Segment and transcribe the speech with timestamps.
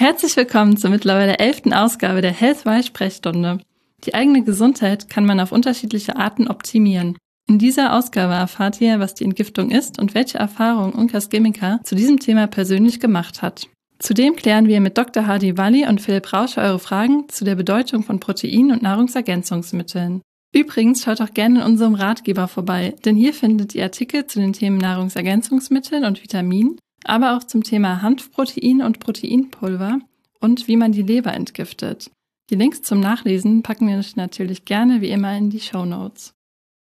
[0.00, 3.60] Herzlich willkommen zur mittlerweile elften Ausgabe der Healthwise Sprechstunde.
[4.04, 7.18] Die eigene Gesundheit kann man auf unterschiedliche Arten optimieren.
[7.46, 11.96] In dieser Ausgabe erfahrt ihr, was die Entgiftung ist und welche Erfahrungen Unkas Gemica zu
[11.96, 13.68] diesem Thema persönlich gemacht hat.
[13.98, 15.26] Zudem klären wir mit Dr.
[15.26, 20.22] Hadi Walli und Philipp Rausche eure Fragen zu der Bedeutung von Protein- und Nahrungsergänzungsmitteln.
[20.54, 24.54] Übrigens schaut auch gerne in unserem Ratgeber vorbei, denn hier findet ihr Artikel zu den
[24.54, 30.00] Themen Nahrungsergänzungsmittel und Vitaminen aber auch zum Thema Hanfprotein und Proteinpulver
[30.40, 32.10] und wie man die Leber entgiftet.
[32.50, 36.34] Die Links zum Nachlesen packen wir natürlich gerne wie immer in die Show Notes.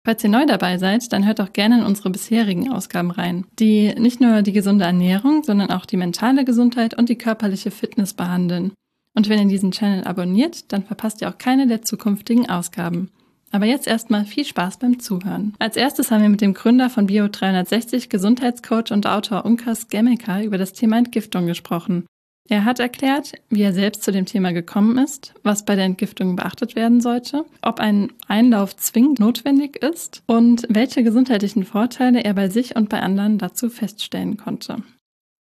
[0.06, 3.94] Falls ihr neu dabei seid, dann hört auch gerne in unsere bisherigen Ausgaben rein, die
[3.96, 8.72] nicht nur die gesunde Ernährung, sondern auch die mentale Gesundheit und die körperliche Fitness behandeln.
[9.14, 13.12] Und wenn ihr diesen Channel abonniert, dann verpasst ihr auch keine der zukünftigen Ausgaben.
[13.52, 15.54] Aber jetzt erstmal viel Spaß beim Zuhören.
[15.60, 20.58] Als erstes haben wir mit dem Gründer von Bio360, Gesundheitscoach und Autor Unkas Gemmelka über
[20.58, 22.06] das Thema Entgiftung gesprochen.
[22.50, 26.38] Er hat erklärt, wie er selbst zu dem Thema gekommen ist, was bei der Entgiftung
[26.38, 32.48] beachtet werden sollte, ob ein Einlauf zwingend notwendig ist und welche gesundheitlichen Vorteile er bei
[32.48, 34.78] sich und bei anderen dazu feststellen konnte.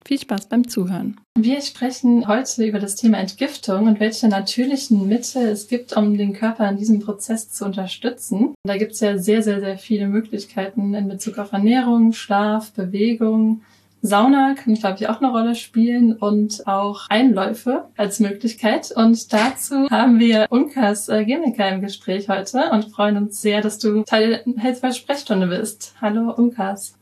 [0.07, 1.17] Viel Spaß beim Zuhören.
[1.37, 6.31] Wir sprechen heute über das Thema Entgiftung und welche natürlichen Mittel es gibt, um den
[6.31, 8.53] Körper in diesem Prozess zu unterstützen.
[8.63, 13.63] Da gibt es ja sehr, sehr, sehr viele Möglichkeiten in Bezug auf Ernährung, Schlaf, Bewegung.
[14.01, 18.93] Sauna kann, glaube ich, auch eine Rolle spielen und auch Einläufe als Möglichkeit.
[18.95, 24.03] Und dazu haben wir Unkas äh, im Gespräch heute und freuen uns sehr, dass du
[24.03, 25.95] Teil der Healthware Sprechstunde bist.
[25.99, 26.93] Hallo Unkas.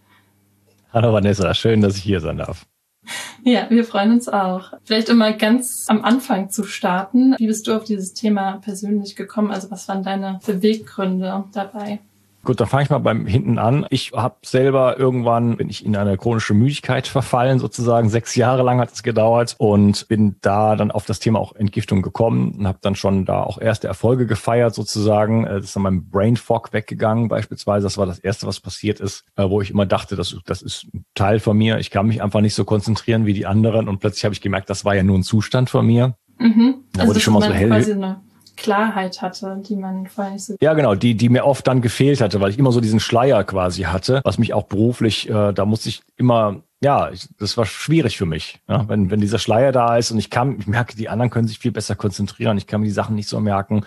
[0.91, 2.65] Hallo Vanessa, schön, dass ich hier sein darf.
[3.43, 4.73] Ja, wir freuen uns auch.
[4.85, 7.35] Vielleicht mal ganz am Anfang zu starten.
[7.37, 9.51] Wie bist du auf dieses Thema persönlich gekommen?
[9.51, 11.99] Also was waren deine Beweggründe dabei?
[12.45, 13.87] Gut, dann fange ich mal beim hinten an.
[13.89, 18.07] Ich habe selber irgendwann, bin ich in eine chronische Müdigkeit verfallen, sozusagen.
[18.09, 22.03] Sechs Jahre lang hat es gedauert und bin da dann auf das Thema auch Entgiftung
[22.03, 25.45] gekommen und habe dann schon da auch erste Erfolge gefeiert, sozusagen.
[25.45, 27.85] Äh, das ist dann mein Brain Fog weggegangen beispielsweise.
[27.85, 30.85] Das war das Erste, was passiert ist, äh, wo ich immer dachte, das, das ist
[30.93, 31.79] ein Teil von mir.
[31.79, 34.69] Ich kann mich einfach nicht so konzentrieren wie die anderen und plötzlich habe ich gemerkt,
[34.69, 36.15] das war ja nur ein Zustand von mir.
[36.37, 36.83] Mhm.
[36.93, 38.15] Da also wurde ich schon mal so hell.
[38.55, 40.55] Klarheit hatte, die man vorher nicht so.
[40.61, 43.43] Ja, genau, die, die mir oft dann gefehlt hatte, weil ich immer so diesen Schleier
[43.43, 48.17] quasi hatte, was mich auch beruflich, äh, da musste ich immer, ja, das war schwierig
[48.17, 51.09] für mich, ja, wenn, wenn dieser Schleier da ist und ich kann, ich merke, die
[51.09, 53.85] anderen können sich viel besser konzentrieren, ich kann mir die Sachen nicht so merken.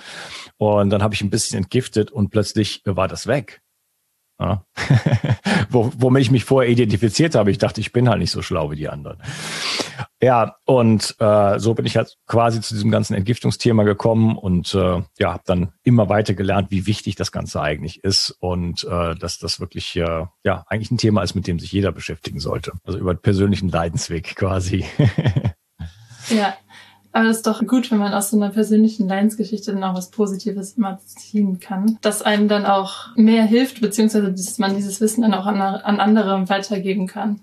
[0.57, 3.63] Und dann habe ich ein bisschen entgiftet und plötzlich war das weg.
[4.41, 4.65] Ja.
[5.71, 7.51] Womit ich mich vorher identifiziert habe.
[7.51, 9.19] Ich dachte, ich bin halt nicht so schlau wie die anderen.
[10.23, 15.03] Ja, und äh, so bin ich halt quasi zu diesem ganzen Entgiftungsthema gekommen und äh,
[15.19, 19.39] ja, habe dann immer weiter gelernt, wie wichtig das Ganze eigentlich ist und äh, dass
[19.39, 22.73] das wirklich äh, ja eigentlich ein Thema ist, mit dem sich jeder beschäftigen sollte.
[22.85, 24.85] Also über den persönlichen Leidensweg quasi.
[26.31, 26.55] ja,
[27.13, 30.11] aber das ist doch gut, wenn man aus so einer persönlichen Leidensgeschichte dann auch was
[30.11, 31.99] Positives immer ziehen kann.
[32.03, 36.01] Dass einem dann auch mehr hilft, beziehungsweise dass man dieses Wissen dann auch an, an
[36.01, 37.41] andere weitergeben kann.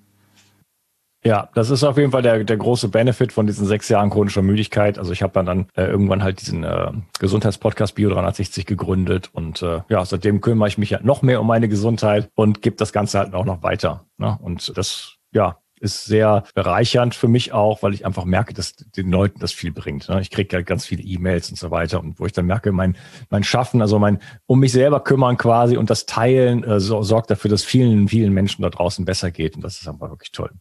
[1.25, 4.43] Ja, das ist auf jeden Fall der, der große Benefit von diesen sechs Jahren chronischer
[4.43, 4.99] Müdigkeit.
[4.99, 9.63] Also ich habe dann, dann äh, irgendwann halt diesen äh, Gesundheitspodcast Bio 360 gegründet und
[9.63, 12.93] äh, ja, seitdem kümmere ich mich ja noch mehr um meine Gesundheit und gebe das
[12.93, 14.05] Ganze halt auch noch weiter.
[14.17, 14.37] Ne?
[14.39, 19.09] Und das, ja, ist sehr bereichernd für mich auch, weil ich einfach merke, dass den
[19.09, 20.07] Leuten das viel bringt.
[20.07, 20.21] Ne?
[20.21, 22.95] Ich kriege ja ganz viele E-Mails und so weiter und wo ich dann merke, mein,
[23.29, 27.31] mein Schaffen, also mein um mich selber kümmern quasi und das Teilen äh, so, sorgt
[27.31, 30.51] dafür, dass vielen, vielen Menschen da draußen besser geht und das ist einfach wirklich toll.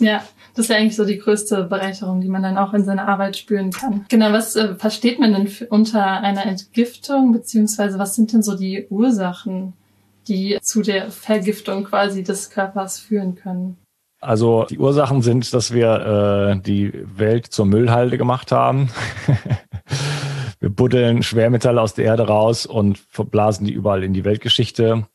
[0.00, 0.24] Ja,
[0.54, 3.36] das ist ja eigentlich so die größte Bereicherung, die man dann auch in seiner Arbeit
[3.36, 4.06] spüren kann.
[4.08, 8.86] Genau, was äh, versteht man denn unter einer Entgiftung, beziehungsweise was sind denn so die
[8.88, 9.74] Ursachen,
[10.26, 13.76] die zu der Vergiftung quasi des Körpers führen können?
[14.20, 18.90] Also die Ursachen sind, dass wir äh, die Welt zur Müllhalde gemacht haben.
[20.60, 25.06] wir buddeln Schwermetalle aus der Erde raus und verblasen die überall in die Weltgeschichte.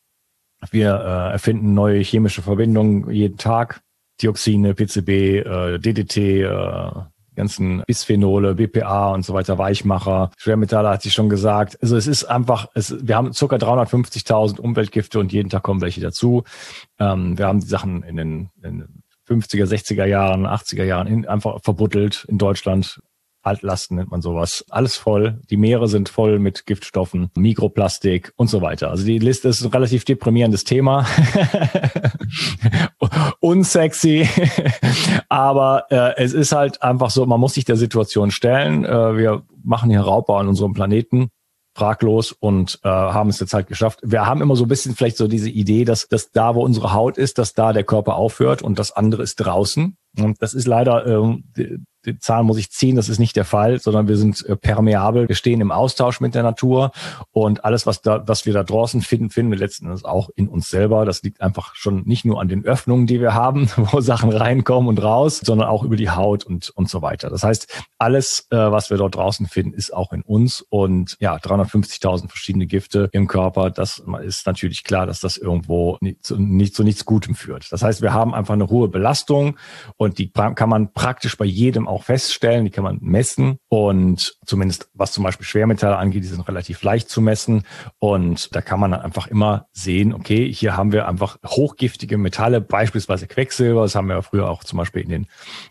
[0.72, 3.82] Wir äh, erfinden neue chemische Verbindungen jeden Tag.
[4.22, 6.92] Dioxine, PCB, äh, DDT, äh,
[7.36, 11.78] ganzen Bisphenole, BPA und so weiter, Weichmacher, Schwermetalle hat sie schon gesagt.
[11.82, 13.46] Also es ist einfach, es, wir haben ca.
[13.46, 16.44] 350.000 Umweltgifte und jeden Tag kommen welche dazu.
[17.00, 21.28] Ähm, wir haben die Sachen in den, in den 50er, 60er Jahren, 80er Jahren in,
[21.28, 23.02] einfach verbuddelt in Deutschland
[23.46, 24.66] Altlasten nennt man sowas.
[24.70, 25.42] Alles voll.
[25.50, 28.90] Die Meere sind voll mit Giftstoffen, Mikroplastik und so weiter.
[28.90, 31.06] Also die Liste ist ein relativ deprimierendes Thema.
[33.40, 34.28] Unsexy.
[35.30, 38.86] Aber äh, es ist halt einfach so, man muss sich der Situation stellen.
[38.86, 41.30] Äh, wir machen hier Raubbau an unserem Planeten
[41.76, 44.00] fraglos und äh, haben es jetzt halt geschafft.
[44.02, 46.94] Wir haben immer so ein bisschen vielleicht so diese Idee, dass, dass da, wo unsere
[46.94, 49.98] Haut ist, dass da der Körper aufhört und das andere ist draußen.
[50.18, 51.44] Und das ist leider ähm,
[52.06, 55.28] den Zahn muss ich ziehen, das ist nicht der Fall, sondern wir sind äh, permeabel,
[55.28, 56.92] wir stehen im Austausch mit der Natur
[57.32, 60.48] und alles, was da, was wir da draußen finden, finden wir letzten Endes auch in
[60.48, 61.06] uns selber.
[61.06, 64.90] Das liegt einfach schon nicht nur an den Öffnungen, die wir haben, wo Sachen reinkommen
[64.90, 67.30] und raus, sondern auch über die Haut und, und so weiter.
[67.30, 71.36] Das heißt, alles, äh, was wir dort draußen finden, ist auch in uns und ja,
[71.36, 76.76] 350.000 verschiedene Gifte im Körper, das ist natürlich klar, dass das irgendwo nicht zu, nicht
[76.76, 77.72] zu nichts Gutem führt.
[77.72, 79.58] Das heißt, wir haben einfach eine hohe Belastung
[79.98, 83.58] und die kann man praktisch bei jedem auch feststellen, die kann man messen.
[83.70, 87.64] Und zumindest was zum Beispiel Schwermetalle angeht, die sind relativ leicht zu messen.
[88.00, 92.62] Und da kann man dann einfach immer sehen, okay, hier haben wir einfach hochgiftige Metalle,
[92.62, 95.28] beispielsweise Quecksilber, das haben wir früher auch zum Beispiel in den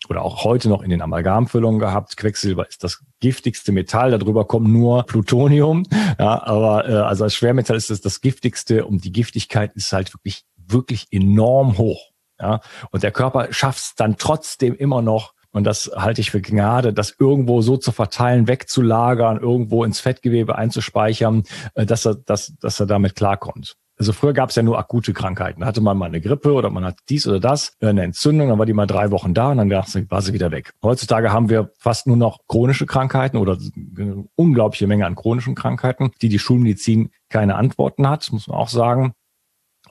[0.08, 2.16] oder auch heute noch in den Amalgamfüllungen gehabt.
[2.16, 5.84] Quecksilber ist das giftigste Metall, darüber kommt nur Plutonium,
[6.18, 8.86] ja, aber äh, also als Schwermetall ist es das giftigste.
[8.86, 12.10] Und die Giftigkeit ist halt wirklich wirklich enorm hoch.
[12.40, 12.60] Ja,
[12.90, 16.92] und der Körper schafft es dann trotzdem immer noch, und das halte ich für Gnade,
[16.92, 22.80] das irgendwo so zu verteilen, wegzulagern, irgendwo ins Fettgewebe einzuspeichern, äh, dass er, dass, dass
[22.80, 23.76] er damit klarkommt.
[23.96, 25.60] Also früher gab es ja nur akute Krankheiten.
[25.60, 28.48] Da hatte man mal eine Grippe oder man hat dies oder das, äh, eine Entzündung,
[28.48, 30.72] dann war die mal drei Wochen da und dann war sie wieder weg.
[30.82, 33.56] Heutzutage haben wir fast nur noch chronische Krankheiten oder
[33.96, 38.68] eine unglaubliche Menge an chronischen Krankheiten, die die Schulmedizin keine Antworten hat, muss man auch
[38.68, 39.14] sagen.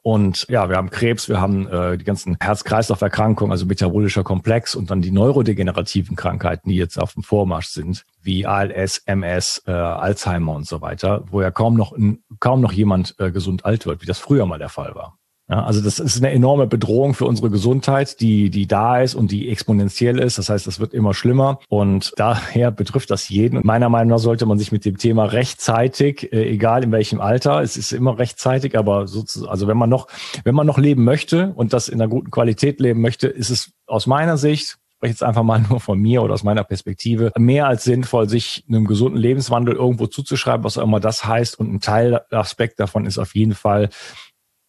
[0.04, 4.92] Und ja, wir haben Krebs, wir haben äh, die ganzen Herz-Kreislauf-Erkrankungen, also metabolischer Komplex und
[4.92, 10.56] dann die neurodegenerativen Krankheiten, die jetzt auf dem Vormarsch sind, wie ALS, MS, äh, Alzheimer
[10.56, 11.98] und so weiter, wo ja kaum noch,
[12.42, 15.18] kaum noch jemand äh, gesund alt wird, wie das früher mal der Fall war.
[15.50, 19.30] Ja, also das ist eine enorme Bedrohung für unsere Gesundheit, die, die da ist und
[19.30, 20.38] die exponentiell ist.
[20.38, 23.60] Das heißt, das wird immer schlimmer und daher betrifft das jeden.
[23.64, 27.62] Meiner Meinung nach sollte man sich mit dem Thema rechtzeitig, äh, egal in welchem Alter,
[27.62, 30.08] es ist immer rechtzeitig, aber sozusagen, also wenn man noch,
[30.46, 33.74] wenn man noch leben möchte und das in einer guten Qualität leben möchte, ist es
[33.86, 37.68] aus meiner Sicht spreche jetzt einfach mal nur von mir oder aus meiner Perspektive, mehr
[37.68, 41.60] als sinnvoll, sich einem gesunden Lebenswandel irgendwo zuzuschreiben, was auch immer das heißt.
[41.60, 43.90] Und ein Teilaspekt davon ist auf jeden Fall,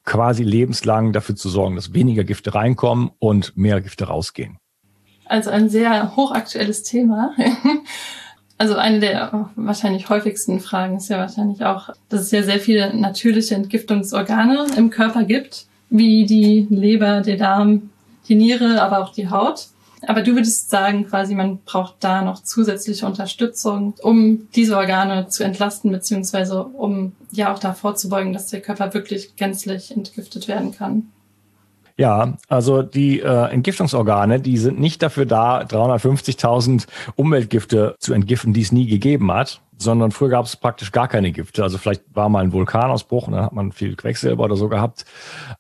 [0.05, 4.59] quasi lebenslang dafür zu sorgen, dass weniger Gifte reinkommen und mehr Gifte rausgehen.
[5.27, 7.33] Also ein sehr hochaktuelles Thema.
[8.57, 12.97] Also eine der wahrscheinlich häufigsten Fragen ist ja wahrscheinlich auch, dass es ja sehr viele
[12.97, 17.91] natürliche Entgiftungsorgane im Körper gibt, wie die Leber, der Darm,
[18.29, 19.67] die Niere, aber auch die Haut.
[20.07, 25.45] Aber du würdest sagen, quasi, man braucht da noch zusätzliche Unterstützung, um diese Organe zu
[25.45, 31.11] entlasten, beziehungsweise um ja auch da vorzubeugen, dass der Körper wirklich gänzlich entgiftet werden kann.
[31.97, 38.63] Ja, also die äh, Entgiftungsorgane, die sind nicht dafür da, 350.000 Umweltgifte zu entgiften, die
[38.63, 41.63] es nie gegeben hat, sondern früher gab es praktisch gar keine Gifte.
[41.63, 45.05] Also vielleicht war mal ein Vulkanausbruch und dann hat man viel Quecksilber oder so gehabt,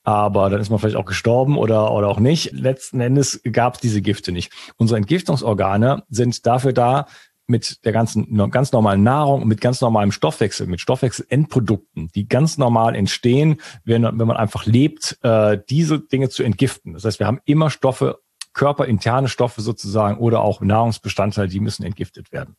[0.03, 2.53] aber dann ist man vielleicht auch gestorben oder, oder auch nicht.
[2.53, 4.53] Letzten Endes gab es diese Gifte nicht.
[4.77, 7.07] Unsere Entgiftungsorgane sind dafür da,
[7.47, 12.57] mit der ganzen ganz normalen Nahrung und mit ganz normalem Stoffwechsel, mit Stoffwechselendprodukten, die ganz
[12.59, 16.95] normal entstehen, wenn, wenn man einfach lebt, äh, diese Dinge zu entgiften.
[16.95, 18.21] Das heißt, wir haben immer Stoffe,
[18.55, 22.57] körperinterne Stoffe sozusagen oder auch Nahrungsbestandteile, die müssen entgiftet werden.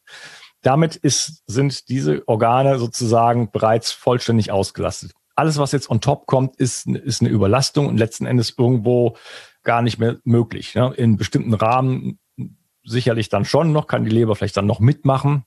[0.66, 5.12] Damit ist, sind diese Organe sozusagen bereits vollständig ausgelastet.
[5.36, 9.16] Alles, was jetzt on top kommt, ist, ist eine Überlastung und letzten Endes irgendwo
[9.62, 10.74] gar nicht mehr möglich.
[10.74, 10.92] Ne?
[10.98, 12.18] In bestimmten Rahmen
[12.84, 15.44] sicherlich dann schon noch, kann die Leber vielleicht dann noch mitmachen.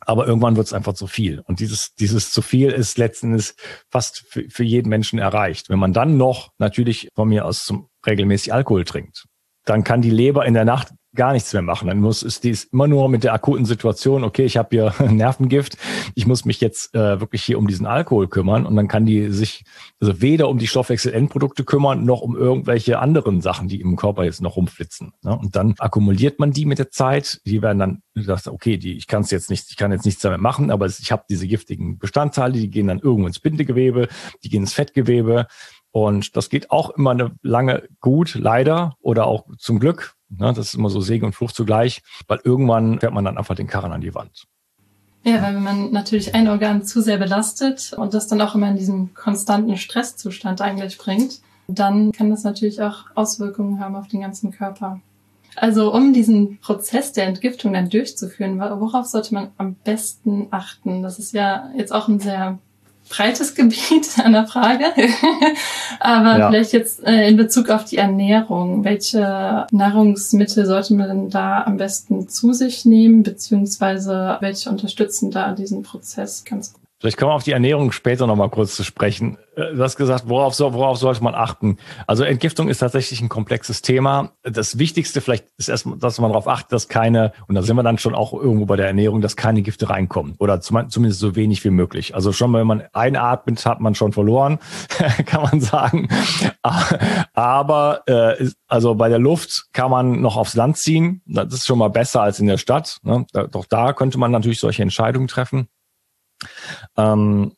[0.00, 1.40] Aber irgendwann wird es einfach zu viel.
[1.40, 3.56] Und dieses, dieses zu viel ist letzten Endes
[3.90, 5.68] fast für, für jeden Menschen erreicht.
[5.68, 9.26] Wenn man dann noch natürlich von mir aus zum regelmäßig Alkohol trinkt,
[9.66, 11.88] dann kann die Leber in der Nacht gar nichts mehr machen.
[11.88, 15.76] Dann muss ist dies immer nur mit der akuten Situation, okay, ich habe hier Nervengift,
[16.14, 19.30] ich muss mich jetzt äh, wirklich hier um diesen Alkohol kümmern und dann kann die
[19.30, 19.64] sich
[19.98, 24.42] also weder um die Stoffwechselendprodukte kümmern, noch um irgendwelche anderen Sachen, die im Körper jetzt
[24.42, 25.14] noch rumflitzen.
[25.22, 25.36] Ne?
[25.36, 29.06] Und dann akkumuliert man die mit der Zeit, die werden dann gesagt, okay, die, ich
[29.06, 31.98] kann es jetzt nicht, ich kann jetzt nichts damit machen, aber ich habe diese giftigen
[31.98, 34.08] Bestandteile, die gehen dann irgendwo ins Bindegewebe,
[34.44, 35.46] die gehen ins Fettgewebe.
[35.92, 40.68] Und das geht auch immer eine lange gut, leider, oder auch zum Glück, Ne, das
[40.68, 43.92] ist immer so Segen und Fluch zugleich, weil irgendwann fährt man dann einfach den Karren
[43.92, 44.46] an die Wand.
[45.24, 48.68] Ja, weil wenn man natürlich ein Organ zu sehr belastet und das dann auch immer
[48.68, 54.20] in diesem konstanten Stresszustand eigentlich bringt, dann kann das natürlich auch Auswirkungen haben auf den
[54.20, 55.00] ganzen Körper.
[55.56, 61.02] Also um diesen Prozess der Entgiftung dann durchzuführen, worauf sollte man am besten achten?
[61.02, 62.58] Das ist ja jetzt auch ein sehr
[63.08, 64.86] breites Gebiet an der Frage.
[66.00, 66.50] Aber ja.
[66.50, 68.84] vielleicht jetzt äh, in Bezug auf die Ernährung.
[68.84, 75.52] Welche Nahrungsmittel sollte man denn da am besten zu sich nehmen, beziehungsweise welche unterstützen da
[75.52, 76.85] diesen Prozess ganz gut?
[76.98, 79.36] Vielleicht kommen wir auf die Ernährung später nochmal kurz zu sprechen.
[79.54, 81.76] Äh, du hast gesagt, worauf, soll, worauf sollte man achten?
[82.06, 84.32] Also Entgiftung ist tatsächlich ein komplexes Thema.
[84.42, 87.82] Das Wichtigste vielleicht ist erstmal, dass man darauf achtet, dass keine, und da sind wir
[87.82, 90.36] dann schon auch irgendwo bei der Ernährung, dass keine Gifte reinkommen.
[90.38, 92.14] Oder zumindest so wenig wie möglich.
[92.14, 94.58] Also schon, wenn man einatmet, hat man schon verloren,
[95.26, 96.08] kann man sagen.
[97.34, 101.20] Aber äh, also bei der Luft kann man noch aufs Land ziehen.
[101.26, 102.98] Das ist schon mal besser als in der Stadt.
[103.02, 103.26] Ne?
[103.50, 105.68] Doch da könnte man natürlich solche Entscheidungen treffen.
[106.96, 107.52] Ähm,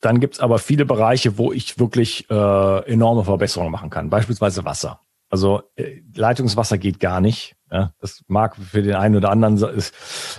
[0.00, 4.10] dann gibt's aber viele Bereiche, wo ich wirklich äh, enorme Verbesserungen machen kann.
[4.10, 5.00] Beispielsweise Wasser.
[5.30, 7.54] Also äh, Leitungswasser geht gar nicht.
[7.70, 9.92] Ja, das mag für den einen oder anderen, ist,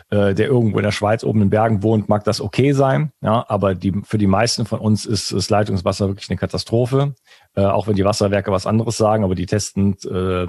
[0.09, 3.11] äh, der irgendwo in der Schweiz oben in Bergen wohnt, mag das okay sein.
[3.21, 7.13] Ja, aber die, für die meisten von uns ist das Leitungswasser wirklich eine Katastrophe.
[7.59, 10.47] Äh, auch wenn die Wasserwerke was anderes sagen, aber die testen äh,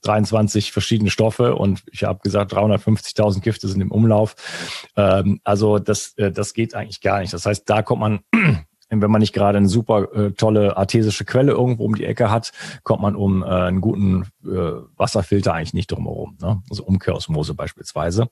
[0.00, 4.36] 23 verschiedene Stoffe und ich habe gesagt, 350.000 Gifte sind im Umlauf.
[4.96, 7.34] Ähm, also das, äh, das geht eigentlich gar nicht.
[7.34, 8.20] Das heißt, da kommt man
[8.90, 12.52] wenn man nicht gerade eine super äh, tolle artesische Quelle irgendwo um die Ecke hat,
[12.84, 16.38] kommt man um äh, einen guten äh, Wasserfilter eigentlich nicht drumherum.
[16.40, 16.62] Ne?
[16.70, 18.30] Also Umkehrosmose beispielsweise.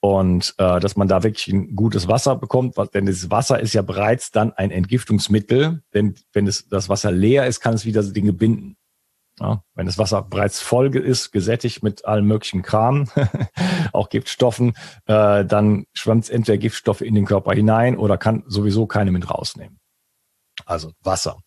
[0.00, 3.82] Und äh, dass man da wirklich ein gutes Wasser bekommt, denn das Wasser ist ja
[3.82, 5.82] bereits dann ein Entgiftungsmittel.
[5.94, 8.76] Denn wenn es, das Wasser leer ist, kann es wieder Dinge binden.
[9.38, 13.08] Ja, wenn das Wasser bereits voll ist, gesättigt mit allem möglichen Kram,
[13.92, 14.70] auch Giftstoffen,
[15.06, 19.30] äh, dann schwemmt es entweder Giftstoffe in den Körper hinein oder kann sowieso keine mit
[19.30, 19.78] rausnehmen.
[20.68, 21.38] Also Wasser.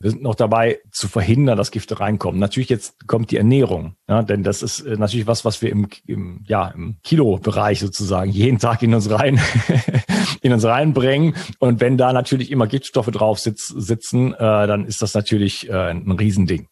[0.00, 2.40] Wir sind noch dabei zu verhindern, dass Gifte reinkommen.
[2.40, 5.88] Natürlich jetzt kommt die Ernährung, ja, denn das ist äh, natürlich was, was wir im,
[6.06, 9.40] im ja im Kilo-Bereich sozusagen jeden Tag in uns rein
[10.42, 11.34] in uns reinbringen.
[11.58, 15.90] Und wenn da natürlich immer Giftstoffe drauf sitz, sitzen, äh, dann ist das natürlich äh,
[15.90, 16.68] ein Riesending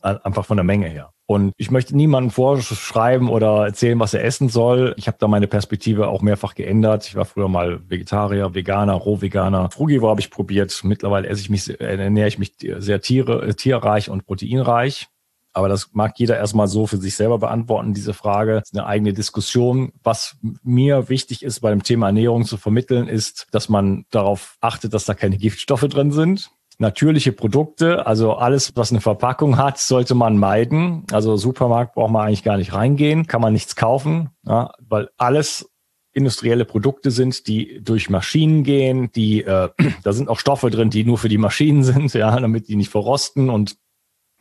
[0.00, 1.10] einfach von der Menge her.
[1.28, 4.94] Und ich möchte niemandem vorschreiben oder erzählen, was er essen soll.
[4.96, 7.08] Ich habe da meine Perspektive auch mehrfach geändert.
[7.08, 9.70] Ich war früher mal Vegetarier, Veganer, Rohveganer.
[9.72, 10.80] Frugivore habe ich probiert.
[10.84, 15.08] Mittlerweile esse ich mich, ernähre ich mich sehr tiere, äh, tierreich und proteinreich.
[15.52, 18.56] Aber das mag jeder erstmal so für sich selber beantworten, diese Frage.
[18.60, 19.92] Das ist eine eigene Diskussion.
[20.04, 24.94] Was mir wichtig ist, bei dem Thema Ernährung zu vermitteln, ist, dass man darauf achtet,
[24.94, 30.14] dass da keine Giftstoffe drin sind natürliche Produkte, also alles, was eine Verpackung hat, sollte
[30.14, 31.04] man meiden.
[31.10, 35.70] Also Supermarkt braucht man eigentlich gar nicht reingehen, kann man nichts kaufen, ja, weil alles
[36.12, 39.68] industrielle Produkte sind, die durch Maschinen gehen, die äh,
[40.02, 42.90] da sind auch Stoffe drin, die nur für die Maschinen sind, ja, damit die nicht
[42.90, 43.76] verrosten und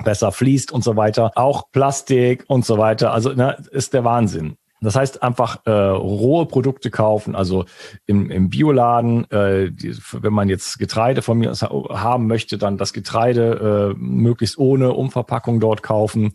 [0.04, 1.32] besser fließt und so weiter.
[1.36, 3.14] Auch Plastik und so weiter.
[3.14, 4.58] Also ne, ist der Wahnsinn.
[4.86, 7.66] Das heißt einfach äh, rohe Produkte kaufen, also
[8.06, 12.94] im, im Bioladen, äh, die, wenn man jetzt Getreide von mir haben möchte, dann das
[12.94, 16.34] Getreide äh, möglichst ohne Umverpackung dort kaufen.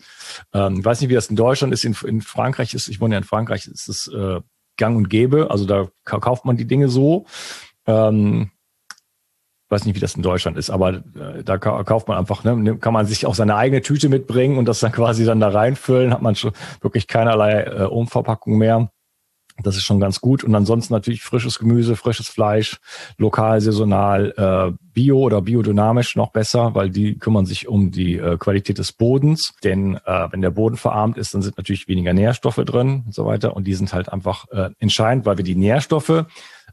[0.53, 3.15] Ähm, ich weiß nicht, wie das in Deutschland ist, in, in Frankreich ist, ich wohne
[3.15, 4.41] ja in Frankreich, ist es äh,
[4.77, 7.27] gang und gäbe, also da kauft man die Dinge so.
[7.87, 8.51] Ähm,
[9.71, 12.93] weiß nicht, wie das in Deutschland ist, aber äh, da kauft man einfach, ne, kann
[12.93, 16.23] man sich auch seine eigene Tüte mitbringen und das dann quasi dann da reinfüllen, hat
[16.23, 18.91] man schon wirklich keinerlei äh, Umverpackung mehr.
[19.63, 20.45] Das ist schon ganz gut.
[20.45, 22.79] Und ansonsten natürlich frisches Gemüse, frisches Fleisch,
[23.19, 28.37] lokal, saisonal, äh, bio oder biodynamisch noch besser, weil die kümmern sich um die äh,
[28.39, 29.53] Qualität des Bodens.
[29.63, 33.27] Denn äh, wenn der Boden verarmt ist, dann sind natürlich weniger Nährstoffe drin und so
[33.27, 33.55] weiter.
[33.55, 36.25] Und die sind halt einfach äh, entscheidend, weil wir die Nährstoffe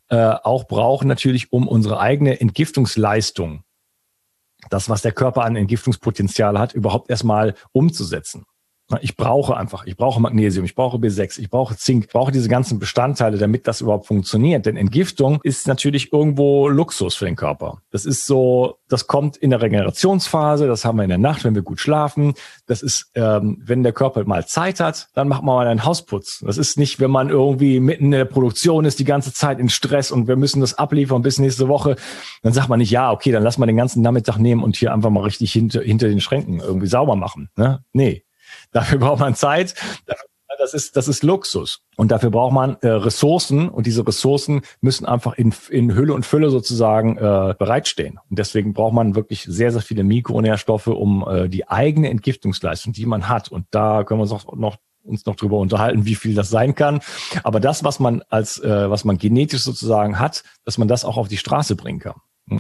[0.10, 3.64] äh, auch brauchen natürlich, um unsere eigene Entgiftungsleistung,
[4.70, 8.46] das, was der Körper an Entgiftungspotenzial hat, überhaupt erstmal umzusetzen.
[9.02, 12.48] Ich brauche einfach, ich brauche Magnesium, ich brauche B6, ich brauche Zink, ich brauche diese
[12.48, 14.66] ganzen Bestandteile, damit das überhaupt funktioniert.
[14.66, 17.82] Denn Entgiftung ist natürlich irgendwo Luxus für den Körper.
[17.92, 21.54] Das ist so, das kommt in der Regenerationsphase, das haben wir in der Nacht, wenn
[21.54, 22.34] wir gut schlafen.
[22.66, 26.40] Das ist, ähm, wenn der Körper mal Zeit hat, dann macht man mal einen Hausputz.
[26.46, 29.68] Das ist nicht, wenn man irgendwie mitten in der Produktion ist, die ganze Zeit in
[29.68, 31.98] Stress und wir müssen das abliefern bis nächste Woche.
[32.42, 34.94] Dann sagt man nicht, ja, okay, dann lass mal den ganzen Nachmittag nehmen und hier
[34.94, 37.50] einfach mal richtig hinter, hinter den Schränken irgendwie sauber machen.
[37.58, 37.84] Ne?
[37.92, 38.24] Nee,
[38.72, 39.76] Dafür braucht man Zeit.
[40.60, 41.82] Das ist, das ist Luxus.
[41.98, 46.26] Und dafür braucht man äh, Ressourcen und diese Ressourcen müssen einfach in, in Hülle und
[46.26, 48.20] Fülle sozusagen äh, bereitstehen.
[48.30, 53.06] Und deswegen braucht man wirklich sehr, sehr viele Mikronährstoffe, um äh, die eigene Entgiftungsleistung, die
[53.06, 53.50] man hat.
[53.50, 56.76] Und da können wir uns auch noch uns noch drüber unterhalten, wie viel das sein
[56.76, 57.00] kann.
[57.44, 61.18] Aber das, was man als, äh, was man genetisch sozusagen hat, dass man das auch
[61.18, 62.16] auf die Straße bringen kann.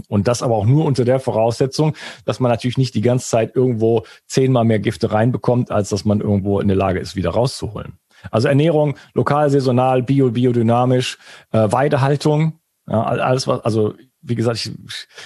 [0.09, 3.55] Und das aber auch nur unter der Voraussetzung, dass man natürlich nicht die ganze Zeit
[3.55, 7.93] irgendwo zehnmal mehr Gifte reinbekommt, als dass man irgendwo in der Lage ist, wieder rauszuholen.
[8.31, 11.17] Also Ernährung, lokal, saisonal, bio, biodynamisch,
[11.51, 14.71] äh, Weidehaltung, ja, alles was, also wie gesagt, ich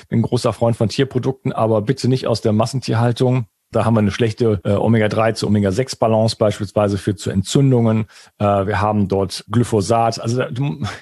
[0.09, 3.45] bin großer Freund von Tierprodukten, aber bitte nicht aus der Massentierhaltung.
[3.71, 8.05] Da haben wir eine schlechte äh, Omega-3 zu Omega-6-Balance beispielsweise für zu Entzündungen.
[8.37, 10.19] Äh, wir haben dort Glyphosat.
[10.19, 10.49] Also da,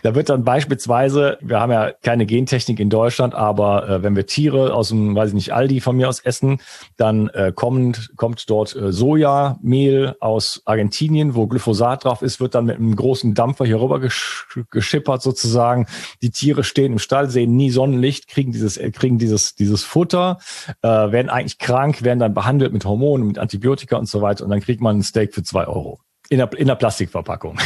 [0.03, 4.27] da, wird dann beispielsweise, wir haben ja keine Gentechnik in Deutschland, aber äh, wenn wir
[4.27, 6.61] Tiere aus dem, weiß ich nicht, Aldi von mir aus essen,
[6.95, 12.65] dann äh, kommt, kommt dort äh, Sojamehl aus Argentinien, wo Glyphosat drauf ist, wird dann
[12.65, 15.87] mit einem großen Dampfer hier rüber gesch geschippert sozusagen.
[16.21, 20.37] Die Tiere stehen im Stall, sehen nie Sonnenlicht, kriegen dieses, äh, kriegen dieses, dieses Futter,
[20.83, 24.43] äh, werden eigentlich krank, werden dann behandelt behandelt mit Hormonen, mit Antibiotika und so weiter
[24.43, 25.99] und dann kriegt man ein Steak für zwei Euro.
[26.29, 27.57] In der, in der Plastikverpackung.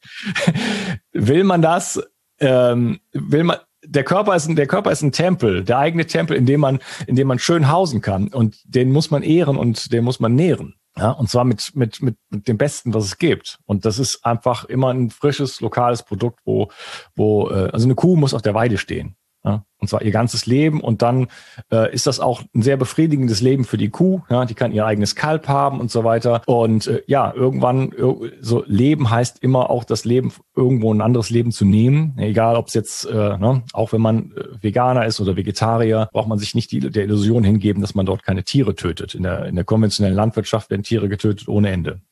[1.12, 2.02] will man das,
[2.40, 6.36] ähm, will man, der Körper ist ein, der Körper ist ein Tempel, der eigene Tempel,
[6.36, 9.92] in dem man, in dem man schön hausen kann und den muss man ehren und
[9.92, 10.74] den muss man nähren.
[10.96, 13.58] Ja, und zwar mit, mit, mit, mit dem Besten, was es gibt.
[13.64, 16.70] Und das ist einfach immer ein frisches, lokales Produkt, wo,
[17.14, 19.14] wo, äh, also eine Kuh muss auf der Weide stehen.
[19.42, 20.80] Ja, und zwar ihr ganzes Leben.
[20.82, 21.28] Und dann
[21.72, 24.20] äh, ist das auch ein sehr befriedigendes Leben für die Kuh.
[24.28, 26.42] Ja, die kann ihr eigenes Kalb haben und so weiter.
[26.44, 27.94] Und äh, ja, irgendwann,
[28.42, 32.18] so Leben heißt immer auch das Leben, irgendwo ein anderes Leben zu nehmen.
[32.18, 36.28] Egal, ob es jetzt, äh, ne, auch wenn man äh, Veganer ist oder Vegetarier, braucht
[36.28, 39.14] man sich nicht die, der Illusion hingeben, dass man dort keine Tiere tötet.
[39.14, 42.02] In der, in der konventionellen Landwirtschaft werden Tiere getötet ohne Ende.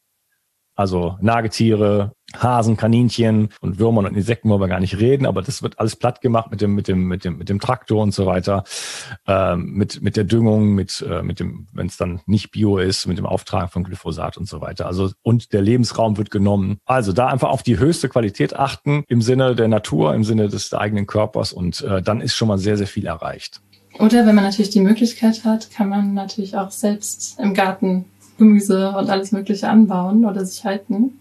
[0.74, 5.62] Also Nagetiere, Hasen, Kaninchen und Würmern und Insekten wollen wir gar nicht reden, aber das
[5.62, 8.26] wird alles platt gemacht mit dem, mit dem, mit dem, mit dem Traktor und so
[8.26, 8.64] weiter,
[9.26, 13.06] ähm, mit, mit der Düngung, mit, äh, mit dem, wenn es dann nicht Bio ist,
[13.06, 14.86] mit dem Auftragen von Glyphosat und so weiter.
[14.86, 16.78] Also und der Lebensraum wird genommen.
[16.84, 20.72] Also da einfach auf die höchste Qualität achten im Sinne der Natur, im Sinne des
[20.74, 23.62] eigenen Körpers und äh, dann ist schon mal sehr, sehr viel erreicht.
[23.98, 28.04] Oder wenn man natürlich die Möglichkeit hat, kann man natürlich auch selbst im Garten
[28.36, 31.18] Gemüse und alles Mögliche anbauen oder sich halten.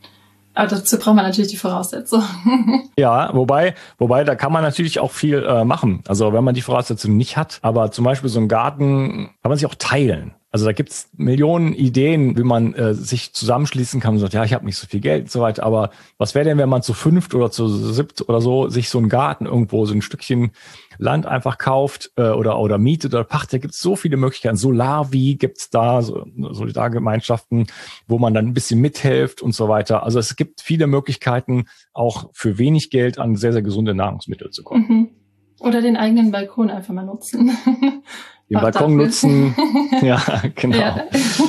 [0.57, 2.25] Aber dazu braucht man natürlich die Voraussetzungen.
[2.99, 6.01] Ja, wobei, wobei, da kann man natürlich auch viel äh, machen.
[6.07, 9.57] Also wenn man die Voraussetzungen nicht hat, aber zum Beispiel so einen Garten kann man
[9.57, 10.33] sich auch teilen.
[10.49, 14.53] Also da gibt's Millionen Ideen, wie man äh, sich zusammenschließen kann und sagt, ja, ich
[14.53, 15.63] habe nicht so viel Geld und so weiter.
[15.63, 18.97] Aber was wäre denn, wenn man zu fünft oder zu siebt oder so sich so
[18.97, 20.51] einen Garten irgendwo, so ein Stückchen
[20.97, 23.53] Land einfach kauft äh, oder, oder mietet oder pacht?
[23.53, 24.57] Da gibt's so viele Möglichkeiten.
[24.57, 27.67] Solarvi gibt's da, so, Solidargemeinschaften,
[28.07, 30.03] wo man dann ein bisschen mithilft und so weiter.
[30.03, 34.63] Also es gibt viele Möglichkeiten, auch für wenig Geld an sehr, sehr gesunde Nahrungsmittel zu
[34.63, 34.85] kommen.
[34.87, 35.09] Mhm.
[35.59, 37.51] Oder den eigenen Balkon einfach mal nutzen.
[38.49, 39.53] den Balkon nutzen.
[40.01, 40.21] ja,
[40.55, 40.77] genau.
[40.77, 41.03] Ja.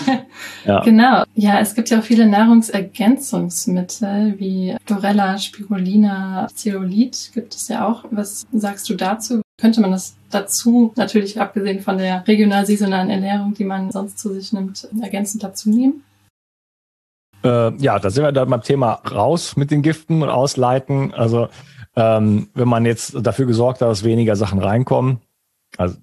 [0.65, 0.81] ja.
[0.81, 1.23] Genau.
[1.35, 8.05] Ja, es gibt ja auch viele Nahrungsergänzungsmittel wie Dorella, Spirulina, Zeolit gibt es ja auch.
[8.11, 9.43] Was sagst du dazu?
[9.61, 14.53] Könnte man das dazu, natürlich abgesehen von der regional-saisonalen Ernährung, die man sonst zu sich
[14.53, 16.05] nimmt, ergänzend dazu nehmen?
[17.45, 21.15] Äh, ja, da sind wir dann beim Thema raus mit den Giften, rausleiten.
[21.15, 21.49] Also
[21.97, 25.19] ähm, wenn man jetzt dafür gesorgt hat, dass weniger Sachen reinkommen,
[25.77, 25.97] also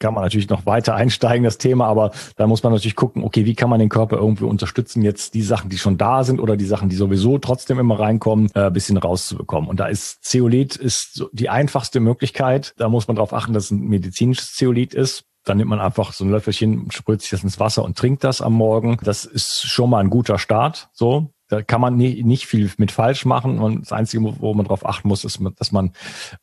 [0.00, 3.44] kann man natürlich noch weiter einsteigen, das Thema, aber da muss man natürlich gucken, okay,
[3.44, 6.56] wie kann man den Körper irgendwie unterstützen, jetzt die Sachen, die schon da sind oder
[6.56, 9.68] die Sachen, die sowieso trotzdem immer reinkommen, äh, bisschen rauszubekommen.
[9.68, 12.74] Und da ist Zeolit ist so die einfachste Möglichkeit.
[12.78, 15.24] Da muss man darauf achten, dass es ein medizinisches Zeolit ist.
[15.44, 18.42] Dann nimmt man einfach so ein Löffelchen, sprüht sich das ins Wasser und trinkt das
[18.42, 18.98] am Morgen.
[19.02, 20.88] Das ist schon mal ein guter Start.
[20.92, 23.58] So, da kann man nie, nicht viel mit falsch machen.
[23.58, 25.88] Und das Einzige, wo man darauf achten muss, ist, dass man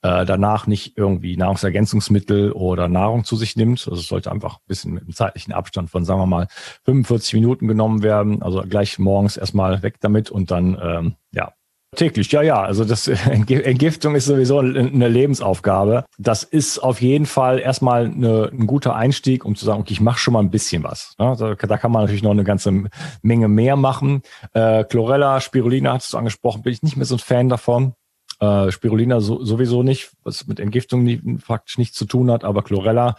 [0.02, 3.88] äh, danach nicht irgendwie Nahrungsergänzungsmittel oder Nahrung zu sich nimmt.
[3.88, 6.48] Also es sollte einfach ein bisschen mit einem zeitlichen Abstand von, sagen wir mal,
[6.84, 8.42] 45 Minuten genommen werden.
[8.42, 11.54] Also gleich morgens erstmal weg damit und dann ähm, ja
[11.96, 12.62] Täglich, ja, ja.
[12.62, 16.06] Also das Entgiftung ist sowieso eine Lebensaufgabe.
[16.18, 20.02] Das ist auf jeden Fall erstmal eine, ein guter Einstieg, um zu sagen, okay, ich
[20.02, 21.16] mache schon mal ein bisschen was.
[21.18, 22.84] Ja, da, kann man natürlich noch eine ganze
[23.22, 24.22] Menge mehr machen.
[24.54, 27.94] Äh, Chlorella, Spirulina hast du angesprochen, bin ich nicht mehr so ein Fan davon.
[28.40, 32.64] Äh, Spirulina so, sowieso nicht, was mit Entgiftung nie, praktisch nichts zu tun hat, aber
[32.64, 33.16] Chlorella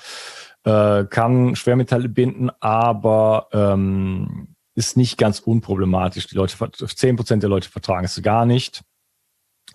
[0.64, 6.28] äh, kann Schwermetalle binden, aber ähm, ist nicht ganz unproblematisch.
[6.28, 8.82] Die Leute, zehn Prozent der Leute vertragen es gar nicht.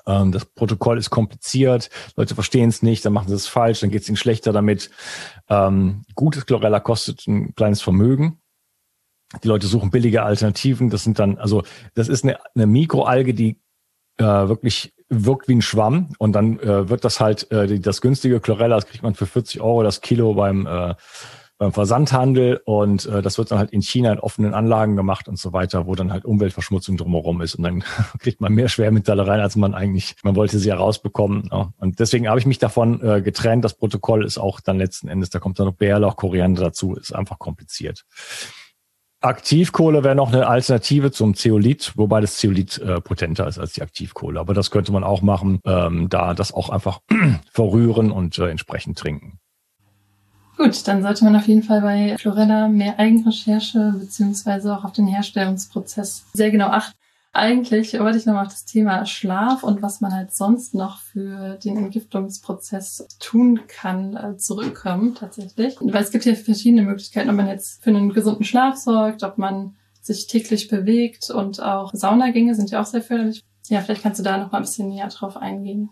[0.07, 3.89] Ähm, das Protokoll ist kompliziert, Leute verstehen es nicht, dann machen sie es falsch, dann
[3.89, 4.89] geht es ihnen schlechter damit.
[5.49, 8.39] Ähm, gutes Chlorella kostet ein kleines Vermögen.
[9.43, 10.89] Die Leute suchen billige Alternativen.
[10.89, 11.63] Das sind dann, also
[11.95, 13.59] das ist eine, eine Mikroalge, die
[14.17, 18.39] äh, wirklich wirkt wie ein Schwamm und dann äh, wird das halt, äh, das günstige
[18.39, 20.95] Chlorella, das kriegt man für 40 Euro das Kilo beim äh,
[21.57, 25.37] beim Versandhandel und äh, das wird dann halt in China in offenen Anlagen gemacht und
[25.37, 27.83] so weiter, wo dann halt Umweltverschmutzung drumherum ist und dann
[28.19, 31.49] kriegt man mehr Schwermetalle rein, als man eigentlich, man wollte sie herausbekommen.
[31.51, 31.71] Ja.
[31.77, 33.63] Und deswegen habe ich mich davon äh, getrennt.
[33.63, 37.13] Das Protokoll ist auch dann letzten Endes, da kommt dann noch Bärlauch, Koriander dazu, ist
[37.13, 38.05] einfach kompliziert.
[39.23, 43.81] Aktivkohle wäre noch eine Alternative zum Zeolit, wobei das Zeolit äh, potenter ist als die
[43.81, 44.37] Aktivkohle.
[44.37, 46.99] Aber das könnte man auch machen, ähm, da das auch einfach
[47.51, 49.39] verrühren und äh, entsprechend trinken.
[50.57, 55.07] Gut, dann sollte man auf jeden Fall bei Florella mehr Eigenrecherche beziehungsweise auch auf den
[55.07, 56.97] Herstellungsprozess sehr genau achten.
[57.35, 61.57] Eigentlich wollte ich nochmal auf das Thema Schlaf und was man halt sonst noch für
[61.57, 65.75] den Entgiftungsprozess tun kann, äh, zurückkommen tatsächlich.
[65.81, 69.39] Weil es gibt ja verschiedene Möglichkeiten, ob man jetzt für einen gesunden Schlaf sorgt, ob
[69.39, 73.41] man sich täglich bewegt und auch Saunagänge sind ja auch sehr förderlich.
[73.67, 75.89] Ja, vielleicht kannst du da noch mal ein bisschen näher drauf eingehen.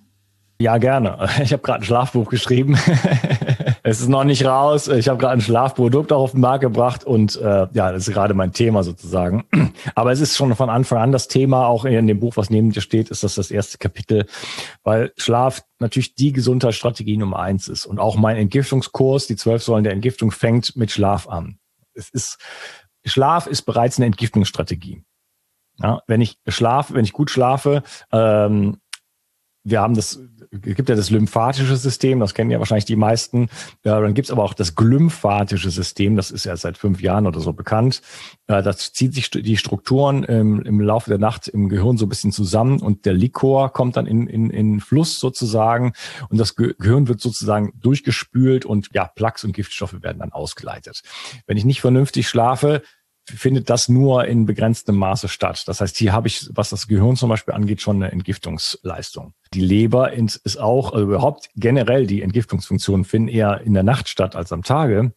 [0.59, 1.27] Ja, gerne.
[1.41, 2.77] Ich habe gerade ein Schlafbuch geschrieben.
[3.83, 4.87] es ist noch nicht raus.
[4.87, 8.13] Ich habe gerade ein Schlafprodukt auch auf den Markt gebracht und äh, ja, das ist
[8.13, 9.45] gerade mein Thema sozusagen.
[9.95, 12.71] Aber es ist schon von Anfang an das Thema, auch in dem Buch, was neben
[12.71, 14.25] dir steht, ist das das erste Kapitel,
[14.83, 17.85] weil Schlaf natürlich die Gesundheitsstrategie Nummer eins ist.
[17.85, 21.57] Und auch mein Entgiftungskurs, die zwölf Säulen der Entgiftung, fängt mit Schlaf an.
[21.93, 22.37] Es ist,
[23.03, 25.03] Schlaf ist bereits eine Entgiftungsstrategie.
[25.81, 28.77] Ja, wenn ich schlafe, wenn ich gut schlafe, ähm,
[29.63, 30.19] wir haben das,
[30.51, 33.49] gibt ja das lymphatische System, das kennen ja wahrscheinlich die meisten.
[33.83, 37.39] Ja, dann gibt's aber auch das glymphatische System, das ist ja seit fünf Jahren oder
[37.39, 38.01] so bekannt.
[38.49, 42.09] Ja, das zieht sich die Strukturen im, im Laufe der Nacht im Gehirn so ein
[42.09, 45.93] bisschen zusammen und der Likor kommt dann in, in, in Fluss sozusagen
[46.29, 51.01] und das Gehirn wird sozusagen durchgespült und ja, Plaques und Giftstoffe werden dann ausgeleitet.
[51.45, 52.81] Wenn ich nicht vernünftig schlafe,
[53.37, 55.63] findet das nur in begrenztem Maße statt.
[55.67, 59.33] Das heißt, hier habe ich, was das Gehirn zum Beispiel angeht, schon eine Entgiftungsleistung.
[59.53, 64.35] Die Leber ist auch, also überhaupt generell die Entgiftungsfunktionen finden eher in der Nacht statt
[64.35, 65.13] als am Tage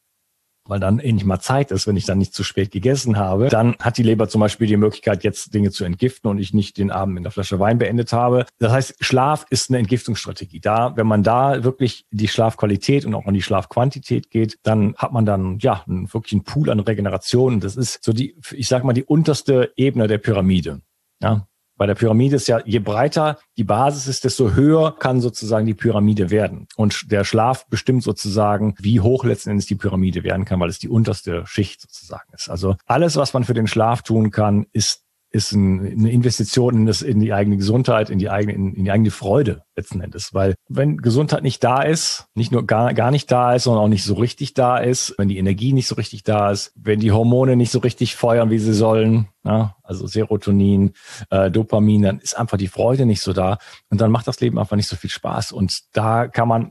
[0.66, 3.76] weil dann endlich mal Zeit ist, wenn ich dann nicht zu spät gegessen habe, dann
[3.78, 6.90] hat die Leber zum Beispiel die Möglichkeit, jetzt Dinge zu entgiften und ich nicht den
[6.90, 8.46] Abend mit einer Flasche Wein beendet habe.
[8.58, 10.60] Das heißt, Schlaf ist eine Entgiftungsstrategie.
[10.60, 15.12] Da, wenn man da wirklich die Schlafqualität und auch an die Schlafquantität geht, dann hat
[15.12, 17.60] man dann ja wirklich einen Pool an Regeneration.
[17.60, 20.80] Das ist so die, ich sage mal, die unterste Ebene der Pyramide.
[21.22, 21.46] Ja,
[21.84, 25.74] bei der Pyramide ist ja, je breiter die Basis ist, desto höher kann sozusagen die
[25.74, 26.66] Pyramide werden.
[26.76, 30.78] Und der Schlaf bestimmt sozusagen, wie hoch letzten Endes die Pyramide werden kann, weil es
[30.78, 32.48] die unterste Schicht sozusagen ist.
[32.48, 35.03] Also alles, was man für den Schlaf tun kann, ist
[35.34, 38.92] ist eine Investition in, das, in die eigene Gesundheit, in die eigene, in, in die
[38.92, 40.32] eigene Freude letzten Endes.
[40.32, 43.88] Weil wenn Gesundheit nicht da ist, nicht nur gar, gar nicht da ist, sondern auch
[43.88, 47.10] nicht so richtig da ist, wenn die Energie nicht so richtig da ist, wenn die
[47.10, 50.92] Hormone nicht so richtig feuern, wie sie sollen, ja, also Serotonin,
[51.30, 53.58] äh, Dopamin, dann ist einfach die Freude nicht so da
[53.90, 55.50] und dann macht das Leben einfach nicht so viel Spaß.
[55.50, 56.70] Und da kann man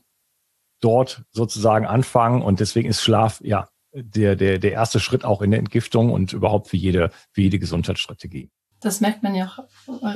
[0.79, 5.51] dort sozusagen anfangen und deswegen ist Schlaf ja der, der, der erste Schritt auch in
[5.51, 8.49] der Entgiftung und überhaupt für jede, für jede Gesundheitsstrategie.
[8.79, 9.59] Das merkt man ja auch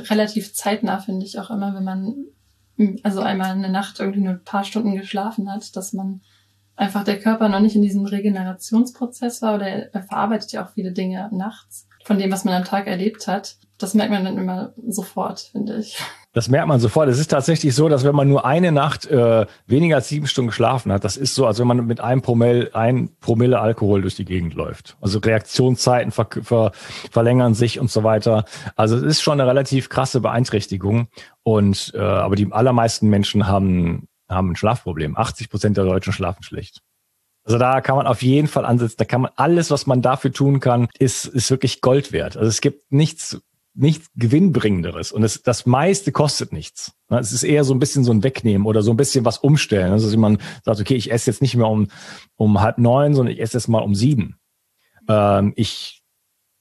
[0.09, 2.25] relativ zeitnah, finde ich, auch immer, wenn man
[3.03, 6.21] also einmal eine Nacht irgendwie nur ein paar Stunden geschlafen hat, dass man
[6.75, 10.91] einfach der Körper noch nicht in diesem Regenerationsprozess war oder er verarbeitet ja auch viele
[10.91, 13.57] Dinge nachts von dem, was man am Tag erlebt hat.
[13.77, 15.99] Das merkt man dann immer sofort, finde ich.
[16.37, 17.09] Das merkt man sofort.
[17.09, 20.49] Es ist tatsächlich so, dass wenn man nur eine Nacht äh, weniger als sieben Stunden
[20.49, 24.13] geschlafen hat, das ist so, als wenn man mit einem Promille, ein Promille Alkohol durch
[24.13, 24.97] die Gegend läuft.
[25.01, 26.73] Also Reaktionszeiten ver, ver,
[27.09, 28.45] verlängern sich und so weiter.
[28.75, 31.07] Also es ist schon eine relativ krasse Beeinträchtigung.
[31.41, 35.17] Und äh, aber die allermeisten Menschen haben haben ein Schlafproblem.
[35.17, 36.83] 80 Prozent der Deutschen schlafen schlecht.
[37.45, 38.97] Also da kann man auf jeden Fall ansetzen.
[38.99, 42.37] Da kann man alles, was man dafür tun kann, ist, ist wirklich Gold wert.
[42.37, 43.41] Also es gibt nichts
[43.77, 45.11] nichts Gewinnbringenderes.
[45.11, 46.93] Und es, das meiste kostet nichts.
[47.09, 49.91] Es ist eher so ein bisschen so ein Wegnehmen oder so ein bisschen was umstellen.
[49.91, 51.87] Also dass man sagt, okay, ich esse jetzt nicht mehr um,
[52.35, 54.37] um halb neun, sondern ich esse jetzt mal um sieben.
[55.07, 56.03] Ähm, ich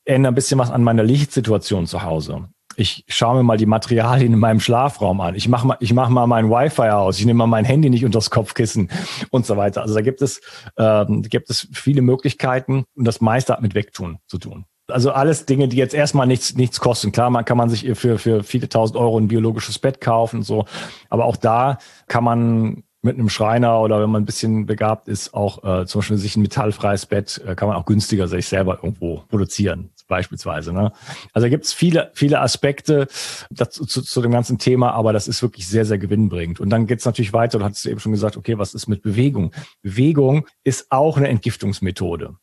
[0.04, 2.48] ändere ein bisschen was an meiner Lichtsituation zu Hause.
[2.78, 5.34] Ich schaue mir mal die Materialien in meinem Schlafraum an.
[5.34, 7.18] Ich mache mal, ich mache mal mein Wi-Fi aus.
[7.18, 8.90] Ich nehme mal mein Handy nicht unter das Kopfkissen
[9.30, 9.80] und so weiter.
[9.80, 10.42] Also da gibt es,
[10.76, 14.66] ähm, gibt es viele Möglichkeiten und das meiste hat mit Wegtun zu tun.
[14.88, 17.10] Also alles Dinge, die jetzt erstmal nichts, nichts kosten.
[17.10, 20.42] Klar, man kann man sich für, für viele tausend Euro ein biologisches Bett kaufen und
[20.42, 20.64] so.
[21.10, 25.32] Aber auch da kann man mit einem Schreiner oder wenn man ein bisschen begabt ist,
[25.32, 28.80] auch äh, zum Beispiel sich ein metallfreies Bett, äh, kann man auch günstiger sich selber
[28.82, 30.72] irgendwo produzieren, beispielsweise.
[30.72, 30.92] Ne?
[31.32, 33.06] Also da gibt es viele, viele Aspekte
[33.50, 36.60] dazu, zu, zu dem ganzen Thema, aber das ist wirklich sehr, sehr gewinnbringend.
[36.60, 39.02] Und dann geht es natürlich weiter, du hattest eben schon gesagt, okay, was ist mit
[39.02, 39.52] Bewegung?
[39.82, 42.36] Bewegung ist auch eine Entgiftungsmethode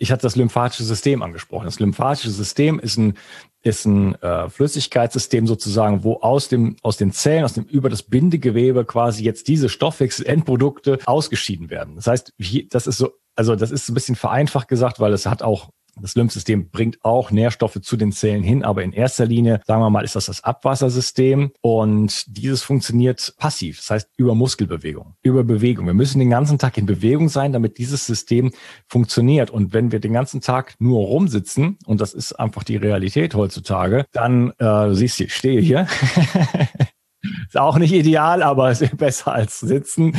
[0.00, 1.66] ich hatte das lymphatische System angesprochen.
[1.66, 3.18] Das lymphatische System ist ein,
[3.62, 8.02] ist ein äh, Flüssigkeitssystem sozusagen, wo aus dem aus den Zellen, aus dem über das
[8.02, 11.96] Bindegewebe quasi jetzt diese Stoffwechselendprodukte ausgeschieden werden.
[11.96, 12.32] Das heißt,
[12.70, 15.68] das ist so, also das ist ein bisschen vereinfacht gesagt, weil es hat auch
[16.02, 19.90] das Lymphsystem bringt auch Nährstoffe zu den Zellen hin, aber in erster Linie, sagen wir
[19.90, 25.86] mal, ist das das Abwassersystem und dieses funktioniert passiv, das heißt über Muskelbewegung, über Bewegung.
[25.86, 28.52] Wir müssen den ganzen Tag in Bewegung sein, damit dieses System
[28.86, 29.50] funktioniert.
[29.50, 34.06] Und wenn wir den ganzen Tag nur rumsitzen, und das ist einfach die Realität heutzutage,
[34.12, 35.86] dann, äh, du siehst, ich stehe hier,
[37.46, 40.16] ist auch nicht ideal, aber ist besser als sitzen,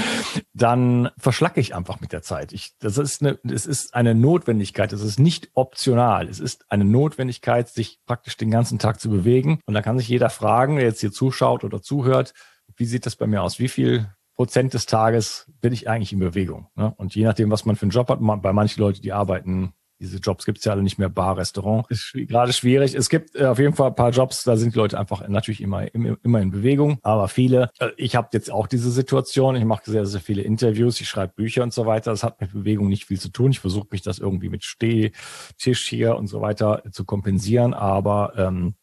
[0.54, 2.54] dann verschlacke ich einfach mit der Zeit.
[2.54, 4.94] Ich, das ist eine, es ist eine Notwendigkeit.
[4.94, 6.28] Es ist nicht optional.
[6.28, 9.60] Es ist eine Notwendigkeit, sich praktisch den ganzen Tag zu bewegen.
[9.66, 12.34] Und da kann sich jeder fragen, der jetzt hier zuschaut oder zuhört,
[12.76, 13.60] wie sieht das bei mir aus?
[13.60, 16.68] Wie viel Prozent des Tages bin ich eigentlich in Bewegung?
[16.76, 16.94] Ne?
[16.98, 20.18] Und je nachdem, was man für einen Job hat, bei manchen Leuten, die arbeiten diese
[20.18, 21.86] Jobs gibt es ja alle nicht mehr, Bar, Restaurant.
[21.90, 22.96] Ist gerade schwierig.
[22.96, 25.62] Es gibt äh, auf jeden Fall ein paar Jobs, da sind die Leute einfach natürlich
[25.62, 26.98] immer, immer in Bewegung.
[27.04, 31.00] Aber viele, äh, ich habe jetzt auch diese Situation, ich mache sehr, sehr viele Interviews,
[31.00, 32.12] ich schreibe Bücher und so weiter.
[32.12, 33.52] Das hat mit Bewegung nicht viel zu tun.
[33.52, 37.74] Ich versuche mich das irgendwie mit Stehtisch hier und so weiter zu kompensieren.
[37.74, 38.76] Aber ähm,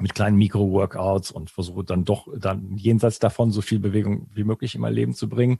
[0.00, 4.74] mit kleinen Mikro-Workouts und versuche dann doch dann jenseits davon so viel Bewegung wie möglich
[4.74, 5.58] in mein Leben zu bringen.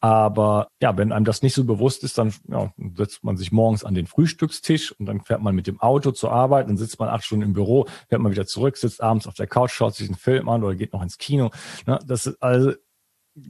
[0.00, 3.84] Aber ja, wenn einem das nicht so bewusst ist, dann ja, setzt man sich morgens
[3.84, 7.08] an den Frühstückstisch und dann fährt man mit dem Auto zur Arbeit, dann sitzt man
[7.08, 10.08] acht Stunden im Büro, fährt man wieder zurück, sitzt abends auf der Couch, schaut sich
[10.08, 11.50] einen Film an oder geht noch ins Kino.
[11.86, 12.72] Ne, das ist also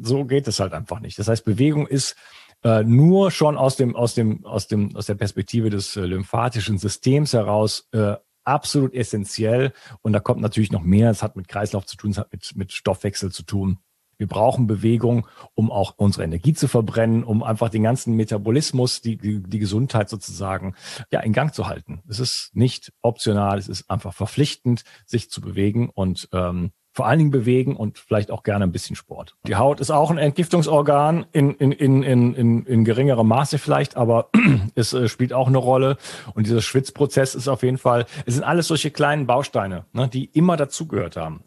[0.01, 1.19] so geht es halt einfach nicht.
[1.19, 2.17] Das heißt, Bewegung ist
[2.64, 6.79] äh, nur schon aus dem aus dem aus dem aus der Perspektive des äh, lymphatischen
[6.79, 8.17] Systems heraus äh,
[8.49, 9.73] absolut essentiell.
[10.03, 11.11] Und da kommt natürlich noch mehr.
[11.11, 13.79] Es hat mit Kreislauf zu tun, es hat mit, mit Stoffwechsel zu tun.
[14.17, 19.17] Wir brauchen Bewegung, um auch unsere Energie zu verbrennen, um einfach den ganzen Metabolismus, die,
[19.17, 20.75] die, die Gesundheit sozusagen,
[21.13, 22.03] ja, in Gang zu halten.
[22.09, 27.21] Es ist nicht optional, es ist einfach verpflichtend, sich zu bewegen und ähm, vor allen
[27.21, 29.37] Dingen bewegen und vielleicht auch gerne ein bisschen Sport.
[29.47, 33.97] Die Haut ist auch ein Entgiftungsorgan in, in, in, in, in, in geringerem Maße vielleicht,
[33.97, 34.31] aber
[34.75, 35.97] es äh, spielt auch eine Rolle.
[36.35, 40.25] Und dieser Schwitzprozess ist auf jeden Fall, es sind alles solche kleinen Bausteine, ne, die
[40.25, 41.45] immer dazugehört haben.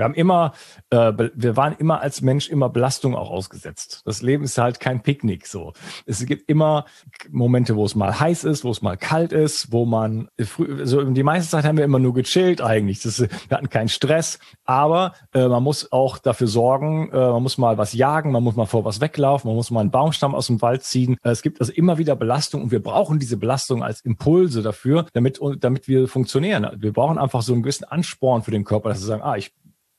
[0.00, 0.52] Wir haben immer,
[0.88, 4.00] äh, wir waren immer als Mensch immer Belastung auch ausgesetzt.
[4.06, 5.74] Das Leben ist halt kein Picknick so.
[6.06, 6.86] Es gibt immer
[7.30, 11.04] Momente, wo es mal heiß ist, wo es mal kalt ist, wo man früh, also
[11.04, 13.02] die meiste Zeit haben wir immer nur gechillt eigentlich.
[13.02, 17.58] Das, wir hatten keinen Stress, aber äh, man muss auch dafür sorgen, äh, man muss
[17.58, 20.46] mal was jagen, man muss mal vor was weglaufen, man muss mal einen Baumstamm aus
[20.46, 21.18] dem Wald ziehen.
[21.22, 25.04] Äh, es gibt also immer wieder Belastung und wir brauchen diese Belastung als Impulse dafür,
[25.12, 26.66] damit damit wir funktionieren.
[26.78, 29.52] Wir brauchen einfach so einen gewissen Ansporn für den Körper, dass wir sagen, ah, ich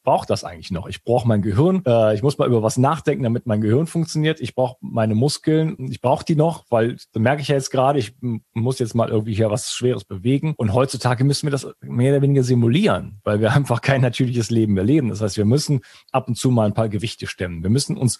[0.03, 0.87] brauche das eigentlich noch?
[0.87, 1.83] Ich brauche mein Gehirn.
[1.85, 4.39] Äh, ich muss mal über was nachdenken, damit mein Gehirn funktioniert.
[4.41, 5.89] Ich brauche meine Muskeln.
[5.89, 8.15] Ich brauche die noch, weil da merke ich ja jetzt gerade, ich
[8.53, 10.53] muss jetzt mal irgendwie hier was Schweres bewegen.
[10.57, 14.73] Und heutzutage müssen wir das mehr oder weniger simulieren, weil wir einfach kein natürliches Leben
[14.73, 15.09] mehr leben.
[15.09, 17.63] Das heißt, wir müssen ab und zu mal ein paar Gewichte stemmen.
[17.63, 18.19] Wir müssen uns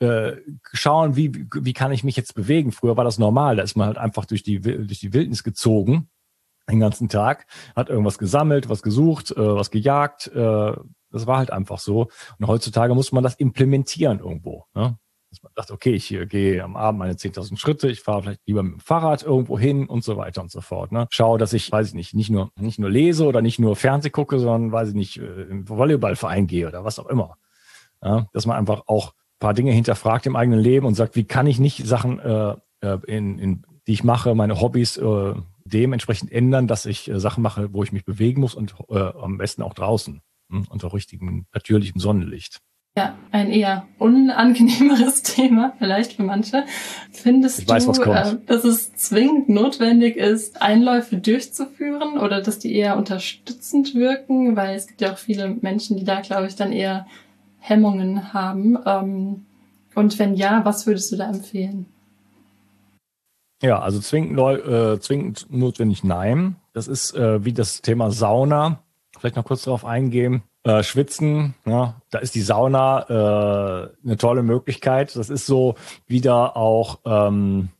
[0.00, 0.32] äh,
[0.72, 2.72] schauen, wie, wie kann ich mich jetzt bewegen.
[2.72, 3.56] Früher war das normal.
[3.56, 6.08] Da ist man halt einfach durch die, durch die Wildnis gezogen
[6.70, 10.72] den ganzen Tag, hat irgendwas gesammelt, was gesucht, äh, was gejagt, äh,
[11.12, 12.08] das war halt einfach so.
[12.38, 14.64] Und heutzutage muss man das implementieren irgendwo.
[14.74, 14.98] Ne?
[15.30, 18.62] Dass man sagt, okay, ich gehe am Abend meine 10.000 Schritte, ich fahre vielleicht lieber
[18.62, 20.92] mit dem Fahrrad irgendwo hin und so weiter und so fort.
[20.92, 21.06] Ne?
[21.10, 24.10] Schaue, dass ich, weiß ich nicht, nicht nur, nicht nur lese oder nicht nur Fernseh
[24.10, 27.36] gucke, sondern, weiß ich nicht, äh, im Volleyballverein gehe oder was auch immer.
[28.02, 28.26] Ja?
[28.32, 31.46] Dass man einfach auch ein paar Dinge hinterfragt im eigenen Leben und sagt, wie kann
[31.46, 36.66] ich nicht Sachen, äh, äh in, in, die ich mache, meine Hobbys, äh, dementsprechend ändern,
[36.66, 39.74] dass ich äh, Sachen mache, wo ich mich bewegen muss und äh, am besten auch
[39.74, 40.20] draußen
[40.68, 42.60] unter richtigem natürlichem Sonnenlicht.
[42.94, 46.64] Ja, ein eher unangenehmeres Thema, vielleicht für manche.
[47.10, 52.98] Findest weiß, du, äh, dass es zwingend notwendig ist, Einläufe durchzuführen oder dass die eher
[52.98, 54.56] unterstützend wirken?
[54.56, 57.06] Weil es gibt ja auch viele Menschen, die da, glaube ich, dann eher
[57.60, 58.78] Hemmungen haben.
[58.84, 59.46] Ähm,
[59.94, 61.86] und wenn ja, was würdest du da empfehlen?
[63.62, 66.56] Ja, also zwingend, äh, zwingend notwendig nein.
[66.74, 68.81] Das ist äh, wie das Thema Sauna
[69.18, 70.42] vielleicht noch kurz darauf eingehen.
[70.64, 75.16] Äh, Schwitzen, ja, da ist die Sauna äh, eine tolle Möglichkeit.
[75.16, 75.74] Das ist so
[76.06, 77.70] wieder auch ähm,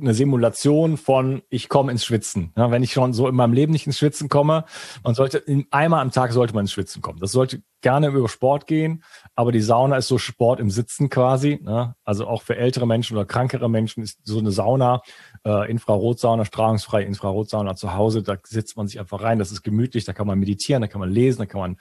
[0.00, 2.52] eine Simulation von ich komme ins Schwitzen.
[2.56, 4.64] Ja, wenn ich schon so in meinem Leben nicht ins Schwitzen komme,
[5.04, 7.20] man sollte in, einmal am Tag sollte man ins Schwitzen kommen.
[7.20, 9.04] Das sollte gerne über Sport gehen,
[9.36, 11.60] aber die Sauna ist so Sport im Sitzen quasi.
[11.62, 11.94] Ne?
[12.02, 15.02] Also auch für ältere Menschen oder krankere Menschen ist so eine Sauna,
[15.46, 20.04] äh, Infrarotsauna, strahlungsfreie Infrarotsauna zu Hause, da sitzt man sich einfach rein, das ist gemütlich,
[20.04, 21.76] da kann man meditieren, da kann man lesen, da kann man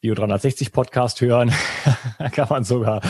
[0.00, 1.52] Bio 360 Podcast hören.
[2.18, 3.00] da kann man sogar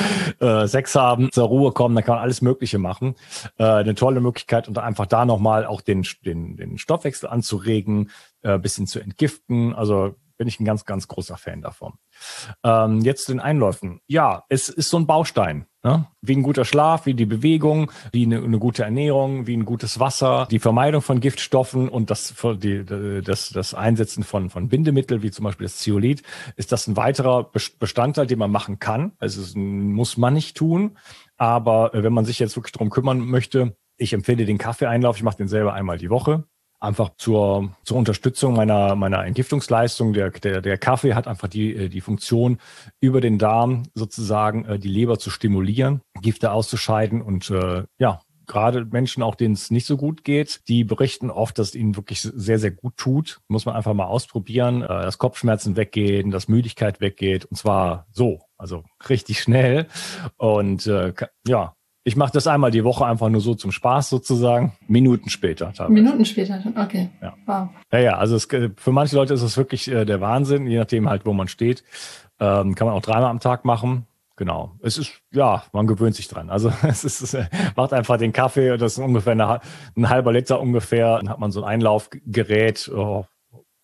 [0.40, 3.14] äh, Sex haben, zur Ruhe kommen, da kann man alles Mögliche machen.
[3.59, 8.11] Äh, eine tolle Möglichkeit und einfach da nochmal auch den, den, den Stoffwechsel anzuregen,
[8.42, 9.75] äh, bisschen zu entgiften.
[9.75, 11.94] Also bin ich ein ganz, ganz großer Fan davon.
[12.62, 14.01] Ähm, jetzt den Einläufen.
[14.07, 15.66] Ja, es ist so ein Baustein.
[15.83, 16.07] Ne?
[16.20, 20.01] Wie ein guter Schlaf, wie die Bewegung, wie eine, eine, gute Ernährung, wie ein gutes
[20.01, 22.85] Wasser, die Vermeidung von Giftstoffen und das, die,
[23.22, 26.22] das, das Einsetzen von, von Bindemittel, wie zum Beispiel das Zeolit,
[26.57, 29.12] ist das ein weiterer Bestandteil, den man machen kann.
[29.18, 30.99] Also es muss man nicht tun.
[31.37, 35.22] Aber äh, wenn man sich jetzt wirklich darum kümmern möchte, ich empfehle den Kaffeeeinlauf, ich
[35.22, 36.44] mache den selber einmal die Woche
[36.81, 40.12] einfach zur, zur Unterstützung meiner, meiner Entgiftungsleistung.
[40.12, 42.59] Der, der, der Kaffee hat einfach die, äh, die Funktion,
[43.01, 48.85] über den Darm sozusagen äh, die Leber zu stimulieren, Gifte auszuscheiden und äh, ja, gerade
[48.85, 52.21] Menschen, auch denen es nicht so gut geht, die berichten oft, dass es ihnen wirklich
[52.21, 53.41] sehr, sehr gut tut.
[53.49, 58.41] Muss man einfach mal ausprobieren, äh, dass Kopfschmerzen weggehen, dass Müdigkeit weggeht und zwar so,
[58.57, 59.89] also richtig schnell.
[60.37, 61.12] Und äh,
[61.47, 61.75] ja,
[62.07, 64.73] ich mache das einmal die Woche einfach nur so zum Spaß sozusagen.
[64.87, 65.73] Minuten später.
[65.73, 65.92] Teilweise.
[65.92, 67.11] Minuten später, okay.
[67.21, 67.35] Ja.
[67.47, 67.69] Wow.
[67.90, 71.09] Ja, ja, also es, für manche Leute ist es wirklich äh, der Wahnsinn, je nachdem
[71.09, 71.83] halt, wo man steht.
[72.38, 74.07] Ähm, kann man auch dreimal am Tag machen.
[74.37, 74.77] Genau.
[74.83, 76.49] Es ist, ja, man gewöhnt sich dran.
[76.49, 77.37] Also es ist, es
[77.75, 79.61] macht einfach den Kaffee, das ist ungefähr eine,
[79.97, 81.16] ein halber Liter ungefähr.
[81.16, 83.25] Dann hat man so ein Einlaufgerät, oh,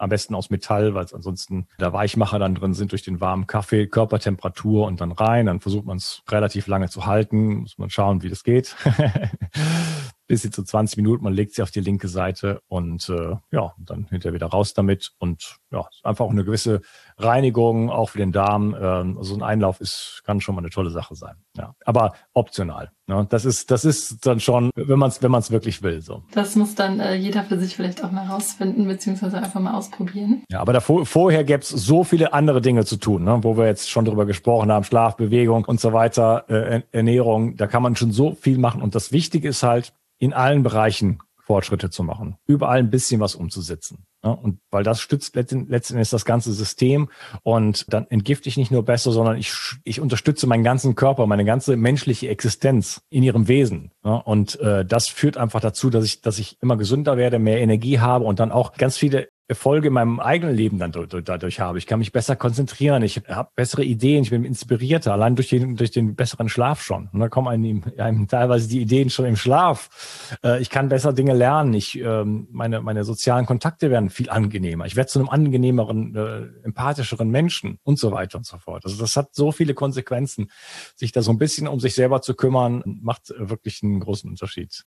[0.03, 3.47] am besten aus Metall, weil es ansonsten der Weichmacher dann drin sind durch den warmen
[3.47, 5.47] Kaffee, Körpertemperatur und dann rein.
[5.47, 8.75] Dann versucht man es relativ lange zu halten, muss man schauen, wie das geht.
[10.33, 13.75] bis sie zu 20 Minuten, man legt sie auf die linke Seite und äh, ja,
[13.77, 16.81] dann hinterher wieder raus damit und ja, einfach auch eine gewisse
[17.19, 18.75] Reinigung, auch für den Darm.
[18.81, 21.35] Ähm, so ein Einlauf ist, kann schon mal eine tolle Sache sein.
[21.55, 22.93] Ja, aber optional.
[23.09, 23.27] Ne?
[23.29, 26.01] Das ist, das ist dann schon, wenn man es, wenn man es wirklich will.
[26.01, 26.23] So.
[26.33, 30.45] Das muss dann äh, jeder für sich vielleicht auch mal rausfinden beziehungsweise einfach mal ausprobieren.
[30.51, 33.41] Ja, aber davor, vorher gäbe es so viele andere Dinge zu tun, ne?
[33.43, 37.57] wo wir jetzt schon drüber gesprochen haben, Schlaf, Bewegung und so weiter, äh, Ernährung.
[37.57, 38.81] Da kann man schon so viel machen.
[38.81, 43.35] Und das Wichtige ist halt, in allen Bereichen Fortschritte zu machen, überall ein bisschen was
[43.35, 44.07] umzusetzen.
[44.25, 47.11] Ja, und weil das stützt letztendlich das ganze System
[47.43, 51.45] und dann entgifte ich nicht nur besser, sondern ich, ich unterstütze meinen ganzen Körper, meine
[51.45, 53.91] ganze menschliche Existenz in ihrem Wesen.
[54.05, 57.61] Ja, und äh, das führt einfach dazu, dass ich, dass ich immer gesünder werde, mehr
[57.61, 61.79] Energie habe und dann auch ganz viele Erfolge in meinem eigenen Leben dann dadurch habe.
[61.79, 65.77] Ich kann mich besser konzentrieren, ich habe bessere Ideen, ich bin inspirierter, allein durch den,
[65.77, 67.09] durch den besseren Schlaf schon.
[67.13, 70.39] Und da kommen einem, einem teilweise die Ideen schon im Schlaf.
[70.43, 74.87] Äh, ich kann besser Dinge lernen, ich, ähm, meine, meine sozialen Kontakte werden viel angenehmer.
[74.87, 78.85] Ich werde zu einem angenehmeren, äh, empathischeren Menschen und so weiter und so fort.
[78.85, 80.51] Also das hat so viele Konsequenzen.
[80.97, 84.85] Sich da so ein bisschen um sich selber zu kümmern, macht wirklich einen großen Unterschied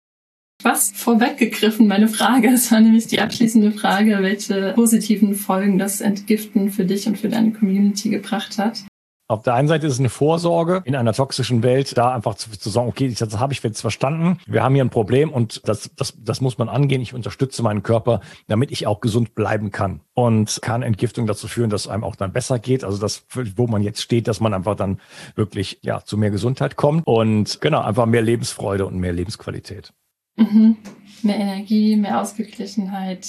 [0.62, 2.52] fast vorweggegriffen, meine Frage.
[2.52, 7.30] Das war nämlich die abschließende Frage, welche positiven Folgen das Entgiften für dich und für
[7.30, 8.84] deine Community gebracht hat.
[9.32, 12.50] Auf der einen Seite ist es eine Vorsorge in einer toxischen Welt, da einfach zu,
[12.50, 14.40] zu sagen, okay, das habe ich jetzt verstanden.
[14.48, 17.00] Wir haben hier ein Problem und das, das, das muss man angehen.
[17.04, 20.02] Ich unterstütze meinen Körper, damit ich auch gesund bleiben kann.
[20.16, 22.84] Und kann Entgiftung dazu führen, dass einem auch dann besser geht.
[22.84, 25.00] Also das, wo man jetzt steht, dass man einfach dann
[25.36, 29.94] wirklich, ja, zu mehr Gesundheit kommt und genau, einfach mehr Lebensfreude und mehr Lebensqualität.
[30.36, 30.78] Mhm.
[31.24, 33.28] Mehr Energie, mehr Ausgeglichenheit.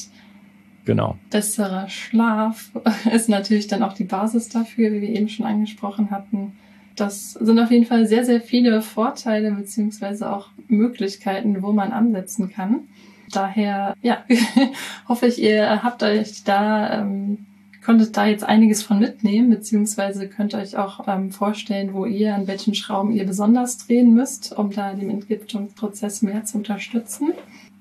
[0.84, 1.18] Genau.
[1.30, 2.70] Besserer Schlaf
[3.12, 6.52] ist natürlich dann auch die Basis dafür, wie wir eben schon angesprochen hatten.
[6.96, 12.50] Das sind auf jeden Fall sehr, sehr viele Vorteile beziehungsweise auch Möglichkeiten, wo man ansetzen
[12.50, 12.88] kann.
[13.32, 14.24] Daher, ja,
[15.08, 17.46] hoffe ich, ihr habt euch da ähm,
[17.90, 22.46] konntet da jetzt einiges von mitnehmen, beziehungsweise könnt euch auch ähm, vorstellen, wo ihr, an
[22.46, 27.32] welchen Schrauben ihr besonders drehen müsst, um da den Entgiftungsprozess mehr zu unterstützen.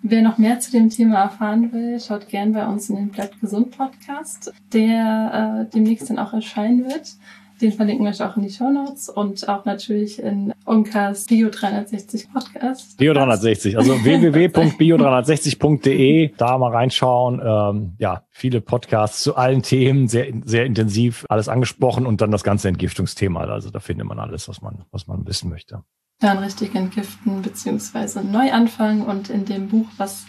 [0.02, 3.40] Wer noch mehr zu dem Thema erfahren will, schaut gern bei uns in den Bleibt
[3.40, 7.14] gesund Podcast, der äh, demnächst dann auch erscheinen wird.
[7.62, 11.50] Den verlinken wir euch auch in die Show Notes und auch natürlich in Unkas Bio
[11.50, 12.96] 360 Podcast.
[12.98, 17.42] Bio 360, also www.bio360.de, da mal reinschauen.
[17.44, 22.46] Ähm, ja, viele Podcasts zu allen Themen, sehr, sehr intensiv alles angesprochen und dann das
[22.46, 23.42] ganze Entgiftungsthema.
[23.42, 25.84] Also da findet man alles, was man, was man wissen möchte.
[26.22, 30.24] Dann richtig entgiften beziehungsweise neu anfangen und in dem Buch, was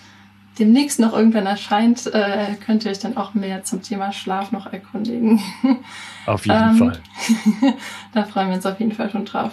[0.61, 4.73] demnächst noch irgendwann erscheint, äh, könnt ihr euch dann auch mehr zum Thema Schlaf noch
[4.73, 5.41] erkundigen.
[6.27, 7.01] Auf jeden ähm, Fall.
[8.15, 9.53] da freuen wir uns auf jeden Fall schon drauf.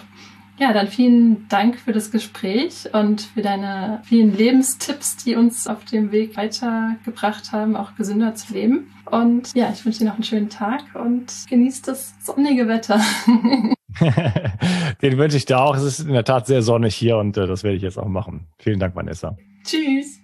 [0.60, 5.84] Ja, dann vielen Dank für das Gespräch und für deine vielen Lebenstipps, die uns auf
[5.84, 8.92] dem Weg weitergebracht haben, auch gesünder zu leben.
[9.06, 13.00] Und ja, ich wünsche dir noch einen schönen Tag und genießt das sonnige Wetter.
[15.02, 15.76] Den wünsche ich dir auch.
[15.76, 18.08] Es ist in der Tat sehr sonnig hier und äh, das werde ich jetzt auch
[18.08, 18.48] machen.
[18.58, 19.36] Vielen Dank, Vanessa.
[19.64, 20.17] Tschüss.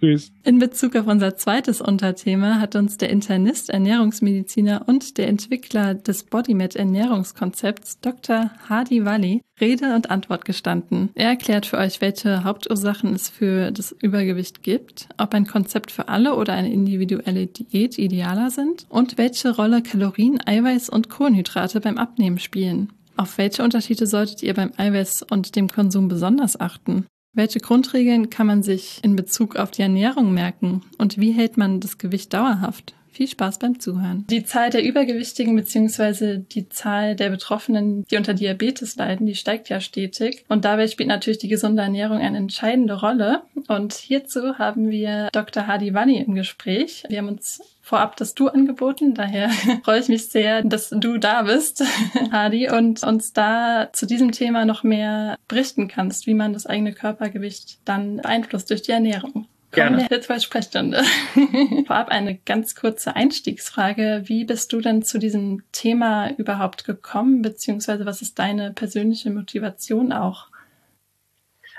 [0.00, 0.32] Tschüss.
[0.44, 6.24] In Bezug auf unser zweites Unterthema hat uns der Internist, Ernährungsmediziner und der Entwickler des
[6.24, 8.50] BodyMed Ernährungskonzepts Dr.
[8.68, 11.10] Hadi Wali Rede und Antwort gestanden.
[11.14, 16.08] Er erklärt für euch, welche Hauptursachen es für das Übergewicht gibt, ob ein Konzept für
[16.08, 21.96] alle oder eine individuelle Diät idealer sind und welche Rolle Kalorien, Eiweiß und Kohlenhydrate beim
[21.96, 22.92] Abnehmen spielen.
[23.16, 27.06] Auf welche Unterschiede solltet ihr beim Eiweiß und dem Konsum besonders achten?
[27.36, 31.80] Welche Grundregeln kann man sich in Bezug auf die Ernährung merken und wie hält man
[31.80, 32.94] das Gewicht dauerhaft?
[33.16, 34.26] Viel Spaß beim Zuhören.
[34.28, 36.36] Die Zahl der Übergewichtigen bzw.
[36.36, 40.44] die Zahl der Betroffenen, die unter Diabetes leiden, die steigt ja stetig.
[40.48, 43.40] Und dabei spielt natürlich die gesunde Ernährung eine entscheidende Rolle.
[43.68, 45.66] Und hierzu haben wir Dr.
[45.66, 47.04] Hadi Wani im Gespräch.
[47.08, 49.14] Wir haben uns vorab das Du angeboten.
[49.14, 49.48] Daher
[49.82, 51.82] freue ich mich sehr, dass du da bist,
[52.30, 56.92] Hadi, und uns da zu diesem Thema noch mehr berichten kannst, wie man das eigene
[56.92, 59.46] Körpergewicht dann beeinflusst durch die Ernährung.
[59.76, 60.08] Gerne.
[60.08, 61.02] Kommen wir Sprechstunde.
[61.86, 64.22] Vorab eine ganz kurze Einstiegsfrage.
[64.24, 70.12] Wie bist du denn zu diesem Thema überhaupt gekommen, beziehungsweise was ist deine persönliche Motivation
[70.12, 70.48] auch?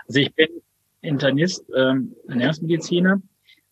[0.07, 0.47] Also ich bin
[1.01, 3.19] Internist, ähm, Ernährungsmediziner.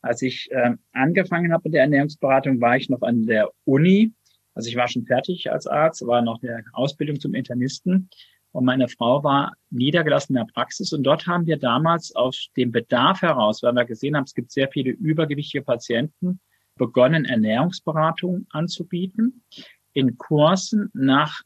[0.01, 4.11] Als ich ähm, angefangen habe mit der Ernährungsberatung, war ich noch an der Uni.
[4.55, 8.09] Also ich war schon fertig als Arzt, war noch der Ausbildung zum Internisten
[8.55, 10.93] und meine Frau war niedergelassen in der Praxis.
[10.93, 14.49] Und dort haben wir damals aus dem Bedarf heraus, weil wir gesehen haben, es gibt
[14.49, 16.39] sehr viele übergewichtige Patienten,
[16.77, 19.43] begonnen, Ernährungsberatung anzubieten
[19.91, 21.41] in Kursen nach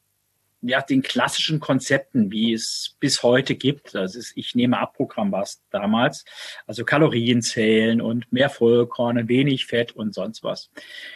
[0.62, 3.96] ja, den klassischen Konzepten, wie es bis heute gibt.
[3.96, 6.26] Das ist, ich nehme ab, Programm war es damals.
[6.68, 10.70] Also Kalorien zählen und mehr Vollkorn, wenig Fett und sonst was.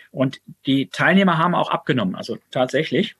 [0.10, 3.16] Und die Teilnehmer haben auch abgenommen, also tatsächlich.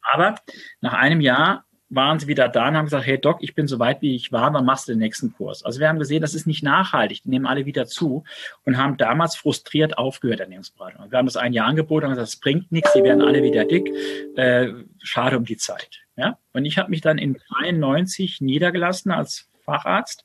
[0.00, 0.36] Aber
[0.80, 1.64] nach einem Jahr
[1.94, 4.32] waren sie wieder da und haben gesagt, hey Doc, ich bin so weit, wie ich
[4.32, 5.62] war, wann machst du den nächsten Kurs?
[5.62, 8.24] Also wir haben gesehen, das ist nicht nachhaltig, die nehmen alle wieder zu
[8.64, 11.10] und haben damals frustriert aufgehört, Ernährungsberatung.
[11.10, 13.66] Wir haben das ein Jahr angeboten und gesagt, es bringt nichts, die werden alle wieder
[13.66, 13.90] dick,
[14.36, 14.68] äh,
[15.02, 16.00] schade um die Zeit.
[16.16, 16.38] Ja?
[16.54, 20.24] Und ich habe mich dann in 93 niedergelassen als Facharzt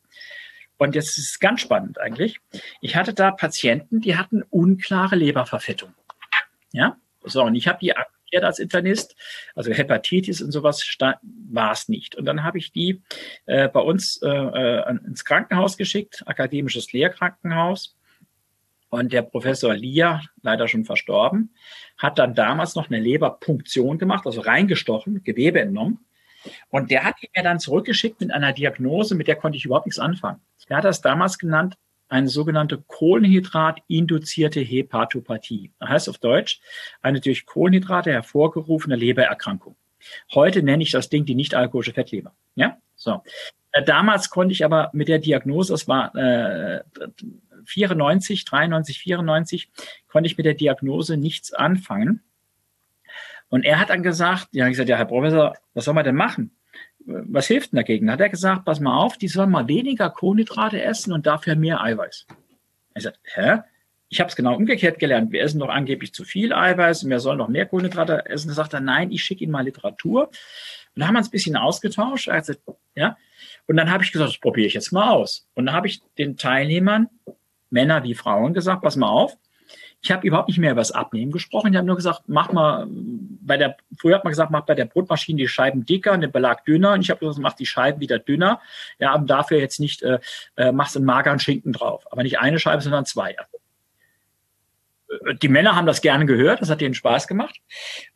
[0.77, 2.39] und jetzt ist es ganz spannend eigentlich.
[2.81, 5.93] Ich hatte da Patienten, die hatten unklare Leberverfettung.
[6.71, 7.93] Ja, so, und ich habe die
[8.27, 9.15] abgeklärt als Internist.
[9.55, 12.15] Also Hepatitis und sowas war es nicht.
[12.15, 13.01] Und dann habe ich die
[13.45, 17.95] äh, bei uns äh, äh, ins Krankenhaus geschickt, akademisches Lehrkrankenhaus.
[18.89, 21.53] Und der Professor Lia, leider schon verstorben,
[21.97, 26.05] hat dann damals noch eine Leberpunktion gemacht, also reingestochen, Gewebe entnommen.
[26.69, 29.87] Und der hat die mir dann zurückgeschickt mit einer Diagnose, mit der konnte ich überhaupt
[29.87, 30.39] nichts anfangen.
[30.69, 31.75] Er hat das damals genannt
[32.09, 35.71] eine sogenannte Kohlenhydrat-induzierte Hepatopathie.
[35.79, 36.59] Das heißt auf Deutsch
[37.01, 39.75] eine durch Kohlenhydrate hervorgerufene Lebererkrankung.
[40.33, 42.33] Heute nenne ich das Ding die nicht-alkoholische Fettleber.
[42.55, 43.23] Ja, so.
[43.71, 46.81] Äh, damals konnte ich aber mit der Diagnose, das war äh,
[47.65, 49.69] 94, 93, 94,
[50.07, 52.21] konnte ich mit der Diagnose nichts anfangen.
[53.49, 56.15] Und er hat dann gesagt, ja, ich gesagt, ja, Herr Professor, was soll man denn
[56.15, 56.51] machen?
[57.07, 58.11] Was hilft denn dagegen?
[58.11, 61.81] Hat er gesagt, pass mal auf, die sollen mal weniger Kohlenhydrate essen und dafür mehr
[61.81, 62.27] Eiweiß.
[62.95, 63.59] Ich sagte, hä?
[64.09, 65.31] Ich habe es genau umgekehrt gelernt.
[65.31, 68.49] Wir essen doch angeblich zu viel Eiweiß und wir sollen noch mehr Kohlenhydrate essen.
[68.49, 70.27] Da sagt er, nein, ich schicke Ihnen mal Literatur.
[70.27, 72.29] Und da haben wir uns ein bisschen ausgetauscht.
[72.29, 72.53] Also,
[72.95, 73.17] ja.
[73.67, 75.47] Und dann habe ich gesagt, das probiere ich jetzt mal aus.
[75.55, 77.09] Und dann habe ich den Teilnehmern,
[77.69, 79.37] Männer wie Frauen, gesagt, pass mal auf,
[80.07, 81.73] ich habe überhaupt nicht mehr über das Abnehmen gesprochen.
[81.73, 84.85] Ich habe nur gesagt, mach mal bei der, früher hat man gesagt, mach bei der
[84.85, 86.93] Brotmaschine die Scheiben dicker und den Belag dünner.
[86.93, 88.61] Und ich habe gesagt, mach die Scheiben wieder dünner.
[88.99, 90.19] Ja, aber dafür jetzt nicht, äh,
[90.55, 92.09] äh, machst einen mageren Schinken drauf.
[92.09, 93.35] Aber nicht eine Scheibe, sondern zwei.
[95.41, 97.59] Die Männer haben das gerne gehört, das hat ihnen Spaß gemacht.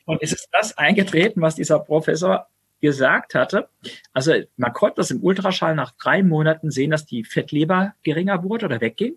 [0.05, 2.47] Und es ist das eingetreten, was dieser Professor
[2.79, 3.67] gesagt hatte.
[4.13, 8.67] Also man konnte das im Ultraschall nach drei Monaten sehen, dass die Fettleber geringer wurde
[8.67, 9.15] oder wegging,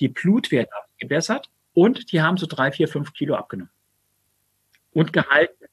[0.00, 3.70] die Blutwerte gebessert und die haben so drei, vier, fünf Kilo abgenommen.
[4.92, 5.66] Und gehalten.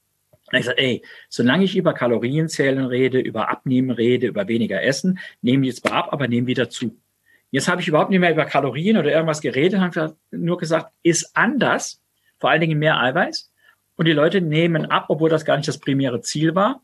[0.52, 5.18] Und ich sage, ey, solange ich über Kalorienzählen rede, über Abnehmen rede, über weniger Essen,
[5.42, 6.96] nehmen die zwar ab, aber nehmen wieder zu.
[7.50, 11.36] Jetzt habe ich überhaupt nicht mehr über Kalorien oder irgendwas geredet, habe nur gesagt, ist
[11.36, 12.04] anders,
[12.38, 13.52] vor allen Dingen mehr Eiweiß.
[13.96, 16.84] Und die Leute nehmen ab, obwohl das gar nicht das primäre Ziel war.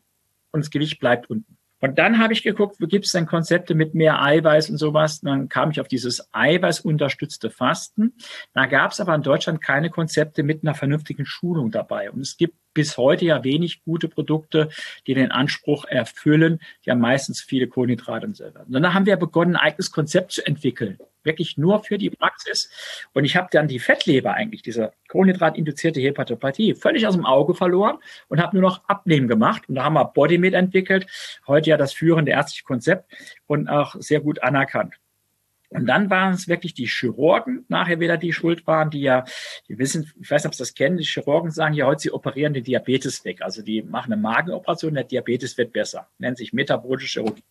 [0.50, 1.56] Und das Gewicht bleibt unten.
[1.82, 5.18] Und dann habe ich geguckt, wo gibt es denn Konzepte mit mehr Eiweiß und sowas.
[5.18, 8.14] Und dann kam ich auf dieses eiweißunterstützte Fasten.
[8.54, 12.12] Da gab es aber in Deutschland keine Konzepte mit einer vernünftigen Schulung dabei.
[12.12, 14.68] Und es gibt bis heute ja wenig gute Produkte,
[15.06, 18.64] die den Anspruch erfüllen, haben meistens viele Kohlenhydrate und so weiter.
[18.66, 22.70] Und dann haben wir begonnen, ein eigenes Konzept zu entwickeln, wirklich nur für die Praxis.
[23.12, 27.98] Und ich habe dann die Fettleber eigentlich, diese Kohlenhydrat-induzierte Hepatopathie, völlig aus dem Auge verloren
[28.28, 29.68] und habe nur noch Abnehmen gemacht.
[29.68, 31.06] Und da haben wir Bodymate entwickelt,
[31.46, 33.10] heute ja das führende ärztliche Konzept
[33.46, 35.01] und auch sehr gut anerkannt.
[35.72, 39.24] Und dann waren es wirklich die Chirurgen nachher wieder, die schuld waren, die ja,
[39.68, 42.12] die wissen, ich weiß nicht, ob Sie das kennen, die Chirurgen sagen ja heute, sie
[42.12, 43.42] operieren den Diabetes weg.
[43.42, 46.08] Also die machen eine Magenoperation, der Diabetes wird besser.
[46.18, 47.44] Nennt sich metabolische Chirurgie.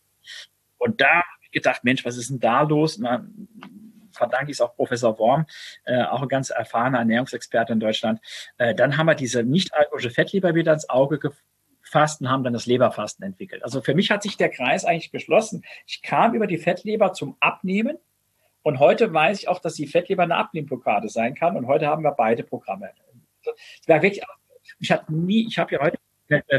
[0.78, 2.97] Und da habe ich gedacht, Mensch, was ist denn da los?
[2.97, 3.47] Und dann
[4.11, 5.45] verdanke ich es auch Professor Worm,
[5.86, 8.19] äh, auch ein ganz erfahrener Ernährungsexperte in Deutschland.
[8.57, 12.65] Äh, dann haben wir diese nicht-alkoholische Fettleber wieder ins Auge gefasst und haben dann das
[12.65, 13.63] Leberfasten entwickelt.
[13.63, 15.63] Also für mich hat sich der Kreis eigentlich geschlossen.
[15.86, 17.97] Ich kam über die Fettleber zum Abnehmen
[18.64, 21.57] Und heute weiß ich auch, dass die Fettleber eine Abnehmblockade sein kann.
[21.57, 22.91] Und heute haben wir beide Programme.
[23.43, 24.24] Es war wirklich,
[24.80, 25.97] ich habe nie, ich habe ja heute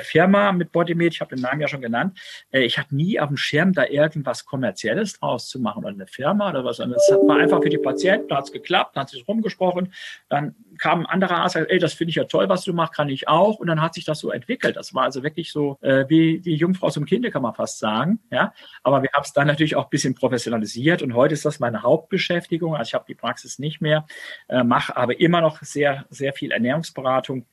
[0.01, 2.19] Firma mit Bodymeat, ich habe den Namen ja schon genannt,
[2.51, 6.07] äh, ich hatte nie auf dem Schirm, da irgendwas Kommerzielles draus zu machen oder eine
[6.07, 6.81] Firma oder was.
[6.81, 9.93] Und das war einfach für die Patienten, da hat es geklappt, dann hat sich rumgesprochen.
[10.29, 13.09] Dann kam ein anderer Arzt, ey, das finde ich ja toll, was du machst, kann
[13.09, 13.59] ich auch.
[13.59, 14.77] Und dann hat sich das so entwickelt.
[14.77, 18.21] Das war also wirklich so äh, wie die Jungfrau zum Kinde, kann man fast sagen.
[18.31, 18.53] Ja,
[18.83, 21.83] aber wir haben es dann natürlich auch ein bisschen professionalisiert und heute ist das meine
[21.83, 22.75] Hauptbeschäftigung.
[22.77, 24.07] Also ich habe die Praxis nicht mehr,
[24.49, 27.47] äh, mache aber immer noch sehr, sehr viel Ernährungsberatung.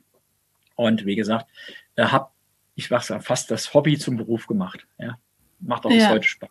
[0.76, 1.48] Und wie gesagt,
[2.08, 2.30] habe
[2.76, 4.88] ich was fast das Hobby zum Beruf gemacht.
[4.98, 5.18] Ja,
[5.60, 6.50] macht auch ja, bis heute Spaß.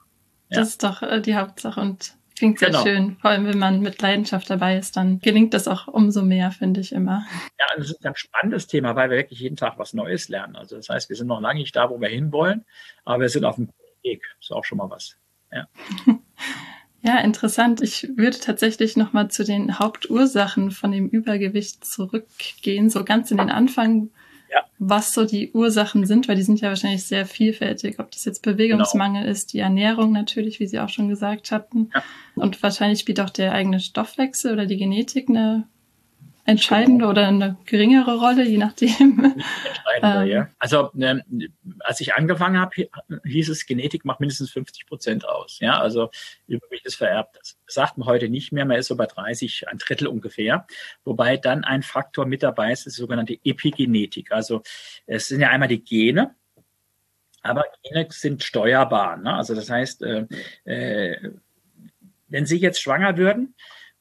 [0.50, 0.60] Ja.
[0.60, 2.82] Das ist doch äh, die Hauptsache und klingt sehr genau.
[2.82, 3.16] schön.
[3.16, 6.80] Vor allem, wenn man mit Leidenschaft dabei ist, dann gelingt das auch umso mehr, finde
[6.80, 7.26] ich immer.
[7.58, 10.56] Ja, das ist ein spannendes Thema, weil wir wirklich jeden Tag was Neues lernen.
[10.56, 12.64] Also das heißt, wir sind noch lange nicht da, wo wir hinwollen,
[13.04, 13.68] aber wir sind auf dem
[14.02, 14.22] Weg.
[14.40, 15.16] Ist auch schon mal was.
[15.52, 15.66] Ja.
[17.00, 17.80] Ja, interessant.
[17.80, 23.50] Ich würde tatsächlich nochmal zu den Hauptursachen von dem Übergewicht zurückgehen, so ganz in den
[23.50, 24.10] Anfang,
[24.52, 24.64] ja.
[24.78, 27.98] was so die Ursachen sind, weil die sind ja wahrscheinlich sehr vielfältig.
[27.98, 29.32] Ob das jetzt Bewegungsmangel genau.
[29.32, 31.90] ist, die Ernährung natürlich, wie Sie auch schon gesagt hatten.
[31.94, 32.02] Ja.
[32.34, 35.66] Und wahrscheinlich spielt auch der eigene Stoffwechsel oder die Genetik eine
[36.48, 37.10] entscheidende genau.
[37.10, 39.34] oder eine geringere Rolle, je nachdem.
[40.02, 40.48] ähm, ja.
[40.58, 41.22] Also ne,
[41.80, 42.88] als ich angefangen habe,
[43.24, 45.58] hieß es, Genetik macht mindestens 50 Prozent aus.
[45.60, 46.10] Ja, also
[46.46, 47.36] Übergewicht ist vererbt.
[47.38, 50.66] Das sagt man heute nicht mehr, man ist so bei 30, ein Drittel ungefähr.
[51.04, 54.32] Wobei dann ein Faktor mit dabei ist, das sogenannte Epigenetik.
[54.32, 54.62] Also
[55.06, 56.34] es sind ja einmal die Gene,
[57.42, 59.18] aber Gene sind steuerbar.
[59.18, 59.34] Ne?
[59.34, 60.26] Also das heißt, äh,
[60.64, 61.30] äh,
[62.28, 63.54] wenn Sie jetzt schwanger würden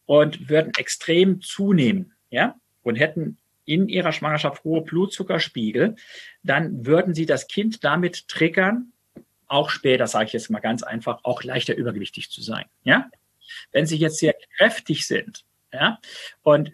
[0.05, 5.95] und würden extrem zunehmen, ja, und hätten in ihrer Schwangerschaft hohe Blutzuckerspiegel,
[6.43, 8.93] dann würden sie das Kind damit triggern,
[9.47, 12.65] auch später, sage ich jetzt mal ganz einfach, auch leichter übergewichtig zu sein.
[12.83, 13.09] Ja?
[13.71, 15.99] Wenn sie jetzt sehr kräftig sind ja,
[16.43, 16.71] und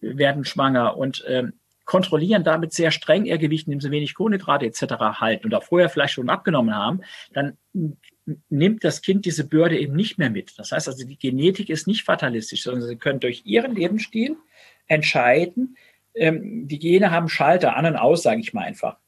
[0.00, 1.52] werden schwanger und ähm,
[1.84, 4.82] kontrollieren damit sehr streng ihr Gewicht, indem sie wenig Kohlenhydrate etc.
[5.20, 7.56] halten oder vorher vielleicht schon abgenommen haben, dann
[8.48, 10.58] nimmt das Kind diese Bürde eben nicht mehr mit.
[10.58, 14.36] Das heißt also, die Genetik ist nicht fatalistisch, sondern sie können durch ihren Lebensstil
[14.90, 15.76] entscheiden.
[16.14, 18.98] Ähm, die Gene haben Schalter an und aus, sage ich mal einfach.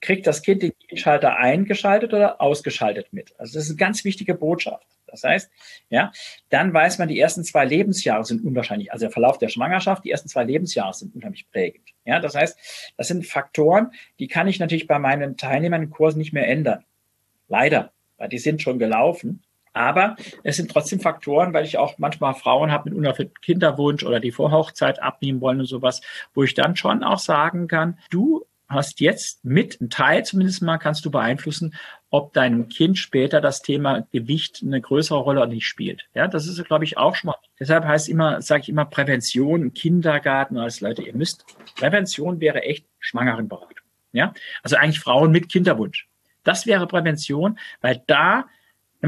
[0.00, 3.34] Kriegt das Kind den Schalter eingeschaltet oder ausgeschaltet mit?
[3.38, 4.86] Also das ist eine ganz wichtige Botschaft.
[5.08, 5.50] Das heißt,
[5.90, 6.12] ja,
[6.50, 10.10] dann weiß man, die ersten zwei Lebensjahre sind unwahrscheinlich, also der Verlauf der Schwangerschaft, die
[10.10, 11.88] ersten zwei Lebensjahre sind unheimlich prägend.
[12.04, 12.58] Ja, das heißt,
[12.96, 16.84] das sind Faktoren, die kann ich natürlich bei meinen Teilnehmern im Kurs nicht mehr ändern.
[17.48, 19.42] Leider, weil die sind schon gelaufen.
[19.74, 24.20] Aber es sind trotzdem Faktoren, weil ich auch manchmal Frauen habe mit unerfülltem Kinderwunsch oder
[24.20, 26.00] die vor Hochzeit abnehmen wollen und sowas,
[26.32, 30.78] wo ich dann schon auch sagen kann, du hast jetzt mit, ein Teil zumindest mal,
[30.78, 31.74] kannst du beeinflussen,
[32.10, 36.08] ob deinem Kind später das Thema Gewicht eine größere Rolle oder nicht spielt.
[36.14, 37.36] Ja, das ist, glaube ich, auch schon mal.
[37.58, 41.44] Deshalb heißt immer, sage ich immer, Prävention Kindergarten als Leute, ihr müsst,
[41.76, 43.78] Prävention wäre echt Schwangerenberatung.
[44.12, 46.08] Ja, also eigentlich Frauen mit Kinderwunsch.
[46.44, 48.46] Das wäre Prävention, weil da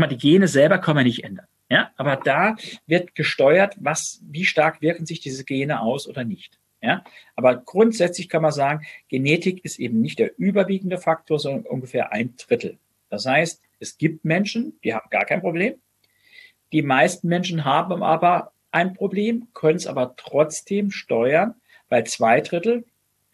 [0.01, 1.47] mal, die Gene selber können wir nicht ändern.
[1.69, 6.59] Ja, aber da wird gesteuert, was, wie stark wirken sich diese Gene aus oder nicht.
[6.81, 7.03] Ja,
[7.35, 12.35] aber grundsätzlich kann man sagen, Genetik ist eben nicht der überwiegende Faktor, sondern ungefähr ein
[12.37, 12.79] Drittel.
[13.09, 15.75] Das heißt, es gibt Menschen, die haben gar kein Problem.
[16.73, 21.55] Die meisten Menschen haben aber ein Problem, können es aber trotzdem steuern,
[21.89, 22.85] weil zwei Drittel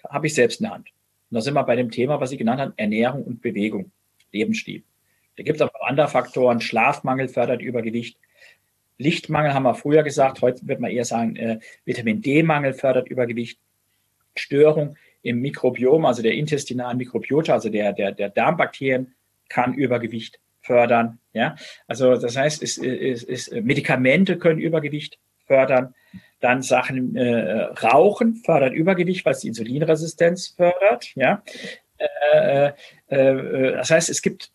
[0.08, 0.88] habe ich selbst in der Hand.
[1.30, 3.90] Und da sind wir bei dem Thema, was Sie genannt haben, Ernährung und Bewegung,
[4.32, 4.82] Lebensstil.
[5.36, 6.60] Da gibt es auch andere Faktoren.
[6.60, 8.18] Schlafmangel fördert Übergewicht.
[8.98, 10.42] Lichtmangel haben wir früher gesagt.
[10.42, 13.58] Heute wird man eher sagen, äh, Vitamin D-Mangel fördert Übergewicht.
[14.34, 19.14] Störung im Mikrobiom, also der intestinalen Mikrobiota, also der, der, der Darmbakterien,
[19.48, 21.18] kann Übergewicht fördern.
[21.32, 21.56] Ja,
[21.86, 25.94] also das heißt, es, es, es, Medikamente können Übergewicht fördern.
[26.40, 31.14] Dann Sachen äh, Rauchen fördert Übergewicht, weil es die Insulinresistenz fördert.
[31.14, 31.42] Ja,
[31.98, 32.72] äh,
[33.10, 34.50] äh, äh das heißt, es gibt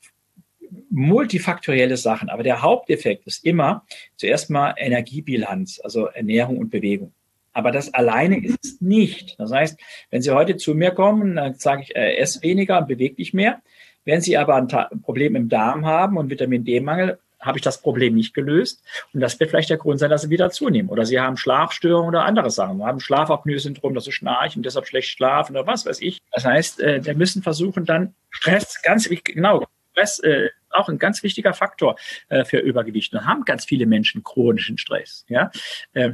[0.90, 2.30] multifaktorielle Sachen.
[2.30, 3.86] Aber der Haupteffekt ist immer
[4.16, 7.14] zuerst mal Energiebilanz, also Ernährung und Bewegung.
[7.54, 9.36] Aber das alleine ist es nicht.
[9.40, 9.80] Das heißt,
[10.12, 13.34] wenn Sie heute zu mir kommen, dann sage ich, äh, ess weniger und beweg dich
[13.34, 13.62] mehr.
[14.06, 17.82] Wenn Sie aber ein, ein Problem im Darm haben und Vitamin D-Mangel, habe ich das
[17.82, 18.84] Problem nicht gelöst.
[19.14, 20.90] Und das wird vielleicht der Grund sein, dass sie wieder zunehmen.
[20.90, 22.78] Oder sie haben Schlafstörungen oder andere Sachen.
[22.78, 26.20] Sie haben Schlafapnoe-Syndrom, dass sie schnarchen und deshalb schlecht schlafen oder was weiß ich.
[26.32, 29.66] Das heißt, äh, wir müssen versuchen, dann Stress, ganz genau,
[29.98, 31.96] Stress äh, auch ein ganz wichtiger Faktor
[32.30, 33.14] äh, für Übergewicht.
[33.14, 35.26] Und haben ganz viele Menschen chronischen Stress.
[35.28, 35.52] Ja.
[35.94, 36.14] Äh,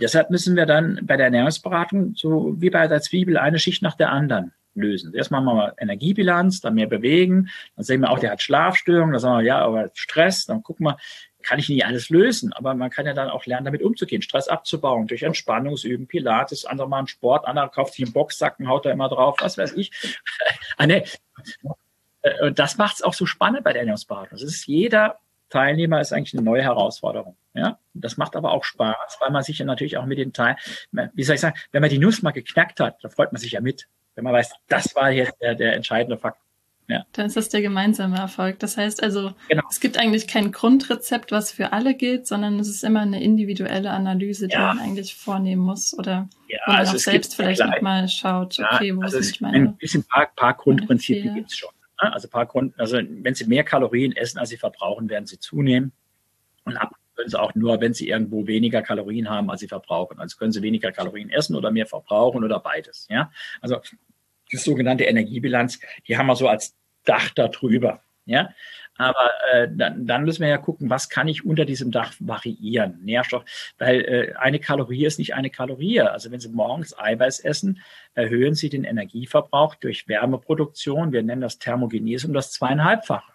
[0.00, 3.96] deshalb müssen wir dann bei der Ernährungsberatung so wie bei der Zwiebel eine Schicht nach
[3.96, 5.12] der anderen lösen.
[5.12, 9.20] Erstmal machen wir Energiebilanz, dann mehr bewegen, dann sehen wir auch, der hat Schlafstörungen, dann
[9.20, 10.96] sagen wir, ja, aber Stress, dann gucken wir,
[11.42, 14.46] kann ich nie alles lösen, aber man kann ja dann auch lernen, damit umzugehen, Stress
[14.46, 19.08] abzubauen, durch Entspannungsüben, Pilates, andere machen Sport, andere kauft sich einen Boxsacken, haut da immer
[19.08, 19.90] drauf, was weiß ich.
[20.76, 21.02] ah, nee.
[22.22, 24.30] Äh, und das macht es auch so spannend bei der Ernährungsberatung.
[24.32, 25.18] Das ist jeder
[25.50, 27.36] Teilnehmer ist eigentlich eine neue Herausforderung.
[27.54, 30.56] Ja, das macht aber auch Spaß, weil man sich ja natürlich auch mit den Teilen,
[31.14, 33.52] wie soll ich sagen, wenn man die Nuss mal geknackt hat, da freut man sich
[33.52, 33.88] ja mit.
[34.14, 36.44] Wenn man weiß, das war jetzt der, der entscheidende Faktor.
[36.86, 37.04] Ja.
[37.12, 38.58] Dann ist das der gemeinsame Erfolg.
[38.58, 39.62] Das heißt also, genau.
[39.70, 43.90] es gibt eigentlich kein Grundrezept, was für alle gilt, sondern es ist immer eine individuelle
[43.90, 44.74] Analyse, die ja.
[44.74, 48.96] man eigentlich vornehmen muss oder ja, wo man also auch selbst vielleicht nochmal schaut, okay,
[48.96, 51.70] wo also ist nicht meine Ein bisschen paar, paar Grundprinzipien gibt es schon.
[52.00, 55.92] Also paar Grund, also wenn Sie mehr Kalorien essen, als Sie verbrauchen, werden Sie zunehmen.
[56.64, 60.18] Und ab können Sie auch nur, wenn Sie irgendwo weniger Kalorien haben, als Sie verbrauchen.
[60.18, 63.06] Also können Sie weniger Kalorien essen oder mehr verbrauchen oder beides.
[63.10, 63.30] Ja,
[63.60, 63.80] also
[64.50, 66.74] die sogenannte Energiebilanz, die haben wir so als
[67.04, 68.02] Dach darüber.
[68.24, 68.50] Ja,
[69.00, 72.98] aber äh, dann, dann müssen wir ja gucken, was kann ich unter diesem Dach variieren?
[73.02, 73.44] Nährstoff,
[73.78, 76.02] weil äh, eine Kalorie ist nicht eine Kalorie.
[76.02, 77.80] Also wenn Sie morgens Eiweiß essen,
[78.12, 81.12] erhöhen Sie den Energieverbrauch durch Wärmeproduktion.
[81.12, 83.32] Wir nennen das Thermogenese um das zweieinhalbfache.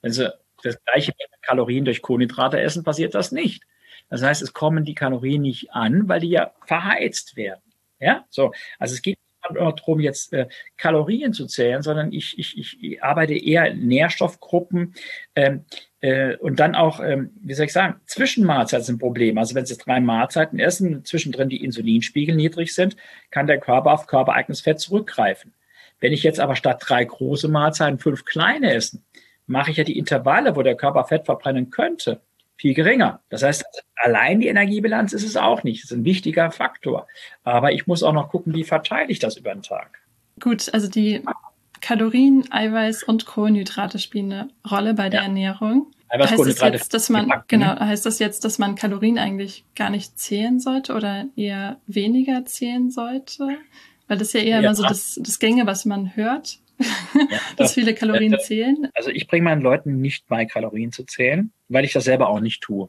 [0.00, 0.32] Wenn Sie
[0.62, 3.64] das gleiche Kalorien durch Kohlenhydrate essen, passiert das nicht.
[4.10, 7.62] Das heißt, es kommen die Kalorien nicht an, weil die ja verheizt werden.
[7.98, 8.52] Ja, so.
[8.78, 9.18] Also es geht
[9.52, 14.94] darum, jetzt äh, Kalorien zu zählen, sondern ich, ich, ich arbeite eher Nährstoffgruppen
[15.34, 15.64] ähm,
[16.00, 19.38] äh, und dann auch, ähm, wie soll ich sagen, Zwischenmahlzeiten sind ein Problem.
[19.38, 22.96] Also wenn Sie drei Mahlzeiten essen, zwischendrin die Insulinspiegel niedrig sind,
[23.30, 25.54] kann der Körper auf körpereigenes Fett zurückgreifen.
[26.00, 29.04] Wenn ich jetzt aber statt drei große Mahlzeiten fünf kleine essen,
[29.46, 32.20] mache ich ja die Intervalle, wo der Körper Fett verbrennen könnte,
[32.56, 33.20] viel geringer.
[33.28, 33.64] Das heißt,
[33.96, 35.82] allein die Energiebilanz ist es auch nicht.
[35.82, 37.06] Das ist ein wichtiger Faktor.
[37.42, 40.00] Aber ich muss auch noch gucken, wie verteile ich das über den Tag.
[40.40, 41.22] Gut, also die
[41.80, 45.26] Kalorien, Eiweiß und Kohlenhydrate spielen eine Rolle bei der ja.
[45.26, 45.90] Ernährung.
[46.08, 49.64] Eiweiß, heißt das jetzt, dass man, gebacken, genau, heißt das jetzt, dass man Kalorien eigentlich
[49.74, 53.48] gar nicht zählen sollte oder eher weniger zählen sollte?
[54.06, 54.60] Weil das ist ja eher ja.
[54.60, 56.58] immer so das, das Gänge, was man hört.
[56.78, 58.88] Ja, dass viele Kalorien das, zählen?
[58.94, 62.40] Also ich bringe meinen Leuten nicht bei, Kalorien zu zählen, weil ich das selber auch
[62.40, 62.88] nicht tue.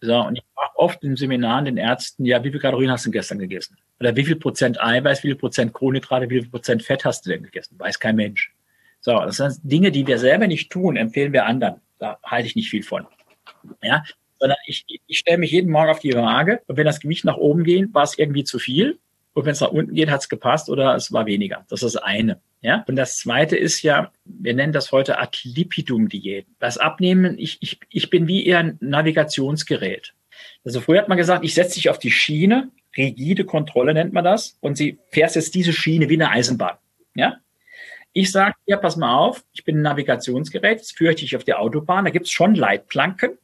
[0.00, 3.10] So, und ich frage oft im Seminaren den Ärzten, ja, wie viel Kalorien hast du
[3.10, 3.76] gestern gegessen?
[3.98, 7.30] Oder wie viel Prozent Eiweiß, wie viel Prozent Kohlenhydrate, wie viel Prozent Fett hast du
[7.30, 7.78] denn gegessen?
[7.78, 8.54] Weiß kein Mensch.
[9.00, 11.80] So, das sind Dinge, die wir selber nicht tun, empfehlen wir anderen.
[11.98, 13.06] Da halte ich nicht viel von.
[13.82, 14.02] Ja,
[14.38, 17.36] sondern ich, ich stelle mich jeden Morgen auf die Waage und wenn das Gewicht nach
[17.36, 18.98] oben geht, war es irgendwie zu viel.
[19.34, 21.64] Und wenn es nach unten geht, hat es gepasst oder es war weniger.
[21.68, 22.40] Das ist das eine.
[22.60, 22.84] Ja?
[22.86, 26.46] Und das zweite ist ja, wir nennen das heute Ad-Lipidum-Diät.
[26.58, 30.14] Das Abnehmen, ich, ich, ich bin wie eher ein Navigationsgerät.
[30.64, 34.24] Also früher hat man gesagt, ich setze dich auf die Schiene, rigide Kontrolle nennt man
[34.24, 36.76] das, und sie fährst jetzt diese Schiene wie eine Eisenbahn.
[37.14, 37.36] Ja?
[38.12, 41.44] Ich sage, ja, pass mal auf, ich bin ein Navigationsgerät, jetzt führe ich dich auf
[41.44, 43.38] die Autobahn, da gibt es schon Leitplanken,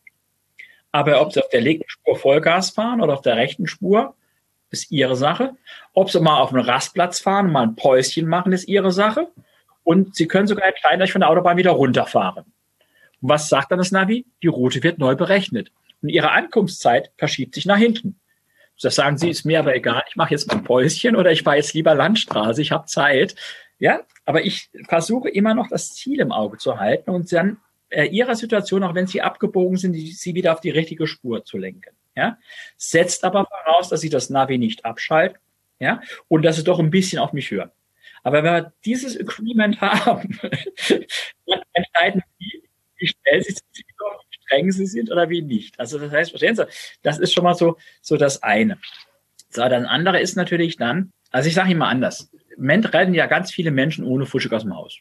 [0.92, 4.16] aber ob sie auf der linken Spur Vollgas fahren oder auf der rechten Spur,
[4.76, 5.56] ist ihre Sache.
[5.92, 9.28] Ob sie mal auf einen Rastplatz fahren, mal ein Päuschen machen, ist ihre Sache.
[9.82, 12.44] Und sie können sogar entscheiden, dass ich von der Autobahn wieder runterfahre.
[13.20, 14.26] Und was sagt dann das Navi?
[14.42, 15.70] Die Route wird neu berechnet.
[16.02, 18.20] Und ihre Ankunftszeit verschiebt sich nach hinten.
[18.80, 21.42] Das sagen sie, ist mir aber egal, ich mache jetzt mal ein Päuschen oder ich
[21.42, 23.34] fahre jetzt lieber Landstraße, ich habe Zeit.
[23.78, 27.58] Ja, aber ich versuche immer noch das Ziel im Auge zu halten und dann
[27.88, 31.44] äh, ihrer Situation, auch wenn sie abgebogen sind, die, sie wieder auf die richtige Spur
[31.44, 31.94] zu lenken.
[32.16, 32.38] Ja?
[32.76, 35.38] Setzt aber voraus, dass sie das Navi nicht abschalten
[35.78, 36.00] ja?
[36.28, 37.70] und dass sie doch ein bisschen auf mich hören.
[38.22, 40.38] Aber wenn wir dieses Agreement haben,
[41.46, 42.62] dann entscheiden sie,
[42.96, 43.84] wie schnell sie sind, wie
[44.46, 45.78] streng sie sind oder wie nicht.
[45.78, 46.66] Also das heißt, verstehen Sie,
[47.02, 48.78] das ist schon mal so, so das eine.
[49.50, 52.30] So, dann andere ist natürlich dann, also ich sage immer anders.
[52.56, 54.98] Im Moment rennen ja ganz viele Menschen ohne Frühstück aus dem Haus.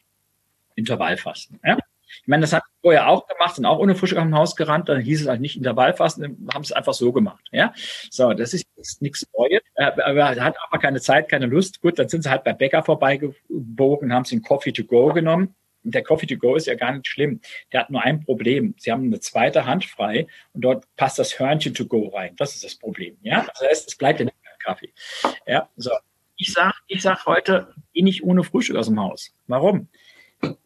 [0.74, 1.58] Intervallfasten.
[1.64, 1.78] Ja?
[2.26, 5.00] Ich meine, das hat vorher auch gemacht, sind auch ohne Frühstück dem Haus gerannt, dann
[5.00, 7.44] hieß es halt nicht Intervallfasten, haben es einfach so gemacht.
[7.52, 7.72] Ja,
[8.10, 11.80] so, das ist jetzt nichts Neues, äh, aber er hat aber keine Zeit, keine Lust.
[11.80, 15.54] Gut, dann sind sie halt bei Bäcker vorbeigebogen, haben sie einen Coffee to go genommen.
[15.84, 17.40] Der Coffee to go ist ja gar nicht schlimm.
[17.72, 18.74] Der hat nur ein Problem.
[18.76, 22.34] Sie haben eine zweite Hand frei und dort passt das Hörnchen to go rein.
[22.38, 23.16] Das ist das Problem.
[23.22, 24.92] Ja, das heißt, es bleibt nicht beim Kaffee.
[25.46, 25.92] Ja, so.
[26.38, 29.32] Ich sag, ich sag heute, geh nicht ohne Frühstück aus dem Haus.
[29.46, 29.88] Warum?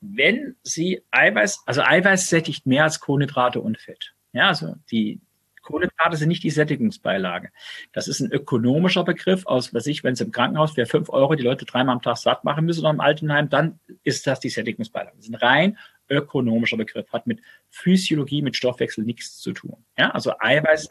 [0.00, 4.14] Wenn Sie Eiweiß, also Eiweiß sättigt mehr als Kohlenhydrate und Fett.
[4.32, 5.20] Ja, also die
[5.62, 7.50] Kohlenhydrate sind nicht die Sättigungsbeilage.
[7.92, 11.34] Das ist ein ökonomischer Begriff aus, was ich, wenn es im Krankenhaus für fünf Euro
[11.34, 14.48] die Leute dreimal am Tag satt machen müssen oder im Altenheim, dann ist das die
[14.48, 15.16] Sättigungsbeilage.
[15.16, 15.78] Das ist ein rein
[16.08, 19.84] ökonomischer Begriff, hat mit Physiologie, mit Stoffwechsel nichts zu tun.
[19.96, 20.88] Ja, also Eiweiß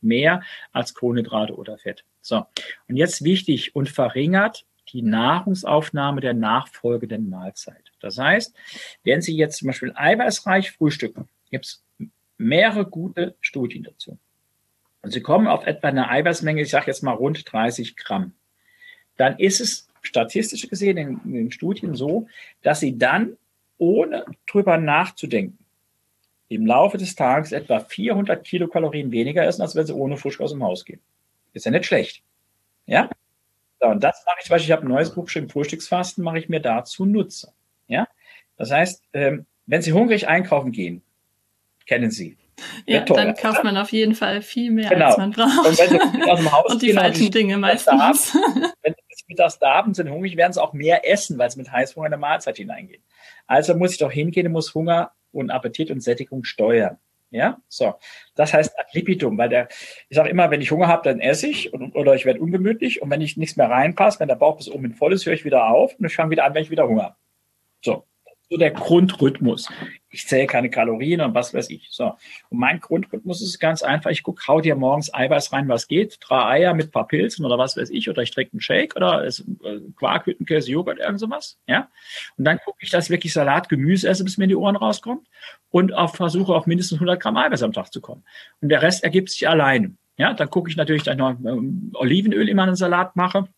[0.00, 2.04] mehr als Kohlenhydrate oder Fett.
[2.20, 2.46] So.
[2.88, 7.92] Und jetzt wichtig und verringert die Nahrungsaufnahme der nachfolgenden Mahlzeit.
[8.00, 8.54] Das heißt,
[9.04, 11.84] wenn Sie jetzt zum Beispiel eiweißreich frühstücken, gibt es
[12.38, 14.18] mehrere gute Studien dazu.
[15.02, 18.32] Und Sie kommen auf etwa eine Eiweißmenge, ich sage jetzt mal rund 30 Gramm.
[19.16, 22.28] Dann ist es statistisch gesehen in, in den Studien so,
[22.62, 23.36] dass Sie dann,
[23.78, 25.58] ohne drüber nachzudenken,
[26.48, 30.52] im Laufe des Tages etwa 400 Kilokalorien weniger essen, als wenn Sie ohne Fusch aus
[30.52, 31.00] dem Haus gehen.
[31.52, 32.22] Ist ja nicht schlecht.
[32.86, 33.10] Ja?
[33.80, 36.38] So, und das mache ich zum Beispiel, ich habe ein neues Buch geschrieben, Frühstücksfasten, mache
[36.38, 37.52] ich mir dazu Nutze.
[37.88, 38.08] Ja?
[38.56, 41.02] Das heißt, ähm, wenn Sie hungrig einkaufen gehen,
[41.86, 42.36] kennen Sie.
[42.86, 45.06] Ja, teuer, dann kauft man auf jeden Fall viel mehr, genau.
[45.06, 45.66] als man braucht.
[45.66, 48.34] Und, wenn Sie aus dem Haus und die gehen, falschen Dinge meistens.
[48.82, 51.70] wenn Sie mittags da haben, sind hungrig, werden Sie auch mehr essen, weil Sie mit
[51.70, 53.02] Heißhunger in eine Mahlzeit hineingehen.
[53.46, 56.98] Also muss ich doch hingehen und muss Hunger und Appetit und Sättigung steuern.
[57.30, 57.94] Ja, so.
[58.34, 59.68] Das heißt ad libitum, weil der,
[60.08, 63.02] ich sage immer, wenn ich Hunger habe, dann esse ich und, oder ich werde ungemütlich
[63.02, 65.44] und wenn ich nichts mehr reinpasse, wenn der Bauch bis oben voll ist, höre ich
[65.44, 67.16] wieder auf und ich fange wieder an, wenn ich wieder Hunger habe.
[67.84, 68.04] So
[68.48, 69.68] so der Grundrhythmus.
[70.16, 71.88] Ich zähle keine Kalorien und was weiß ich.
[71.90, 72.14] So.
[72.48, 74.10] Und mein Grundrhythmus ist ganz einfach.
[74.10, 76.16] Ich gucke, hau dir morgens Eiweiß rein, was geht.
[76.20, 78.08] Drei Eier mit paar Pilzen oder was weiß ich.
[78.08, 79.32] Oder ich trinke einen Shake oder äh,
[79.94, 81.58] Quark, Hüttenkäse, Joghurt, irgend sowas.
[81.66, 81.88] Ja.
[82.38, 84.76] Und dann gucke ich, dass ich wirklich Salat, Gemüse esse, bis mir in die Ohren
[84.76, 85.28] rauskommt.
[85.70, 88.24] Und auch versuche, auf mindestens 100 Gramm Eiweiß am Tag zu kommen.
[88.62, 89.96] Und der Rest ergibt sich alleine.
[90.16, 93.48] Ja, dann gucke ich natürlich, dass ich noch ähm, Olivenöl immer einen Salat mache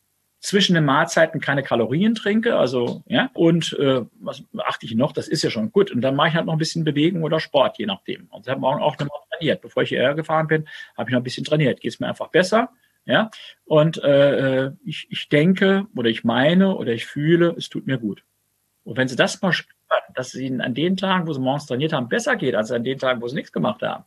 [0.40, 5.28] zwischen den Mahlzeiten keine Kalorien trinke, also ja, und äh, was achte ich noch, das
[5.28, 5.90] ist ja schon gut.
[5.90, 8.26] Und dann mache ich halt noch ein bisschen Bewegung oder Sport, je nachdem.
[8.30, 9.60] Und ich habe morgen auch nochmal trainiert.
[9.60, 11.80] Bevor ich hierher gefahren bin, habe ich noch ein bisschen trainiert.
[11.80, 12.70] Geht es mir einfach besser.
[13.04, 13.30] Ja,
[13.64, 17.96] und äh, äh, ich, ich denke oder ich meine oder ich fühle, es tut mir
[17.96, 18.22] gut.
[18.84, 19.74] Und wenn Sie das mal spüren,
[20.14, 22.84] dass es Ihnen an den Tagen, wo Sie morgens trainiert haben, besser geht, als an
[22.84, 24.04] den Tagen, wo Sie nichts gemacht haben.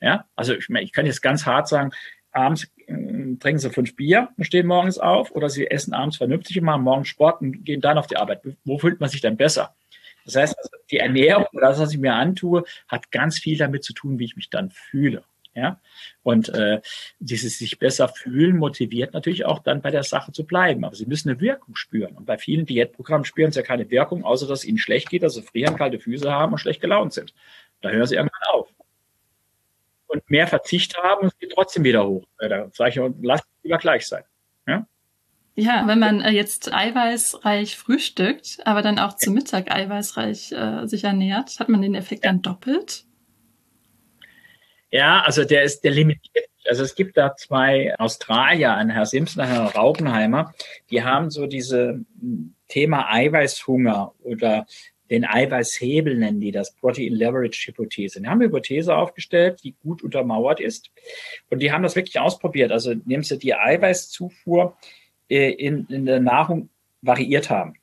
[0.00, 1.90] Ja, also ich, ich kann jetzt ganz hart sagen,
[2.36, 6.58] abends äh, trinken sie fünf Bier und stehen morgens auf oder sie essen abends vernünftig
[6.58, 8.42] und machen morgens Sport und gehen dann auf die Arbeit.
[8.64, 9.74] Wo fühlt man sich dann besser?
[10.24, 13.84] Das heißt, also die Ernährung oder das, was ich mir antue, hat ganz viel damit
[13.84, 15.24] zu tun, wie ich mich dann fühle.
[15.54, 15.80] Ja,
[16.22, 16.82] und äh,
[17.18, 20.84] dieses sich besser fühlen motiviert natürlich auch dann bei der Sache zu bleiben.
[20.84, 22.14] Aber sie müssen eine Wirkung spüren.
[22.14, 25.32] Und bei vielen Diätprogrammen spüren sie ja keine Wirkung, außer dass ihnen schlecht geht, dass
[25.32, 27.32] sie frieren, kalte Füße haben und schlecht gelaunt sind.
[27.80, 28.68] Da hören sie irgendwann auf
[30.06, 32.26] und mehr Verzicht haben und es geht trotzdem wieder hoch.
[32.38, 34.24] Da sage ich, lass es lieber gleich sein.
[34.66, 34.86] Ja?
[35.54, 41.04] Ja, wenn man äh, jetzt eiweißreich frühstückt, aber dann auch zum Mittag eiweißreich äh, sich
[41.04, 43.04] ernährt, hat man den Effekt dann doppelt?
[44.90, 46.46] Ja, also der ist der limitiert.
[46.68, 50.52] Also es gibt da zwei Australier, ein Herr Simpson, ein Herr Raubenheimer,
[50.90, 54.66] die haben so diese hm, Thema Eiweißhunger oder
[55.10, 58.20] den Eiweißhebel nennen die das, Protein Leverage Hypothese.
[58.20, 60.90] Die haben eine Hypothese aufgestellt, die gut untermauert ist.
[61.50, 62.72] Und die haben das wirklich ausprobiert.
[62.72, 64.76] Also nehmen sie die Eiweißzufuhr
[65.28, 66.70] äh, in, in der Nahrung
[67.02, 67.74] variiert haben.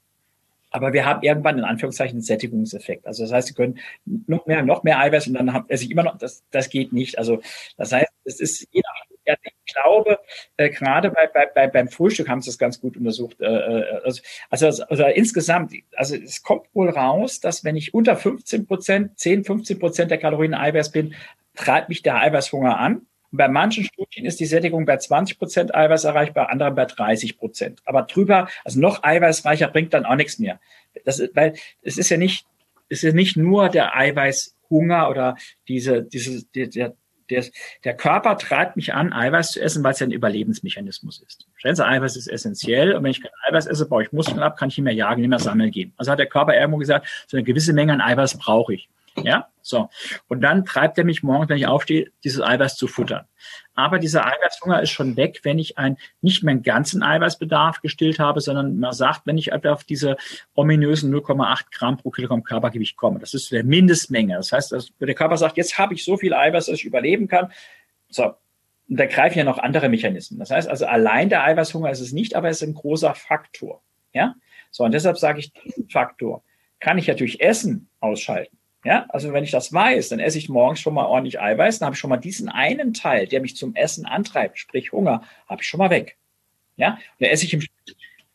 [0.73, 3.05] Aber wir haben irgendwann in Anführungszeichen einen Sättigungseffekt.
[3.05, 5.91] Also das heißt, sie können noch mehr, noch mehr Eiweiß und dann haben esse ich
[5.91, 7.19] immer noch, das, das geht nicht.
[7.19, 7.41] Also
[7.77, 10.19] das heißt, es ist je nach ja, ich glaube,
[10.57, 13.39] äh, gerade bei, bei, bei, beim Frühstück haben sie das ganz gut untersucht.
[13.39, 18.15] Äh, äh also, also, also insgesamt, also es kommt wohl raus, dass wenn ich unter
[18.15, 21.15] 15 Prozent, 10, 15 Prozent der Kalorien Eiweiß bin,
[21.55, 23.05] treibt mich der Eiweißhunger an.
[23.31, 26.85] Und bei manchen Studien ist die Sättigung bei 20 Prozent Eiweiß erreicht, bei anderen bei
[26.85, 27.81] 30 Prozent.
[27.85, 30.59] Aber drüber, also noch eiweißreicher bringt dann auch nichts mehr.
[31.05, 32.45] Das, ist, weil es ist ja nicht,
[32.89, 35.35] es ist nicht nur der Eiweißhunger oder
[35.67, 36.95] diese, diese, der,
[37.29, 37.45] der,
[37.83, 41.47] der Körper treibt mich an, Eiweiß zu essen, weil es ja ein Überlebensmechanismus ist.
[41.55, 44.57] Stellen Sie, Eiweiß ist essentiell und wenn ich kein Eiweiß esse, baue ich Muskeln ab,
[44.57, 45.93] kann ich nicht mehr jagen, nicht mehr sammeln gehen.
[45.97, 48.89] Also hat der Körper irgendwo gesagt, so eine gewisse Menge an Eiweiß brauche ich.
[49.21, 49.89] Ja, so.
[50.27, 53.25] Und dann treibt er mich morgens, wenn ich aufstehe, dieses Eiweiß zu futtern.
[53.75, 58.41] Aber dieser Eiweißhunger ist schon weg, wenn ich ein, nicht meinen ganzen Eiweißbedarf gestillt habe,
[58.41, 60.17] sondern man sagt, wenn ich auf diese
[60.55, 63.19] ominösen 0,8 Gramm pro Kilogramm Körpergewicht komme.
[63.19, 64.35] Das ist der Mindestmenge.
[64.35, 67.51] Das heißt, der Körper sagt, jetzt habe ich so viel Eiweiß, dass ich überleben kann.
[68.09, 68.33] So.
[68.89, 70.39] Und da greifen ja noch andere Mechanismen.
[70.39, 73.81] Das heißt also, allein der Eiweißhunger ist es nicht, aber es ist ein großer Faktor.
[74.11, 74.35] Ja?
[74.71, 74.83] So.
[74.83, 76.43] Und deshalb sage ich, diesen Faktor
[76.79, 78.57] kann ich natürlich Essen ausschalten.
[78.83, 81.87] Ja, also wenn ich das weiß, dann esse ich morgens schon mal ordentlich Eiweiß, dann
[81.87, 85.61] habe ich schon mal diesen einen Teil, der mich zum Essen antreibt, sprich Hunger, habe
[85.61, 86.17] ich schon mal weg.
[86.75, 87.61] Ja, da esse ich im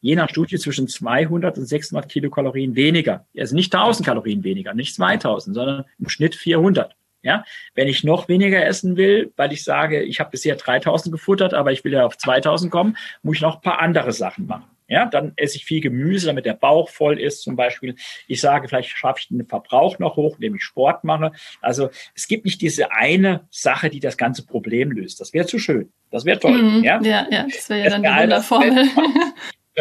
[0.00, 3.26] je nach Studie zwischen 200 und 600 Kilokalorien weniger.
[3.36, 6.94] Also nicht 1000 Kalorien weniger, nicht 2000, sondern im Schnitt 400.
[7.22, 7.44] Ja,
[7.74, 11.72] wenn ich noch weniger essen will, weil ich sage, ich habe bisher 3000 gefuttert, aber
[11.72, 14.64] ich will ja auf 2000 kommen, muss ich noch ein paar andere Sachen machen.
[14.88, 17.94] Ja, dann esse ich viel Gemüse, damit der Bauch voll ist zum Beispiel.
[18.26, 21.32] Ich sage, vielleicht schaffe ich den Verbrauch noch hoch, indem ich Sport mache.
[21.60, 25.20] Also es gibt nicht diese eine Sache, die das ganze Problem löst.
[25.20, 25.92] Das wäre zu schön.
[26.10, 26.62] Das wäre toll.
[26.62, 27.00] Mhm, ja?
[27.02, 28.88] ja, ja, das wäre ja dann die Wunderformel.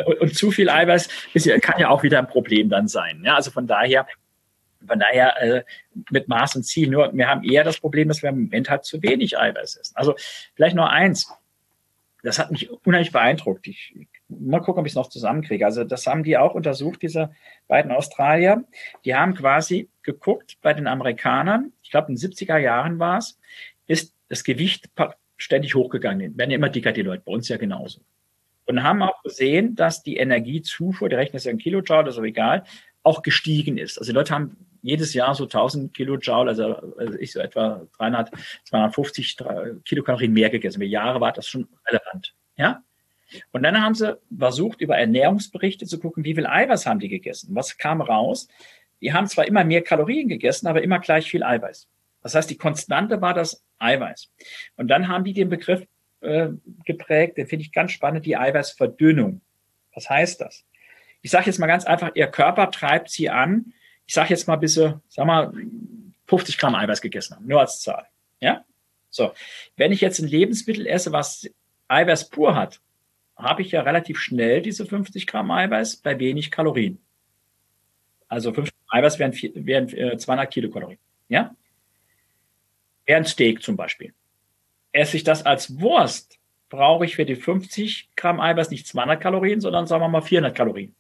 [0.06, 3.22] Und, und, zu viel Eiweiß ist, kann ja auch wieder ein Problem dann sein.
[3.24, 4.06] Ja, also von daher
[4.86, 5.64] Von daher äh,
[6.12, 6.90] mit Maß und Ziel.
[6.90, 9.96] Nur wir haben eher das Problem, dass wir im Moment halt zu wenig Eiweiß essen.
[9.96, 10.16] Also
[10.54, 11.32] vielleicht nur eins.
[12.24, 13.68] Das hat mich unheimlich beeindruckt.
[13.68, 13.96] Ich,
[14.30, 15.66] mal gucken, ob ich es noch zusammenkriege.
[15.66, 17.32] Also das haben die auch untersucht, diese
[17.68, 18.64] beiden Australier.
[19.06, 23.40] Die haben quasi geguckt bei den Amerikanern, ich glaube in den 70er Jahren war es,
[23.88, 24.90] ist das Gewicht
[25.38, 26.38] ständig hochgegangen.
[26.38, 28.02] Werden ja immer dicker die Leute, bei uns ja genauso.
[28.66, 32.18] Und haben auch gesehen, dass die Energiezufuhr, der Rechner ist ja ein Kilojoule, das ist
[32.18, 32.64] aber egal,
[33.04, 33.98] auch gestiegen ist.
[33.98, 38.32] Also die Leute haben jedes Jahr so 1000 Kilojoule, also, also ich so etwa 300,
[38.66, 39.38] 250
[39.86, 40.78] Kilokalorien mehr gegessen.
[40.78, 42.34] Über Jahre war das schon relevant.
[42.58, 42.84] Ja?
[43.52, 47.54] Und dann haben sie versucht, über Ernährungsberichte zu gucken, wie viel Eiweiß haben die gegessen.
[47.56, 48.48] Was kam raus?
[49.02, 51.88] Die haben zwar immer mehr Kalorien gegessen, aber immer gleich viel Eiweiß.
[52.24, 54.32] Das heißt, die Konstante war das Eiweiß.
[54.76, 55.86] Und dann haben die den Begriff
[56.22, 56.50] äh,
[56.84, 59.42] geprägt, den finde ich ganz spannend, die Eiweißverdünnung.
[59.94, 60.66] Was heißt das?
[61.22, 63.74] Ich sage jetzt mal ganz einfach, ihr Körper treibt sie an.
[64.06, 65.54] Ich sage jetzt mal, bis sie, sag mal,
[66.28, 68.08] 50 Gramm Eiweiß gegessen haben, nur als Zahl.
[68.40, 68.66] Ja?
[69.10, 69.34] So.
[69.76, 71.50] Wenn ich jetzt ein Lebensmittel esse, was
[71.88, 72.82] Eiweiß pur hat,
[73.38, 77.00] habe ich ja relativ schnell diese 50 Gramm Eiweiß bei wenig Kalorien.
[78.28, 79.34] Also 50 Gramm Eiweiß wären,
[79.66, 81.00] wären 200 Kilokalorien.
[81.30, 81.56] Ja?
[83.06, 84.14] Wäre ein Steak zum Beispiel.
[84.92, 89.62] Esse ich das als Wurst, brauche ich für die 50 Gramm Eiweiß nicht 200 Kalorien,
[89.62, 90.96] sondern sagen wir mal 400 Kalorien.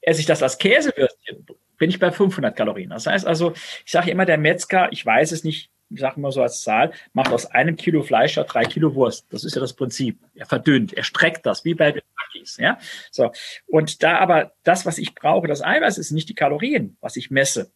[0.00, 2.90] Esse ich das als Käsewürstchen, bin ich bei 500 Kalorien.
[2.90, 3.52] Das heißt also,
[3.84, 6.92] ich sage immer, der Metzger, ich weiß es nicht, ich sage mal so als Zahl,
[7.12, 9.26] macht aus einem Kilo Fleisch ja drei Kilo Wurst.
[9.30, 10.18] Das ist ja das Prinzip.
[10.34, 12.78] Er verdünnt, er streckt das, wie bei den Pakis, ja.
[13.10, 13.30] So.
[13.66, 17.30] Und da aber das, was ich brauche, das Eiweiß ist nicht die Kalorien, was ich
[17.30, 17.70] messe.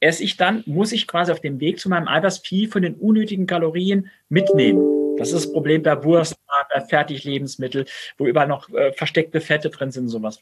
[0.00, 2.94] Esse ich dann, muss ich quasi auf dem Weg zu meinem Eiweiß viel von den
[2.94, 5.16] unnötigen Kalorien mitnehmen.
[5.18, 6.36] Das ist das Problem bei Wurst,
[6.72, 10.40] bei Fertiglebensmittel, wo überall noch äh, versteckte Fette drin sind und sowas.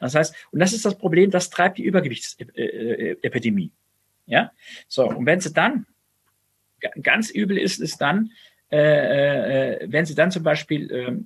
[0.00, 3.70] Das heißt, und das ist das Problem, das treibt die Übergewichtsepidemie.
[4.26, 4.50] Ja?
[4.88, 5.86] So, und wenn Sie dann
[7.02, 8.30] ganz übel ist es dann,
[8.70, 11.18] äh, äh, wenn sie dann zum Beispiel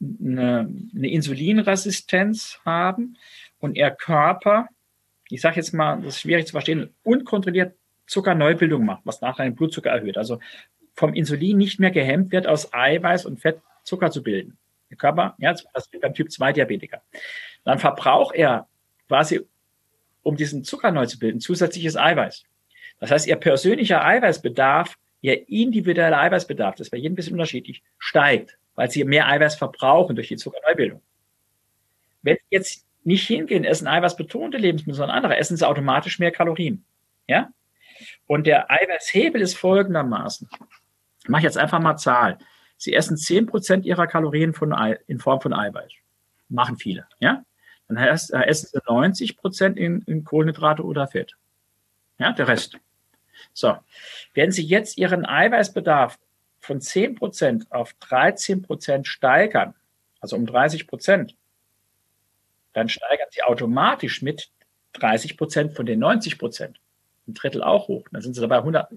[0.00, 3.16] eine, eine Insulinresistenz haben
[3.58, 4.68] und ihr Körper,
[5.28, 7.74] ich sage jetzt mal, das ist schwierig zu verstehen, unkontrolliert
[8.06, 10.18] Zuckerneubildung macht, was nachher den Blutzucker erhöht.
[10.18, 10.38] Also
[10.94, 14.58] vom Insulin nicht mehr gehemmt wird, aus Eiweiß und Fett Zucker zu bilden.
[14.90, 17.02] Der Körper, ja, das wird beim Typ 2 Diabetiker.
[17.64, 18.68] Dann verbraucht er
[19.08, 19.40] quasi,
[20.22, 22.44] um diesen Zucker neu zu bilden, zusätzliches Eiweiß.
[23.00, 27.82] Das heißt, ihr persönlicher Eiweißbedarf, ihr individueller Eiweißbedarf, das ist bei jedem ein bisschen unterschiedlich,
[27.98, 31.00] steigt, weil sie mehr Eiweiß verbrauchen durch die Zuckerneubildung.
[32.22, 36.84] Wenn sie jetzt nicht hingehen, essen eiweißbetonte Lebensmittel, sondern andere, essen sie automatisch mehr Kalorien.
[37.26, 37.50] Ja?
[38.26, 40.48] Und der Eiweißhebel ist folgendermaßen.
[41.22, 42.38] Ich mache jetzt einfach mal Zahl.
[42.76, 44.74] Sie essen zehn Prozent ihrer Kalorien von,
[45.06, 45.92] in Form von Eiweiß.
[46.48, 47.06] Machen viele.
[47.20, 47.44] Ja?
[47.88, 51.36] Dann essen sie 90 Prozent in, in Kohlenhydrate oder Fett.
[52.24, 52.78] Ja, der Rest.
[53.52, 53.76] So,
[54.32, 56.18] wenn Sie jetzt Ihren Eiweißbedarf
[56.58, 59.74] von 10 Prozent auf 13 Prozent steigern,
[60.20, 61.36] also um 30 Prozent,
[62.72, 64.50] dann steigern Sie automatisch mit
[64.94, 66.80] 30 Prozent von den 90 Prozent.
[67.28, 68.08] Ein Drittel auch hoch.
[68.10, 68.88] Dann sind Sie dabei 100.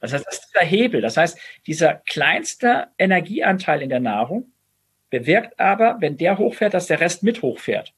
[0.00, 1.02] Das heißt, das ist dieser Hebel.
[1.02, 4.52] Das heißt, dieser kleinste Energieanteil in der Nahrung
[5.10, 7.92] bewirkt aber, wenn der hochfährt, dass der Rest mit hochfährt.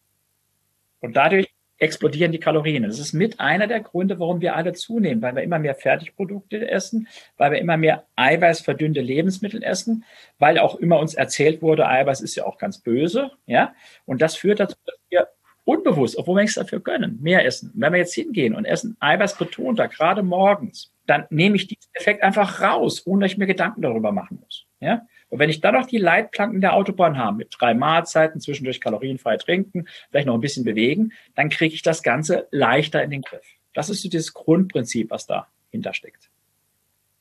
[0.99, 1.47] Und dadurch
[1.79, 2.83] explodieren die Kalorien.
[2.83, 6.69] Das ist mit einer der Gründe, warum wir alle zunehmen, weil wir immer mehr Fertigprodukte
[6.69, 10.05] essen, weil wir immer mehr eiweißverdünnte Lebensmittel essen,
[10.39, 13.75] weil auch immer uns erzählt wurde, Eiweiß ist ja auch ganz böse, ja.
[14.07, 15.29] Und das führt dazu, dass wir
[15.65, 17.71] unbewusst, obwohl wir nichts dafür können, mehr essen.
[17.75, 22.61] wenn wir jetzt hingehen und essen eiweißbetonter, gerade morgens, dann nehme ich diesen Effekt einfach
[22.61, 25.07] raus, ohne dass ich mir Gedanken darüber machen muss, ja.
[25.29, 29.37] Und wenn ich dann noch die Leitplanken der Autobahn habe, mit drei Mahlzeiten, zwischendurch kalorienfrei
[29.37, 33.47] trinken, vielleicht noch ein bisschen bewegen, dann kriege ich das Ganze leichter in den Griff.
[33.75, 36.31] Das ist so dieses Grundprinzip, was dahinter steckt.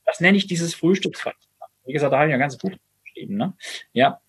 [0.06, 1.52] Das nenne ich dieses Frühstücksfasten.
[1.86, 2.72] Wie gesagt, da habe ich ein ganzes Buch
[3.04, 3.36] geschrieben.
[3.36, 3.54] Ne?
[3.94, 4.22] Ja,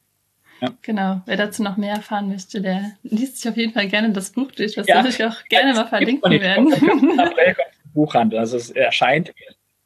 [0.60, 0.74] ja.
[0.82, 4.30] Genau, wer dazu noch mehr erfahren möchte, der liest sich auf jeden Fall gerne das
[4.30, 5.04] Buch durch, was ja.
[5.04, 6.74] wir auch gerne mal verlinken werden.
[7.94, 9.32] Buchhandel, also es erscheint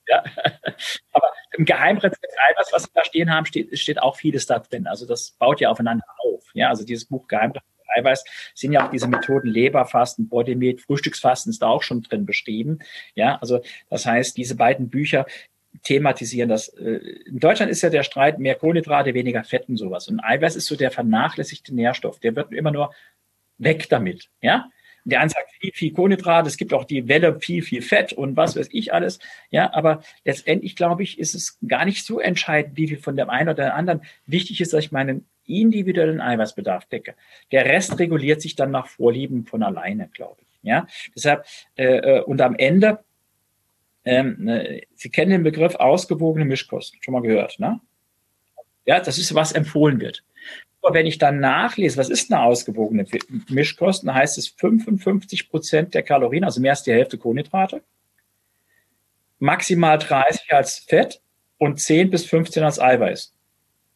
[0.09, 0.25] ja.
[1.13, 4.87] Aber im Geheimrezept Eiweiß, was wir da stehen haben, steht, steht auch vieles da drin.
[4.87, 6.45] Also das baut ja aufeinander auf.
[6.55, 8.25] Ja, also dieses Buch Geheimrezept Eiweiß
[8.55, 12.79] sind ja auch diese Methoden Leberfasten, Bodymeat, Frühstücksfasten ist da auch schon drin beschrieben.
[13.15, 15.27] Ja, also das heißt, diese beiden Bücher
[15.83, 16.69] thematisieren das.
[16.69, 20.09] Äh, in Deutschland ist ja der Streit mehr Kohlenhydrate, weniger Fett und sowas.
[20.09, 22.21] Und Eiweiß ist so der vernachlässigte Nährstoff.
[22.21, 22.95] Der wird immer nur
[23.59, 24.29] weg damit.
[24.41, 24.71] Ja,
[25.05, 28.37] der eine sagt viel, viel Kohlenhydrate, es gibt auch die Welle viel, viel Fett und
[28.37, 29.19] was weiß ich alles.
[29.51, 33.31] Ja, aber letztendlich glaube ich, ist es gar nicht so entscheidend, wie viel von dem
[33.31, 34.03] einen oder dem anderen.
[34.27, 37.15] Wichtig ist, dass ich meinen individuellen Eiweißbedarf decke.
[37.51, 40.59] Der Rest reguliert sich dann nach Vorlieben von alleine, glaube ich.
[40.63, 41.45] Ja, deshalb
[41.77, 43.01] äh, äh und am Ende,
[44.05, 47.81] ähm, ne, Sie kennen den Begriff ausgewogene Mischkosten, schon mal gehört, ne?
[48.85, 50.25] Ja, das ist was empfohlen wird.
[50.83, 53.07] Aber wenn ich dann nachlese, was ist eine ausgewogene
[53.49, 57.83] Mischkosten, heißt es 55 Prozent der Kalorien, also mehr als die Hälfte Kohlenhydrate,
[59.39, 61.21] maximal 30 als Fett
[61.59, 63.33] und 10 bis 15 als Eiweiß.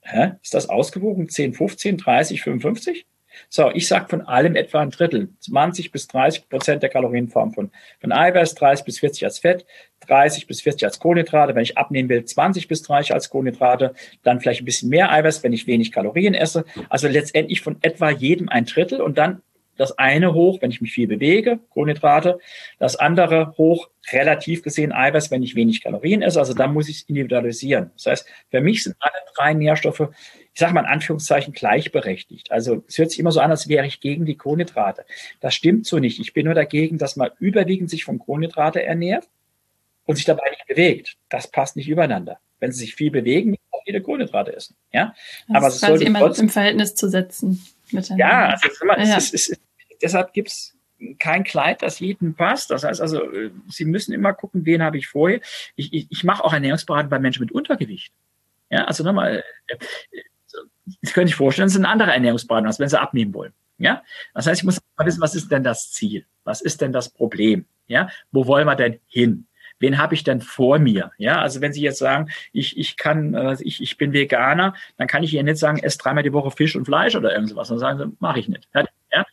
[0.02, 0.32] Hä?
[0.42, 1.28] Ist das ausgewogen?
[1.28, 3.06] 10, 15, 30, 55?
[3.48, 5.28] So, ich sage von allem etwa ein Drittel.
[5.40, 7.70] 20 bis 30 Prozent der Kalorienform von,
[8.00, 9.66] von Eiweiß, 30 bis 40 als Fett,
[10.06, 11.54] 30 bis 40 als Kohlenhydrate.
[11.54, 15.42] Wenn ich abnehmen will, 20 bis 30 als Kohlenhydrate, dann vielleicht ein bisschen mehr Eiweiß,
[15.42, 16.64] wenn ich wenig Kalorien esse.
[16.88, 19.42] Also letztendlich von etwa jedem ein Drittel und dann
[19.76, 22.38] das eine hoch, wenn ich mich viel bewege, Kohlenhydrate,
[22.78, 26.38] das andere hoch, relativ gesehen Eiweiß, wenn ich wenig Kalorien esse.
[26.38, 27.90] Also da muss ich es individualisieren.
[27.94, 30.08] Das heißt, für mich sind alle drei Nährstoffe,
[30.56, 32.50] ich sage mal in Anführungszeichen, gleichberechtigt.
[32.50, 35.04] Also es hört sich immer so an, als wäre ich gegen die Kohlenhydrate.
[35.38, 36.18] Das stimmt so nicht.
[36.18, 39.28] Ich bin nur dagegen, dass man überwiegend sich von Kohlenhydrate ernährt
[40.06, 41.18] und sich dabei nicht bewegt.
[41.28, 42.40] Das passt nicht übereinander.
[42.58, 44.76] Wenn Sie sich viel bewegen, müssen auch viele Kohlenhydrate essen.
[44.94, 45.14] Ja,
[45.46, 47.62] das aber es sollte immer trotzdem, im Verhältnis zu setzen.
[47.90, 49.16] Ja, also es, ja.
[49.18, 49.60] Ist, es, ist,
[50.00, 50.74] deshalb gibt's
[51.18, 52.70] kein Kleid, das jedem passt.
[52.70, 55.42] Das heißt also, äh, Sie müssen immer gucken, wen habe ich vorher.
[55.74, 58.10] Ich, ich, ich mache auch Ernährungsberatung bei Menschen mit Untergewicht.
[58.70, 59.44] Ja, also nochmal,
[61.02, 63.52] Sie können sich vorstellen, es ist eine andere Ernährungsberatung, als wenn Sie abnehmen wollen.
[63.78, 64.02] Ja,
[64.34, 66.24] das heißt, ich muss mal wissen, was ist denn das Ziel?
[66.44, 67.66] Was ist denn das Problem?
[67.88, 69.46] Ja, wo wollen wir denn hin?
[69.78, 71.10] Wen habe ich denn vor mir?
[71.18, 75.06] Ja, also wenn Sie jetzt sagen, ich, ich kann, äh, ich, ich bin Veganer, dann
[75.06, 77.68] kann ich Ihnen nicht sagen, ess dreimal die Woche Fisch und Fleisch oder irgendwas.
[77.68, 78.68] Dann sagen Sie, mache ich nicht.
[79.12, 79.26] Ja?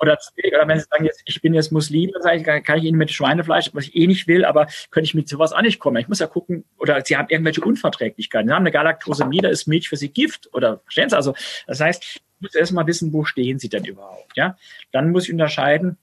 [0.00, 2.84] Oder, oder wenn Sie sagen, jetzt, ich bin jetzt Muslim, dann sage ich, kann ich
[2.84, 5.78] Ihnen mit Schweinefleisch, was ich eh nicht will, aber könnte ich mit sowas auch nicht
[5.78, 5.98] kommen.
[5.98, 8.48] Ich muss ja gucken, oder Sie haben irgendwelche Unverträglichkeiten.
[8.48, 11.16] Sie haben eine Galaktosemie, da ist Milch für Sie Gift, oder verstehen Sie?
[11.16, 11.34] Also,
[11.66, 14.56] das heißt, ich muss erst mal wissen, wo stehen Sie denn überhaupt, ja?
[14.90, 15.98] Dann muss ich unterscheiden,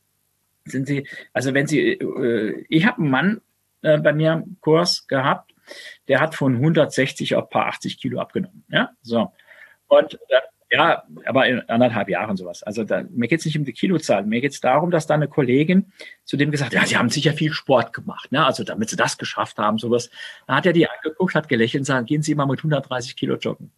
[0.65, 3.41] sind Sie, also wenn Sie, äh, ich habe einen Mann
[3.81, 5.53] äh, bei mir im Kurs gehabt,
[6.07, 8.91] der hat von 160 auf paar 80 Kilo abgenommen, ja?
[9.01, 9.33] So.
[9.87, 12.61] Und dann ja, aber in anderthalb Jahren sowas.
[12.63, 14.25] Also da, mir geht es nicht um die Kilozahl.
[14.25, 15.93] Mir geht es darum, dass da eine Kollegin
[16.25, 18.45] zu dem gesagt hat, ja, sie haben sicher viel Sport gemacht, ne?
[18.45, 20.09] Also damit sie das geschafft haben, sowas.
[20.45, 23.37] Da hat er die angeguckt, hat gelächelt und gesagt, gehen Sie mal mit 130 Kilo
[23.37, 23.71] joggen.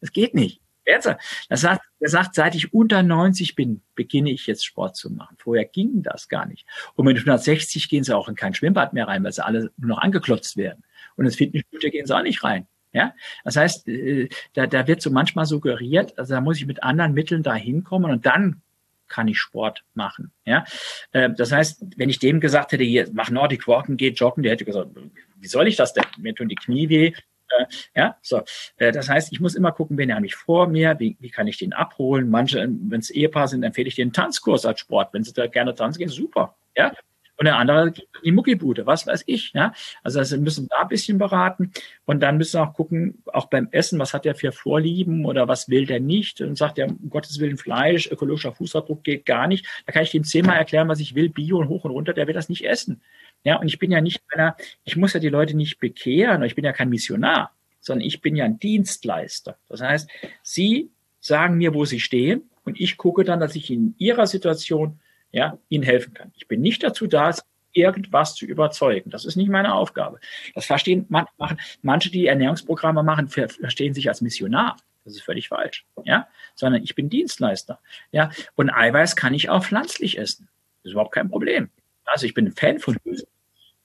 [0.00, 0.62] Das geht nicht.
[0.84, 5.36] Er sagt, er sagt, seit ich unter 90 bin, beginne ich jetzt Sport zu machen.
[5.38, 6.66] Vorher ging das gar nicht.
[6.94, 9.90] Und mit 160 gehen sie auch in kein Schwimmbad mehr rein, weil sie alle nur
[9.90, 10.82] noch angeklotzt werden.
[11.16, 12.66] Und ins Fitnessstudio gehen sie auch nicht rein.
[12.92, 13.14] Ja,
[13.44, 17.14] das heißt, äh, da, da wird so manchmal suggeriert, also da muss ich mit anderen
[17.14, 18.62] Mitteln da hinkommen und dann
[19.08, 20.32] kann ich Sport machen.
[20.44, 20.64] Ja,
[21.12, 24.52] äh, das heißt, wenn ich dem gesagt hätte, hier, mach Nordic Walken, geh joggen, der
[24.52, 24.90] hätte gesagt,
[25.36, 26.04] wie soll ich das denn?
[26.18, 27.12] Mir tun die Knie weh.
[27.50, 28.42] Äh, ja, so.
[28.78, 31.58] Das heißt, ich muss immer gucken, wen habe ich vor mir, wie, wie kann ich
[31.58, 32.30] den abholen.
[32.30, 35.12] Manche, wenn es Ehepaar sind, empfehle ich den Tanzkurs als Sport.
[35.12, 36.56] Wenn sie da gerne tanzen gehen, super.
[36.76, 36.92] Ja,
[37.40, 39.52] und der andere die Muckibude, was weiß ich.
[39.54, 39.72] Ja?
[40.02, 41.72] Also, also müssen da ein bisschen beraten
[42.04, 45.48] und dann müssen wir auch gucken, auch beim Essen, was hat er für Vorlieben oder
[45.48, 49.46] was will der nicht und sagt er, um Gottes Willen Fleisch, ökologischer Fußabdruck geht gar
[49.46, 49.64] nicht.
[49.86, 52.26] Da kann ich dem zehnmal erklären, was ich will, Bio und hoch und runter, der
[52.26, 53.00] will das nicht essen.
[53.42, 56.54] Ja, und ich bin ja nicht einer, ich muss ja die Leute nicht bekehren, ich
[56.54, 59.56] bin ja kein Missionar, sondern ich bin ja ein Dienstleister.
[59.66, 60.10] Das heißt,
[60.42, 65.00] Sie sagen mir, wo Sie stehen und ich gucke dann, dass ich in Ihrer Situation
[65.32, 66.32] ja, ihnen helfen kann.
[66.36, 67.34] Ich bin nicht dazu da,
[67.72, 69.10] irgendwas zu überzeugen.
[69.10, 70.18] Das ist nicht meine Aufgabe.
[70.54, 74.76] Das verstehen man, machen, manche, die Ernährungsprogramme machen, verstehen sich als Missionar.
[75.04, 75.86] Das ist völlig falsch.
[76.04, 77.80] Ja, sondern ich bin Dienstleister.
[78.12, 80.48] Ja, und Eiweiß kann ich auch pflanzlich essen.
[80.82, 81.70] Das ist überhaupt kein Problem.
[82.04, 83.28] Also ich bin ein Fan von Hülsen.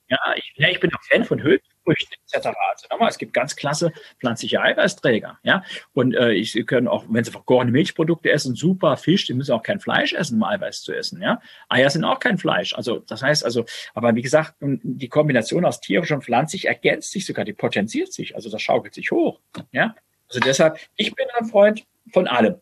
[0.09, 1.74] Ja, ich, ja, ich bin ein Fan von Hülsen.
[1.85, 2.47] Früchte etc.
[2.47, 5.39] Also nochmal, es gibt ganz klasse pflanzliche Eiweißträger.
[5.43, 5.63] Ja?
[5.93, 9.63] Und äh, Sie können auch, wenn Sie vergorene Milchprodukte essen, super Fisch, Sie müssen auch
[9.63, 11.21] kein Fleisch essen, um Eiweiß zu essen.
[11.21, 11.39] Ja?
[11.69, 12.73] Eier sind auch kein Fleisch.
[12.75, 17.25] Also das heißt also, aber wie gesagt, die Kombination aus tierisch und pflanzlich ergänzt sich
[17.25, 18.35] sogar, die potenziert sich.
[18.35, 19.39] Also das schaukelt sich hoch.
[19.71, 19.95] Ja?
[20.27, 22.55] Also deshalb, ich bin ein Freund von allem.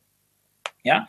[0.83, 1.07] Ja,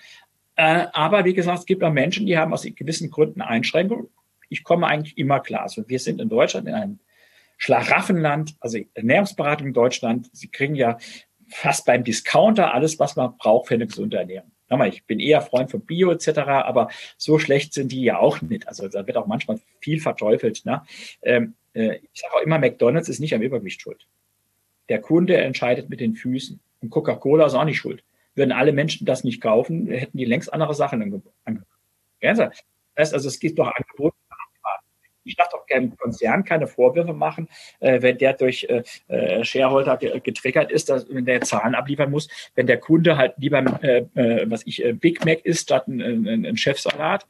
[0.56, 4.08] äh, aber wie gesagt, es gibt auch Menschen, die haben aus gewissen Gründen Einschränkungen.
[4.48, 5.62] Ich komme eigentlich immer klar.
[5.62, 6.98] Also wir sind in Deutschland in einem
[7.64, 10.28] Schlaraffenland, also Ernährungsberatung in Deutschland.
[10.34, 10.98] Sie kriegen ja
[11.48, 14.50] fast beim Discounter alles, was man braucht für eine gesunde Ernährung.
[14.68, 18.42] Nochmal, ich bin eher Freund von Bio etc., aber so schlecht sind die ja auch
[18.42, 18.68] nicht.
[18.68, 20.66] Also da wird auch manchmal viel verteufelt.
[20.66, 20.82] Ne?
[21.22, 24.06] Ähm, äh, ich sage auch immer, McDonald's ist nicht am Übergewicht schuld.
[24.90, 26.60] Der Kunde entscheidet mit den Füßen.
[26.82, 28.04] Und Coca-Cola ist auch nicht schuld.
[28.34, 31.64] Würden alle Menschen das nicht kaufen, hätten die längst andere Sachen angeboten.
[32.94, 33.68] Das also, es gibt doch
[35.24, 37.48] ich darf doch keinem Konzern keine Vorwürfe machen,
[37.80, 42.28] äh, wenn der durch äh, äh Shareholder getriggert ist, dass, wenn der Zahlen abliefern muss,
[42.54, 46.00] wenn der Kunde halt lieber, äh, äh, was ich, äh, Big Mac isst statt ein,
[46.00, 47.26] ein, ein Chefsalat.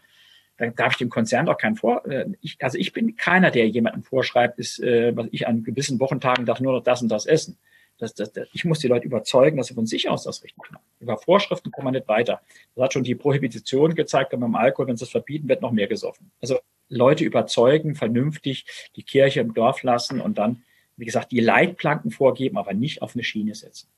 [0.57, 2.03] dann darf ich dem Konzern doch keinen vor.
[2.40, 6.61] Ich, also ich bin keiner, der jemandem vorschreibt, ist, was ich an gewissen Wochentagen darf
[6.61, 7.59] nur noch das und das essen.
[7.99, 10.59] Das, das, das, ich muss die Leute überzeugen, dass sie von sich aus das richtig
[10.59, 10.78] machen.
[10.99, 12.40] Über Vorschriften kommt man nicht weiter.
[12.74, 15.70] Das hat schon die Prohibition gezeigt, aber beim Alkohol, wenn sie es verbieten, wird noch
[15.70, 16.32] mehr gesoffen.
[16.40, 18.66] Also Leute überzeugen, vernünftig
[18.97, 20.64] die Kirche im Dorf lassen und dann,
[20.97, 23.88] wie gesagt, die Leitplanken vorgeben, aber nicht auf eine Schiene setzen.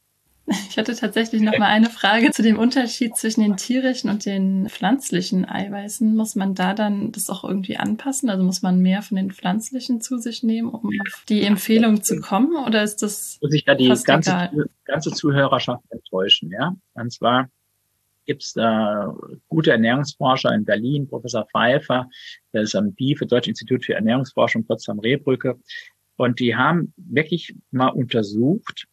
[0.68, 4.68] Ich hatte tatsächlich noch mal eine Frage zu dem Unterschied zwischen den tierischen und den
[4.68, 6.14] pflanzlichen Eiweißen.
[6.14, 8.28] Muss man da dann das auch irgendwie anpassen?
[8.28, 12.20] Also muss man mehr von den pflanzlichen zu sich nehmen, um auf die Empfehlung zu
[12.20, 12.56] kommen?
[12.64, 14.50] Oder ist das muss ich da die ganze,
[14.84, 16.50] ganze Zuhörerschaft enttäuschen?
[16.50, 17.48] Ja, und zwar
[18.26, 19.14] gibt es da
[19.48, 22.08] gute Ernährungsforscher in Berlin, Professor Pfeiffer,
[22.52, 25.58] der ist am BIFE, Deutsche Institut für Ernährungsforschung, Potsdam-Rehbrücke.
[26.16, 28.86] Und die haben wirklich mal untersucht,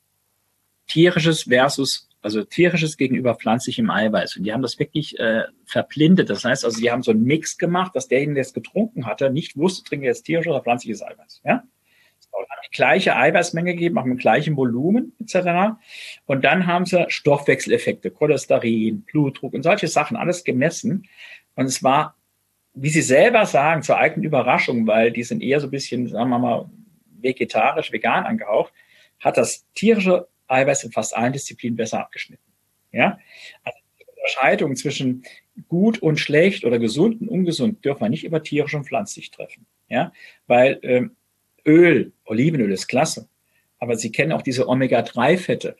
[0.87, 4.37] tierisches versus also tierisches gegenüber pflanzlichem Eiweiß.
[4.37, 6.29] Und die haben das wirklich äh, verblindet.
[6.29, 9.29] Das heißt, also die haben so einen Mix gemacht, dass derjenige, der es getrunken hatte,
[9.29, 11.41] nicht wusste, trinke jetzt tierisches oder pflanzliches Eiweiß.
[11.43, 11.63] Ja?
[12.65, 15.75] Die gleiche Eiweißmenge gegeben, auch mit gleichem Volumen etc.
[16.25, 21.07] Und dann haben sie Stoffwechseleffekte, Cholesterin, Blutdruck und solche Sachen alles gemessen.
[21.55, 22.15] Und es war,
[22.73, 26.29] wie sie selber sagen, zur eigenen Überraschung, weil die sind eher so ein bisschen, sagen
[26.29, 26.69] wir mal,
[27.19, 28.73] vegetarisch, vegan angehaucht,
[29.19, 32.43] hat das tierische Eiweiß in fast allen Disziplinen besser abgeschnitten.
[32.91, 33.19] Ja,
[33.63, 35.23] also die Unterscheidung zwischen
[35.67, 39.65] gut und schlecht oder gesund und ungesund dürfen wir nicht über tierisch und pflanzlich treffen.
[39.89, 40.13] Ja,
[40.47, 41.15] weil ähm,
[41.65, 43.27] Öl, Olivenöl ist klasse,
[43.79, 45.75] aber Sie kennen auch diese Omega-3-Fette.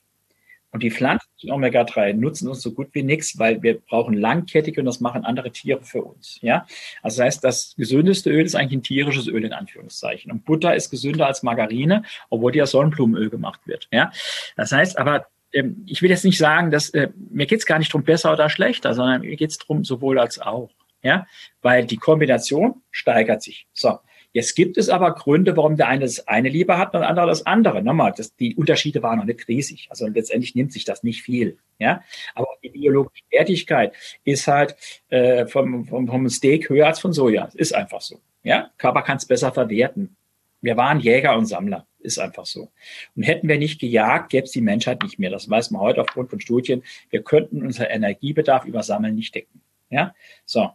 [0.73, 4.87] Und die pflanzlichen Omega-3 nutzen uns so gut wie nichts, weil wir brauchen langkettige und
[4.87, 6.39] das machen andere Tiere für uns.
[6.41, 6.65] Ja,
[7.03, 10.31] also das heißt, das gesündeste Öl ist eigentlich ein tierisches Öl in Anführungszeichen.
[10.31, 13.87] Und Butter ist gesünder als Margarine, obwohl die aus Sonnenblumenöl gemacht wird.
[13.91, 14.11] Ja,
[14.55, 17.93] das heißt aber, ähm, ich will jetzt nicht sagen, dass äh, mir geht's gar nicht
[17.93, 20.71] drum besser oder schlechter, sondern mir geht's drum sowohl als auch.
[21.03, 21.27] Ja,
[21.61, 23.67] weil die Kombination steigert sich.
[23.73, 23.99] So.
[24.33, 27.27] Jetzt gibt es aber Gründe, warum der eine das eine lieber hat und der andere
[27.27, 27.83] das andere.
[27.83, 29.87] Nochmal, das, die Unterschiede waren noch nicht riesig.
[29.91, 31.59] Also letztendlich nimmt sich das nicht viel.
[31.77, 32.01] Ja,
[32.33, 34.75] aber die biologische Wertigkeit ist halt
[35.09, 37.49] äh, vom, vom, vom Steak höher als von Soja.
[37.53, 38.19] Ist einfach so.
[38.43, 40.15] Ja, Körper kann es besser verwerten.
[40.61, 41.85] Wir waren Jäger und Sammler.
[41.99, 42.71] Ist einfach so.
[43.15, 45.29] Und hätten wir nicht gejagt, gäbe es die Menschheit nicht mehr.
[45.29, 46.83] Das weiß man heute aufgrund von Studien.
[47.11, 49.61] Wir könnten unser Energiebedarf über Sammeln nicht decken.
[49.89, 50.15] Ja,
[50.45, 50.71] so.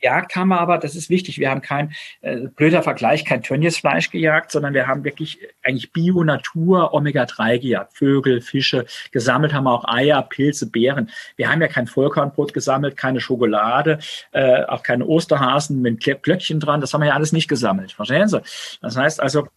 [0.00, 1.92] Jagd haben wir aber, das ist wichtig, wir haben kein,
[2.22, 7.96] äh, blöder Vergleich, kein Tönniesfleisch gejagt, sondern wir haben wirklich eigentlich Bio-Natur Omega-3 gejagt.
[7.96, 11.10] Vögel, Fische, gesammelt haben wir auch Eier, Pilze, Beeren.
[11.36, 13.98] Wir haben ja kein Vollkornbrot gesammelt, keine Schokolade,
[14.32, 17.92] äh, auch keine Osterhasen mit Glöckchen dran, das haben wir ja alles nicht gesammelt.
[17.92, 18.40] Verstehen Sie?
[18.80, 19.48] Das heißt also,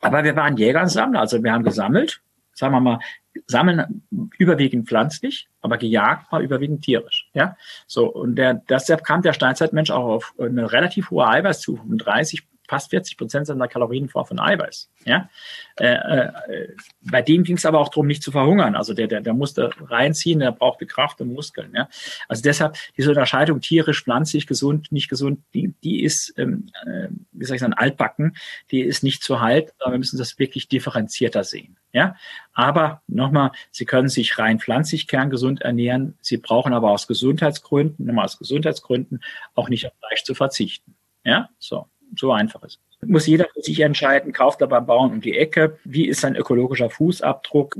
[0.00, 2.20] aber wir waren Jäger und Sammler, also wir haben gesammelt,
[2.52, 2.98] sagen wir mal,
[3.46, 4.02] sammeln
[4.38, 7.28] überwiegend pflanzlich, aber gejagt war überwiegend tierisch.
[7.34, 7.56] Ja,
[7.86, 12.46] so und der, deshalb kam der Steinzeitmensch auch auf eine relativ hohe Eiweißzufuhr von 30
[12.70, 14.88] fast 40 Prozent seiner Kalorien vor von Eiweiß.
[15.04, 15.28] Ja?
[15.76, 16.68] Äh, äh,
[17.02, 18.76] bei dem ging es aber auch darum, nicht zu verhungern.
[18.76, 21.74] Also der, der, der musste reinziehen, der brauchte Kraft und Muskeln.
[21.74, 21.88] Ja?
[22.28, 27.44] Also deshalb diese Unterscheidung tierisch, pflanzlich, gesund, nicht gesund, die, die ist, ähm, äh, wie
[27.44, 28.36] soll ich sagen, altbacken,
[28.70, 29.72] die ist nicht zu halten.
[29.80, 31.76] Aber wir müssen das wirklich differenzierter sehen.
[31.92, 32.14] Ja,
[32.52, 36.16] aber nochmal, Sie können sich rein pflanzlich kerngesund ernähren.
[36.20, 39.24] Sie brauchen aber aus Gesundheitsgründen, nochmal aus Gesundheitsgründen,
[39.56, 40.94] auch nicht auf Fleisch zu verzichten.
[41.24, 41.88] Ja, so.
[42.16, 45.78] So einfach ist muss jeder für sich entscheiden, kauft er beim Bauern um die Ecke,
[45.84, 47.76] wie ist sein ökologischer Fußabdruck.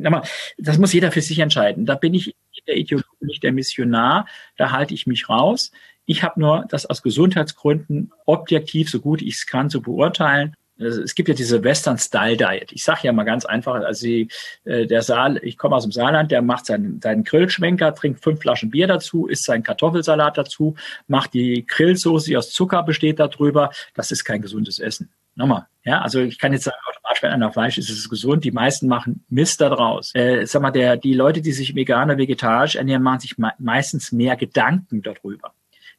[0.58, 1.86] Das muss jeder für sich entscheiden.
[1.86, 2.34] Da bin ich
[2.66, 4.26] der Ideologe, nicht der Missionar,
[4.56, 5.72] da halte ich mich raus.
[6.06, 11.14] Ich habe nur das aus Gesundheitsgründen objektiv, so gut ich es kann, zu beurteilen es
[11.14, 12.72] gibt ja diese Western Style Diet.
[12.72, 14.28] Ich sage ja mal ganz einfach, also die,
[14.64, 18.40] äh, der Saal, ich komme aus dem Saarland, der macht seinen, seinen Grillschwenker, trinkt fünf
[18.40, 20.74] Flaschen Bier dazu, isst seinen Kartoffelsalat dazu,
[21.06, 23.70] macht die Grillsoße, die aus Zucker besteht darüber.
[23.94, 25.10] Das ist kein gesundes Essen.
[25.36, 28.44] Nochmal, ja, also ich kann jetzt sagen, automatisch, wenn einer Fleisch ist, ist es gesund.
[28.44, 30.12] Die meisten machen Mist daraus.
[30.14, 33.52] Äh, sag mal, der, die Leute, die sich vegan oder vegetarisch ernähren, machen sich me
[33.58, 35.54] meistens mehr Gedanken darüber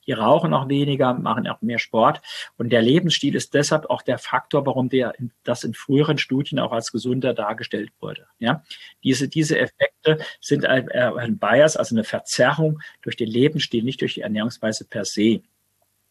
[0.07, 2.21] die rauchen auch weniger, machen auch mehr Sport.
[2.57, 5.13] Und der Lebensstil ist deshalb auch der Faktor, warum der
[5.43, 8.27] das in früheren Studien auch als gesunder dargestellt wurde.
[8.39, 8.63] Ja,
[9.03, 14.15] diese, diese Effekte sind ein, ein Bias, also eine Verzerrung durch den Lebensstil, nicht durch
[14.15, 15.41] die Ernährungsweise per se.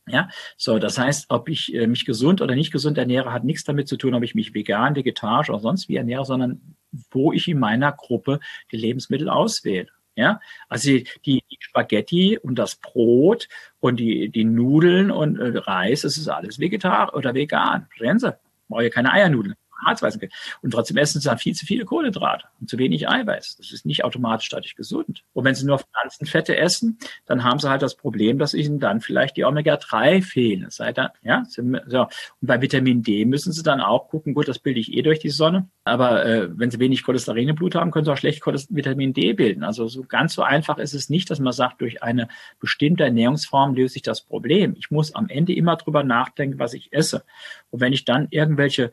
[0.07, 3.65] Ja, so, das heißt, ob ich äh, mich gesund oder nicht gesund ernähre, hat nichts
[3.65, 6.75] damit zu tun, ob ich mich vegan, vegetarisch oder sonst wie ernähre, sondern
[7.11, 8.41] wo ich in meiner Gruppe
[8.73, 9.89] die Lebensmittel auswähle.
[10.21, 10.39] Ja,
[10.69, 13.49] also die, die Spaghetti und das Brot
[13.81, 17.87] und die, die Nudeln und äh, Reis, das ist alles vegetarisch oder vegan.
[18.19, 18.37] Sie?
[18.69, 19.57] Brauche ja keine Eiernudeln.
[19.85, 20.21] Harzweizen.
[20.63, 23.57] Und trotzdem essen sie dann viel zu viele Kohlenhydrate und zu wenig Eiweiß.
[23.57, 25.23] Das ist nicht automatisch dadurch gesund.
[25.33, 29.01] Und wenn sie nur Pflanzenfette essen, dann haben sie halt das Problem, dass ihnen dann
[29.01, 30.67] vielleicht die Omega-3 fehlen.
[30.71, 31.63] Sei dann, ja, so.
[32.03, 32.09] Und
[32.41, 35.31] bei Vitamin D müssen sie dann auch gucken, gut, das bilde ich eh durch die
[35.31, 35.69] Sonne.
[35.85, 39.33] Aber äh, wenn sie wenig Cholesterin im Blut haben, können sie auch schlecht Vitamin D
[39.33, 39.65] bilden.
[39.65, 42.29] Also so ganz so einfach ist es nicht, dass man sagt, durch eine
[42.61, 44.75] bestimmte Ernährungsform löse ich das Problem.
[44.79, 47.25] Ich muss am Ende immer drüber nachdenken, was ich esse.
[47.71, 48.93] Und wenn ich dann irgendwelche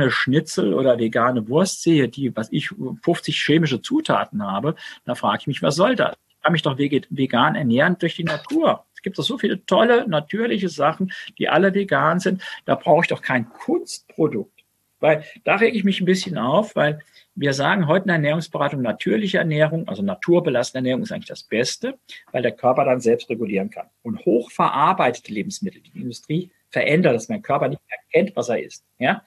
[0.00, 2.70] vegane Schnitzel oder vegane Wurst sehe, die, was ich,
[3.02, 4.74] 50 chemische Zutaten habe,
[5.04, 6.16] dann frage ich mich, was soll das?
[6.28, 8.86] Ich kann mich doch vegan ernähren durch die Natur.
[8.94, 12.42] Es gibt doch so viele tolle, natürliche Sachen, die alle vegan sind.
[12.64, 14.52] Da brauche ich doch kein Kunstprodukt.
[15.00, 17.00] Weil da rege ich mich ein bisschen auf, weil
[17.34, 21.98] wir sagen heute in der Ernährungsberatung natürliche Ernährung, also naturbelassene Ernährung ist eigentlich das Beste,
[22.32, 23.86] weil der Körper dann selbst regulieren kann.
[24.02, 28.62] Und hochverarbeitete Lebensmittel, die die Industrie verändert, dass mein Körper nicht mehr kennt, was er
[28.62, 29.22] isst, ja,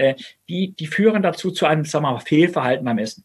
[0.00, 0.14] äh,
[0.48, 3.24] die, die führen dazu zu einem, sagen wir mal, Fehlverhalten beim Essen.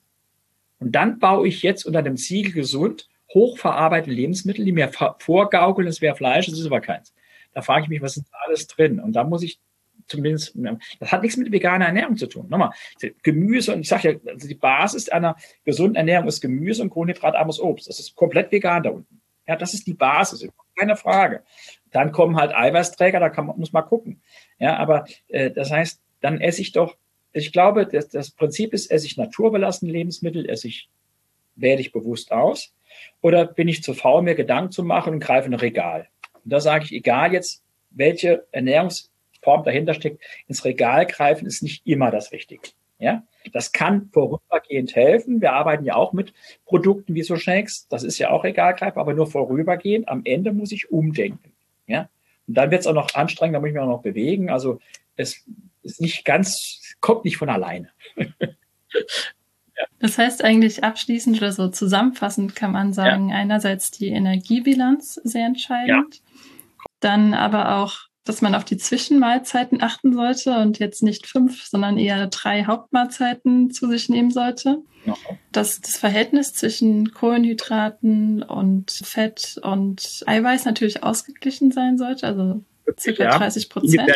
[0.80, 6.02] Und dann baue ich jetzt unter dem Siegel gesund hochverarbeitete Lebensmittel, die mir vorgaukeln, es
[6.02, 7.14] wäre Fleisch, es ist aber keins.
[7.54, 9.00] Da frage ich mich, was ist da alles drin?
[9.00, 9.60] Und da muss ich
[10.08, 10.56] zumindest,
[11.00, 12.48] das hat nichts mit veganer Ernährung zu tun.
[12.50, 12.72] Nochmal,
[13.24, 17.60] Gemüse, und ich sage ja, also die Basis einer gesunden Ernährung ist Gemüse und kohlenhydratarmes
[17.60, 17.88] Obst.
[17.88, 19.22] Das ist komplett vegan da unten.
[19.48, 20.48] Ja, das ist die Basis,
[20.78, 21.44] keine Frage.
[21.92, 24.22] Dann kommen halt Eiweißträger, da kann muss man gucken.
[24.60, 26.96] Ja, aber äh, das heißt, dann esse ich doch,
[27.34, 30.90] ich glaube, das, das Prinzip ist, esse ich naturbelassene Lebensmittel, esse ich,
[31.56, 32.74] wähle ich bewusst aus,
[33.22, 36.08] oder bin ich zu faul, mir Gedanken zu machen und greife in ein Regal.
[36.44, 39.12] Und da sage ich, egal jetzt, welche Ernährungs
[39.46, 42.70] Form dahinter steckt, ins Regal greifen ist nicht immer das Richtige.
[42.98, 43.24] Ja,
[43.54, 45.42] das kann vorübergehend helfen.
[45.42, 46.34] Wir arbeiten ja auch mit
[46.66, 47.88] Produkten wie so Shakes.
[47.90, 50.08] Das ist ja auch Regalgreif, aber nur vorübergehend.
[50.08, 51.52] Am Ende muss ich umdenken.
[51.88, 52.10] Ja,
[52.48, 54.50] und dann wird es auch noch anstrengend, da muss ich mich auch noch bewegen.
[54.50, 54.80] Also
[55.16, 55.46] es
[55.84, 57.90] ist nicht ganz, kommt nicht von alleine.
[60.00, 63.36] Das heißt eigentlich abschließend oder so zusammenfassend kann man sagen, ja.
[63.36, 66.22] einerseits die Energiebilanz sehr entscheidend, ja.
[67.02, 71.98] dann aber auch dass man auf die Zwischenmahlzeiten achten sollte und jetzt nicht fünf, sondern
[71.98, 74.82] eher drei Hauptmahlzeiten zu sich nehmen sollte.
[75.06, 75.16] Ja.
[75.52, 82.64] Dass das Verhältnis zwischen Kohlenhydraten und Fett und Eiweiß natürlich ausgeglichen sein sollte, also
[82.98, 83.38] circa ja.
[83.38, 84.12] 30 Prozent.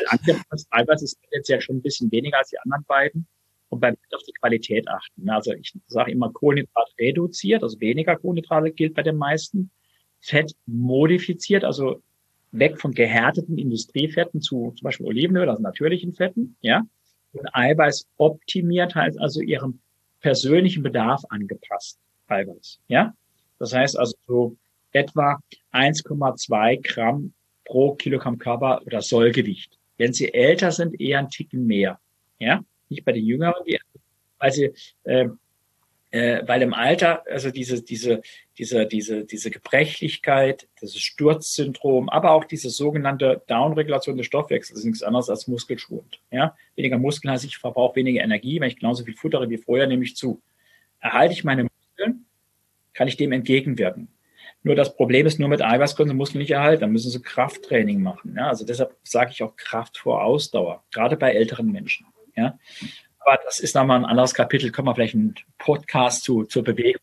[0.69, 3.27] Eiweiß ist jetzt ja schon ein bisschen weniger als die anderen beiden.
[3.69, 5.29] Und beim auf die Qualität achten.
[5.29, 9.69] Also ich sage immer Kohlenhydrat reduziert, also weniger Kohlenhydrate gilt bei den meisten.
[10.21, 12.01] Fett modifiziert, also
[12.51, 16.83] weg von gehärteten Industriefetten zu zum Beispiel Olivenöl, also natürlichen Fetten, ja.
[17.33, 19.79] Und Eiweiß optimiert heißt also ihrem
[20.19, 21.99] persönlichen Bedarf angepasst.
[22.27, 23.13] Eiweiß, ja.
[23.59, 24.55] Das heißt also so
[24.91, 25.39] etwa
[25.71, 27.33] 1,2 Gramm
[27.69, 29.77] pro Kilogramm Körper oder Sollgewicht.
[29.97, 31.99] Wenn sie älter sind, eher ein Ticken mehr,
[32.39, 32.63] ja.
[32.89, 33.79] Nicht bei den Jüngeren, die,
[34.39, 34.73] weil sie
[35.03, 35.29] äh,
[36.11, 38.21] äh, weil im Alter, also diese, diese,
[38.57, 45.03] diese, diese, diese Gebrechlichkeit, dieses Sturzsyndrom, aber auch diese sogenannte Downregulation des Stoffwechsels ist nichts
[45.03, 46.19] anderes als Muskelschwund.
[46.31, 46.55] Ja?
[46.75, 50.03] Weniger Muskeln heißt, ich verbrauche weniger Energie, wenn ich genauso viel futtere wie vorher, nehme
[50.03, 50.41] ich zu.
[50.99, 52.25] Erhalte ich meine Muskeln,
[52.93, 54.07] kann ich dem entgegenwirken.
[54.69, 57.19] Nur das Problem ist, nur mit Eiweiß können Sie Muskeln nicht erhalten, dann müssen Sie
[57.19, 58.35] Krafttraining machen.
[58.37, 58.49] Ja?
[58.49, 62.05] Also deshalb sage ich auch Kraft vor Ausdauer, gerade bei älteren Menschen.
[62.35, 62.59] Ja?
[63.19, 64.71] aber das ist nochmal ein anderes Kapitel.
[64.71, 67.01] Können wir vielleicht einen Podcast zu, zur Bewegung.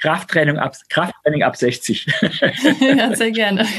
[0.00, 2.06] Krafttraining ab, Krafttraining ab 60.
[2.80, 3.66] ja, sehr gerne.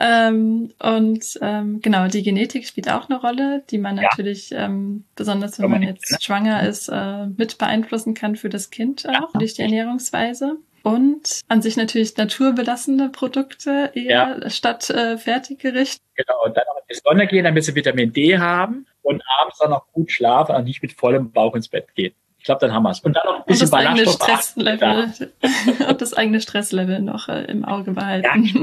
[0.00, 0.28] Ja.
[0.28, 4.02] ähm, und ähm, genau, die Genetik spielt auch eine Rolle, die man ja.
[4.02, 6.18] natürlich, ähm, besonders wenn man jetzt ne?
[6.20, 9.38] schwanger ist, äh, mit beeinflussen kann für das Kind auch ja.
[9.38, 10.58] durch die Ernährungsweise.
[10.86, 14.50] Und an sich natürlich naturbelassene Produkte eher ja.
[14.50, 16.00] statt äh, Fertiggericht.
[16.14, 19.58] Genau, und dann auch in die Sonne gehen, damit sie Vitamin D haben und abends
[19.58, 22.14] dann noch gut schlafen und nicht mit vollem Bauch ins Bett gehen.
[22.46, 23.00] Ich glaube, dann haben wir es.
[23.00, 25.12] Und dann noch ein bisschen eigene Stresslevel
[25.88, 28.24] und das eigene Stresslevel noch äh, im Auge behalten.
[28.24, 28.62] Ja,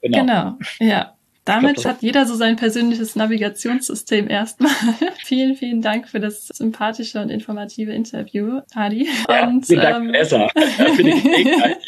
[0.00, 0.18] genau.
[0.18, 1.12] genau, ja.
[1.44, 4.72] Damit glaub, hat jeder so sein persönliches Navigationssystem erstmal.
[5.18, 9.06] vielen, vielen Dank für das sympathische und informative Interview, Adi.
[9.28, 10.48] Ja, und, vielen Dank, ähm,
[10.96, 11.78] für die Gelegenheit.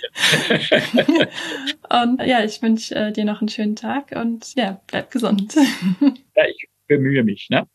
[1.88, 5.54] und ja, ich wünsche äh, dir noch einen schönen Tag und ja, bleib gesund.
[5.54, 7.48] ja, ich bemühe mich.
[7.48, 7.66] Ne?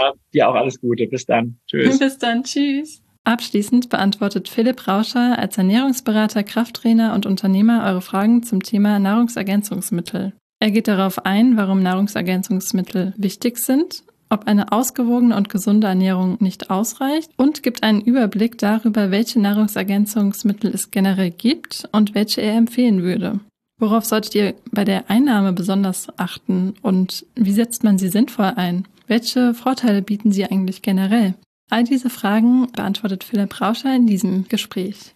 [0.00, 1.06] Ja, dir auch alles Gute.
[1.06, 1.58] Bis dann.
[1.66, 1.98] Tschüss.
[1.98, 2.44] Bis dann.
[2.44, 3.02] Tschüss.
[3.24, 10.32] Abschließend beantwortet Philipp Rauscher als Ernährungsberater, Krafttrainer und Unternehmer eure Fragen zum Thema Nahrungsergänzungsmittel.
[10.60, 16.70] Er geht darauf ein, warum Nahrungsergänzungsmittel wichtig sind, ob eine ausgewogene und gesunde Ernährung nicht
[16.70, 23.02] ausreicht und gibt einen Überblick darüber, welche Nahrungsergänzungsmittel es generell gibt und welche er empfehlen
[23.02, 23.40] würde.
[23.78, 28.86] Worauf solltet ihr bei der Einnahme besonders achten und wie setzt man sie sinnvoll ein?
[29.08, 31.34] Welche Vorteile bieten sie eigentlich generell?
[31.70, 35.14] All diese Fragen beantwortet Philipp Rauscher in diesem Gespräch.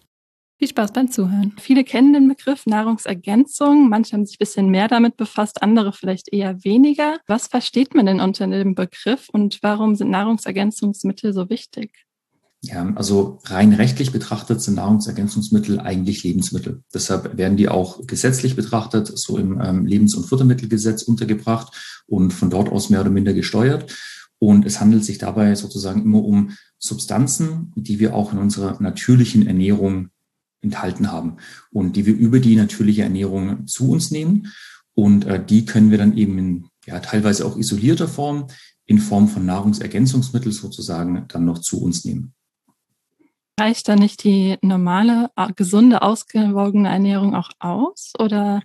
[0.57, 1.55] Viel Spaß beim Zuhören.
[1.59, 3.89] Viele kennen den Begriff Nahrungsergänzung.
[3.89, 7.19] Manche haben sich ein bisschen mehr damit befasst, andere vielleicht eher weniger.
[7.27, 12.05] Was versteht man denn unter dem Begriff und warum sind Nahrungsergänzungsmittel so wichtig?
[12.63, 16.83] Ja, also rein rechtlich betrachtet sind Nahrungsergänzungsmittel eigentlich Lebensmittel.
[16.93, 22.51] Deshalb werden die auch gesetzlich betrachtet, so im ähm, Lebens- und Futtermittelgesetz untergebracht und von
[22.51, 23.91] dort aus mehr oder minder gesteuert.
[24.37, 29.47] Und es handelt sich dabei sozusagen immer um Substanzen, die wir auch in unserer natürlichen
[29.47, 30.09] Ernährung
[30.61, 31.37] enthalten haben
[31.71, 34.51] und die wir über die natürliche Ernährung zu uns nehmen.
[34.93, 38.47] Und äh, die können wir dann eben in ja, teilweise auch isolierter Form,
[38.85, 42.33] in Form von Nahrungsergänzungsmittel sozusagen dann noch zu uns nehmen.
[43.61, 48.13] Reicht da nicht die normale, gesunde, ausgewogene Ernährung auch aus?
[48.17, 48.63] Oder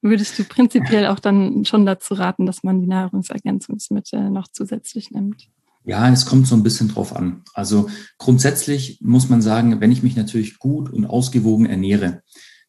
[0.00, 5.48] würdest du prinzipiell auch dann schon dazu raten, dass man die Nahrungsergänzungsmittel noch zusätzlich nimmt?
[5.84, 7.42] Ja, es kommt so ein bisschen drauf an.
[7.52, 12.22] Also grundsätzlich muss man sagen, wenn ich mich natürlich gut und ausgewogen ernähre,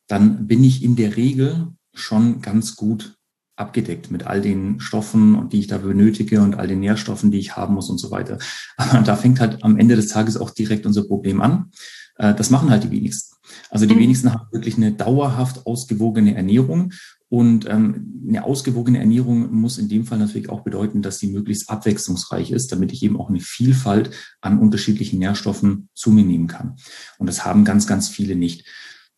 [0.07, 3.18] dann bin ich in der Regel schon ganz gut
[3.59, 7.55] abgedeckt mit all den Stoffen, die ich da benötige und all den Nährstoffen, die ich
[7.55, 8.39] haben muss und so weiter.
[8.77, 11.71] Aber da fängt halt am Ende des Tages auch direkt unser Problem an.
[12.15, 13.35] Äh, das machen halt die wenigsten.
[13.69, 13.99] Also die mhm.
[13.99, 16.91] wenigsten haben wirklich eine dauerhaft ausgewogene Ernährung.
[17.31, 21.69] Und ähm, eine ausgewogene Ernährung muss in dem Fall natürlich auch bedeuten, dass sie möglichst
[21.69, 24.09] abwechslungsreich ist, damit ich eben auch eine Vielfalt
[24.41, 26.75] an unterschiedlichen Nährstoffen zu mir nehmen kann.
[27.19, 28.65] Und das haben ganz, ganz viele nicht.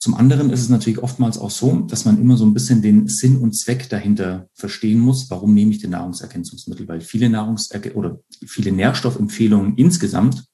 [0.02, 3.08] Zum anderen ist es natürlich oftmals auch so, dass man immer so ein bisschen den
[3.08, 5.30] Sinn und Zweck dahinter verstehen muss.
[5.30, 6.88] Warum nehme ich denn Nahrungsergänzungsmittel?
[6.88, 10.46] Weil viele Nahrungserg oder viele Nährstoffempfehlungen insgesamt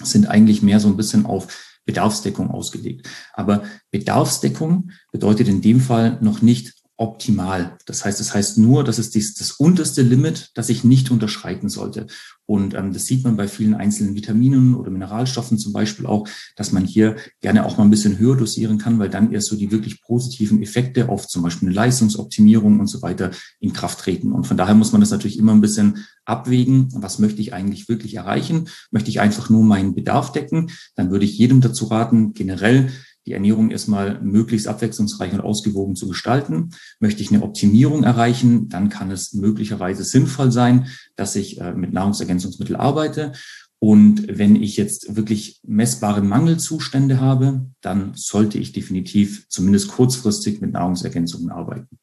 [0.00, 3.08] sind eigentlich mehr so ein bisschen auf Bedarfsdeckung ausgelegt.
[3.32, 7.76] Aber Bedarfsdeckung bedeutet in dem Fall noch nicht optimal.
[7.84, 11.68] Das heißt, das heißt nur, dass es dies, das unterste Limit, das ich nicht unterschreiten
[11.68, 12.06] sollte.
[12.46, 16.72] Und ähm, das sieht man bei vielen einzelnen Vitaminen oder Mineralstoffen zum Beispiel auch, dass
[16.72, 19.72] man hier gerne auch mal ein bisschen höher dosieren kann, weil dann erst so die
[19.72, 24.32] wirklich positiven Effekte auf zum Beispiel eine Leistungsoptimierung und so weiter in Kraft treten.
[24.32, 26.88] Und von daher muss man das natürlich immer ein bisschen abwägen.
[26.94, 28.68] Was möchte ich eigentlich wirklich erreichen?
[28.90, 30.70] Möchte ich einfach nur meinen Bedarf decken?
[30.94, 32.90] Dann würde ich jedem dazu raten, generell
[33.26, 36.70] die Ernährung erstmal möglichst abwechslungsreich und ausgewogen zu gestalten.
[37.00, 40.86] Möchte ich eine Optimierung erreichen, dann kann es möglicherweise sinnvoll sein,
[41.16, 43.32] dass ich äh, mit Nahrungsergänzungsmitteln arbeite.
[43.78, 50.72] Und wenn ich jetzt wirklich messbare Mangelzustände habe, dann sollte ich definitiv zumindest kurzfristig mit
[50.72, 51.98] Nahrungsergänzungen arbeiten.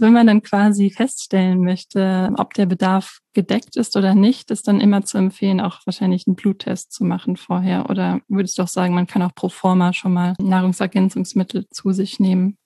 [0.00, 4.80] Wenn man dann quasi feststellen möchte, ob der Bedarf gedeckt ist oder nicht, ist dann
[4.80, 7.90] immer zu empfehlen, auch wahrscheinlich einen Bluttest zu machen vorher.
[7.90, 12.20] Oder würdest du auch sagen, man kann auch pro forma schon mal Nahrungsergänzungsmittel zu sich
[12.20, 12.56] nehmen?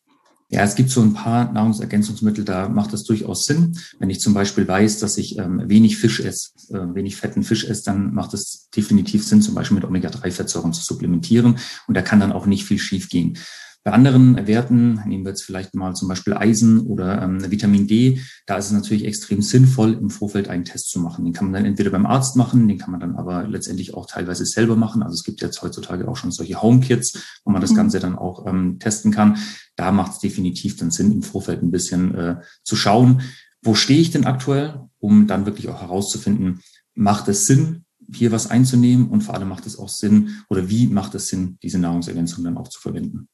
[0.52, 3.78] Ja, es gibt so ein paar Nahrungsergänzungsmittel, da macht das durchaus Sinn.
[3.98, 7.64] Wenn ich zum Beispiel weiß, dass ich ähm, wenig Fisch esse, äh, wenig fetten Fisch
[7.64, 11.58] esse, dann macht es definitiv Sinn, zum Beispiel mit Omega-3-Fettsäuren zu supplementieren.
[11.86, 13.38] Und da kann dann auch nicht viel schiefgehen.
[13.84, 18.20] Bei anderen Werten, nehmen wir jetzt vielleicht mal zum Beispiel Eisen oder ähm, Vitamin D,
[18.46, 21.24] da ist es natürlich extrem sinnvoll, im Vorfeld einen Test zu machen.
[21.24, 24.06] Den kann man dann entweder beim Arzt machen, den kann man dann aber letztendlich auch
[24.06, 25.02] teilweise selber machen.
[25.02, 27.76] Also es gibt jetzt heutzutage auch schon solche Home-Kits, wo man das mhm.
[27.76, 29.38] Ganze dann auch ähm, testen kann.
[29.74, 33.22] Da macht es definitiv dann Sinn, im Vorfeld ein bisschen äh, zu schauen,
[33.62, 36.60] wo stehe ich denn aktuell, um dann wirklich auch herauszufinden,
[36.94, 37.84] macht es Sinn,
[38.14, 41.58] hier was einzunehmen und vor allem macht es auch Sinn oder wie macht es Sinn,
[41.62, 43.28] diese Nahrungsergänzung dann auch zu verwenden.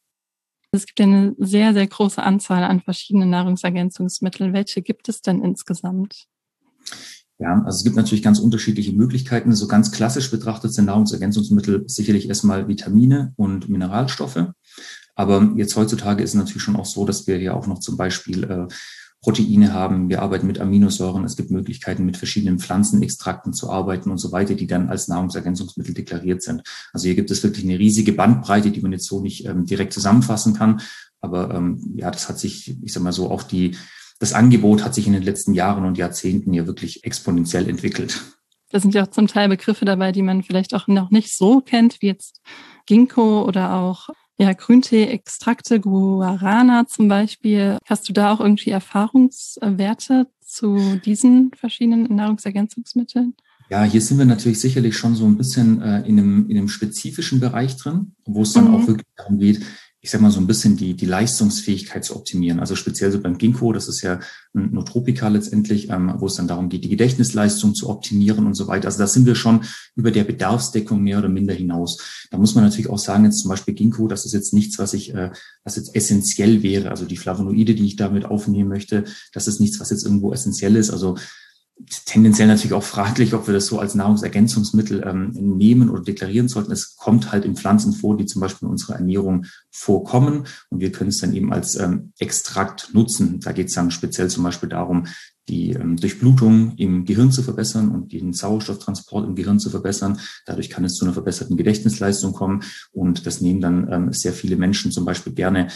[0.71, 4.53] Es gibt ja eine sehr, sehr große Anzahl an verschiedenen Nahrungsergänzungsmitteln.
[4.53, 6.27] Welche gibt es denn insgesamt?
[7.39, 9.55] Ja, also es gibt natürlich ganz unterschiedliche Möglichkeiten.
[9.55, 14.53] So ganz klassisch betrachtet sind Nahrungsergänzungsmittel sicherlich erstmal Vitamine und Mineralstoffe.
[15.15, 17.97] Aber jetzt heutzutage ist es natürlich schon auch so, dass wir ja auch noch zum
[17.97, 18.67] Beispiel äh,
[19.21, 24.19] Proteine haben, wir arbeiten mit Aminosäuren, es gibt Möglichkeiten, mit verschiedenen Pflanzenextrakten zu arbeiten und
[24.19, 26.63] so weiter, die dann als Nahrungsergänzungsmittel deklariert sind.
[26.93, 29.93] Also hier gibt es wirklich eine riesige Bandbreite, die man jetzt so nicht ähm, direkt
[29.93, 30.81] zusammenfassen kann.
[31.21, 33.77] Aber ähm, ja, das hat sich, ich sag mal so, auch die,
[34.21, 38.23] das Angebot hat sich in den letzten Jahren und Jahrzehnten ja wirklich exponentiell entwickelt.
[38.71, 41.61] Da sind ja auch zum Teil Begriffe dabei, die man vielleicht auch noch nicht so
[41.61, 42.41] kennt, wie jetzt
[42.87, 47.79] Ginkgo oder auch ja, Grüntee-Extrakte, Guarana zum Beispiel.
[47.85, 53.35] Hast du da auch irgendwie Erfahrungswerte zu diesen verschiedenen Nahrungsergänzungsmitteln?
[53.71, 56.69] Ja, hier sind wir natürlich sicherlich schon so ein bisschen äh, in, einem, in einem
[56.69, 58.75] spezifischen Bereich drin, wo es dann mhm.
[58.75, 59.61] auch wirklich darum geht,
[60.09, 62.61] ich sag mal, so ein bisschen die, die Leistungsfähigkeit zu optimieren.
[62.61, 64.21] Also speziell so beim Ginkgo, das ist ja
[64.55, 68.69] ein Nootropika letztendlich, ähm, wo es dann darum geht, die Gedächtnisleistung zu optimieren und so
[68.69, 68.87] weiter.
[68.87, 69.67] Also da sind wir schon
[69.97, 72.27] über der Bedarfsdeckung mehr oder minder hinaus.
[72.31, 74.95] Da muss man natürlich auch sagen, jetzt zum Beispiel Ginkgo, das ist jetzt nichts, was
[74.95, 75.31] ich, äh,
[75.63, 76.89] was jetzt essentiell wäre.
[76.89, 79.05] Also die Flavonoide, die ich damit aufnehmen möchte,
[79.35, 80.89] das ist nichts, was jetzt irgendwo essentiell ist.
[80.89, 81.19] Also
[82.05, 86.73] tendenziell natürlich auch fraglich, ob wir das so als Nahrungsergänzungsmittel ähm, nehmen oder deklarieren sollten.
[86.73, 90.93] Es kommt halt in Pflanzen vor, die zum Beispiel in unserer Ernährung vorkommen und wir
[90.93, 93.41] können es dann eben als ähm, Extrakt nutzen.
[93.41, 95.07] Da geht es dann speziell zum Beispiel darum,
[95.49, 100.21] die ähm, Durchblutung im Gehirn zu verbessern und den Sauerstofftransport im Gehirn zu verbessern.
[100.47, 104.57] Dadurch kann es zu einer verbesserten Gedächtnisleistung kommen und das nehmen dann ähm, sehr viele
[104.57, 105.69] Menschen zum Beispiel gerne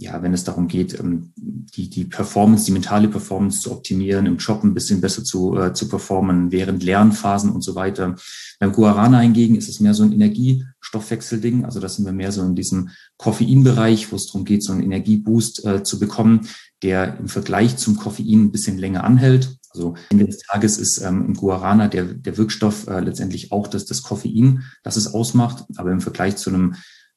[0.00, 4.36] ja, wenn es darum geht, ähm, die, die Performance, die mentale Performance zu optimieren, im
[4.36, 8.16] Job ein bisschen besser zu, äh, zu performen, während Lernphasen und so weiter.
[8.58, 11.64] Beim Guarana hingegen ist es mehr so ein Energiestoffwechselding.
[11.64, 14.82] Also da sind wir mehr so in diesem Koffeinbereich, wo es darum geht, so einen
[14.82, 16.48] Energieboost äh, zu bekommen,
[16.82, 19.56] der im Vergleich zum Koffein ein bisschen länger anhält.
[19.70, 23.84] Also Ende des Tages ist ähm, im Guarana der, der Wirkstoff äh, letztendlich auch das,
[23.84, 25.64] das Koffein, das es ausmacht.
[25.76, 26.76] Aber im Vergleich zu einem,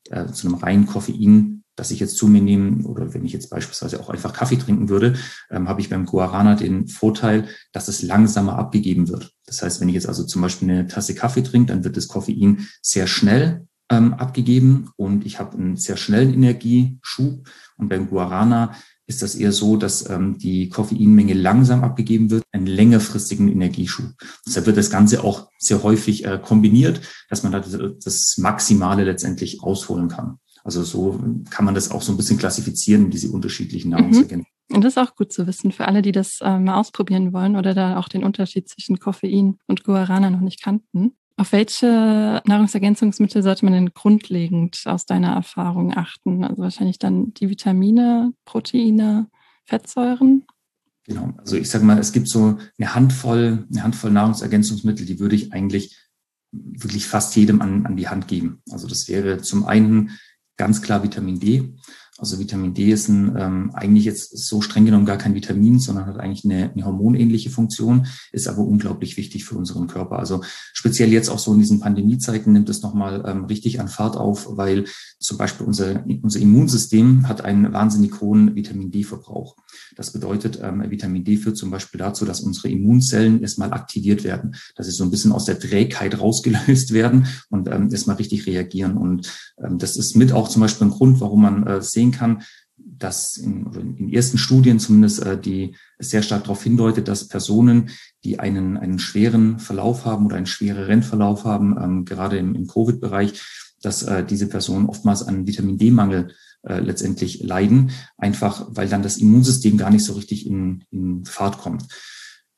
[0.10, 3.50] äh, zu einem reinen Koffein dass ich jetzt zu mir nehme oder wenn ich jetzt
[3.50, 5.16] beispielsweise auch einfach Kaffee trinken würde,
[5.50, 9.34] ähm, habe ich beim Guarana den Vorteil, dass es langsamer abgegeben wird.
[9.48, 12.08] Das heißt, wenn ich jetzt also zum Beispiel eine Tasse Kaffee trinke, dann wird das
[12.08, 17.50] Koffein sehr schnell ähm, abgegeben und ich habe einen sehr schnellen Energieschub.
[17.78, 18.76] Und beim Guarana
[19.08, 24.12] ist das eher so, dass ähm, die Koffeinmenge langsam abgegeben wird, einen längerfristigen Energieschub.
[24.46, 29.64] Deshalb wird das Ganze auch sehr häufig äh, kombiniert, dass man da das Maximale letztendlich
[29.64, 30.38] rausholen kann.
[30.64, 31.20] Also so
[31.50, 33.98] kann man das auch so ein bisschen klassifizieren, diese unterschiedlichen mhm.
[33.98, 34.46] Nahrungsergänzungen.
[34.72, 37.58] Und das ist auch gut zu wissen für alle, die das äh, mal ausprobieren wollen
[37.58, 41.14] oder da auch den Unterschied zwischen Koffein und Guarana noch nicht kannten.
[41.38, 46.44] Auf welche Nahrungsergänzungsmittel sollte man denn grundlegend aus deiner Erfahrung achten?
[46.44, 49.28] Also wahrscheinlich dann die Vitamine, Proteine,
[49.66, 50.46] Fettsäuren?
[51.06, 55.36] Genau, also ich sage mal, es gibt so eine Handvoll, eine Handvoll Nahrungsergänzungsmittel, die würde
[55.36, 55.98] ich eigentlich
[56.52, 58.62] wirklich fast jedem an, an die Hand geben.
[58.70, 60.12] Also das wäre zum einen
[60.62, 61.74] ganz klar Vitamin D.
[62.22, 66.06] Also Vitamin D ist ein, ähm, eigentlich jetzt so streng genommen gar kein Vitamin, sondern
[66.06, 70.20] hat eigentlich eine, eine hormonähnliche Funktion, ist aber unglaublich wichtig für unseren Körper.
[70.20, 74.18] Also speziell jetzt auch so in diesen Pandemiezeiten nimmt es nochmal ähm, richtig an Fahrt
[74.18, 74.86] auf, weil
[75.18, 79.56] zum Beispiel unser, unser Immunsystem hat einen wahnsinnig hohen Vitamin D-Verbrauch.
[79.96, 84.56] Das bedeutet, ähm, Vitamin D führt zum Beispiel dazu, dass unsere Immunzellen erstmal aktiviert werden,
[84.76, 88.96] dass sie so ein bisschen aus der Trägheit rausgelöst werden und ähm, erstmal richtig reagieren.
[88.96, 92.44] Und ähm, das ist mit auch zum Beispiel ein Grund, warum man äh, sehen kann,
[92.78, 97.90] dass in, in ersten Studien zumindest äh, die sehr stark darauf hindeutet, dass Personen,
[98.24, 102.68] die einen, einen schweren Verlauf haben oder einen schwereren Verlauf haben, ähm, gerade im, im
[102.68, 103.42] Covid-Bereich,
[103.82, 106.34] dass äh, diese Personen oftmals an Vitamin D-Mangel
[106.64, 111.58] äh, letztendlich leiden, einfach weil dann das Immunsystem gar nicht so richtig in, in Fahrt
[111.58, 111.86] kommt.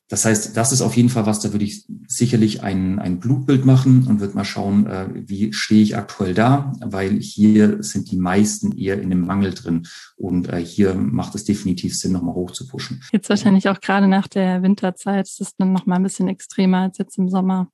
[0.09, 3.65] Das heißt, das ist auf jeden Fall was, da würde ich sicherlich ein, ein Blutbild
[3.65, 8.17] machen und würde mal schauen, äh, wie stehe ich aktuell da, weil hier sind die
[8.17, 12.51] meisten eher in dem Mangel drin und äh, hier macht es definitiv Sinn, nochmal hoch
[12.51, 13.01] zu pushen.
[13.11, 16.97] Jetzt wahrscheinlich auch gerade nach der Winterzeit ist es dann nochmal ein bisschen extremer als
[16.97, 17.69] jetzt im Sommer.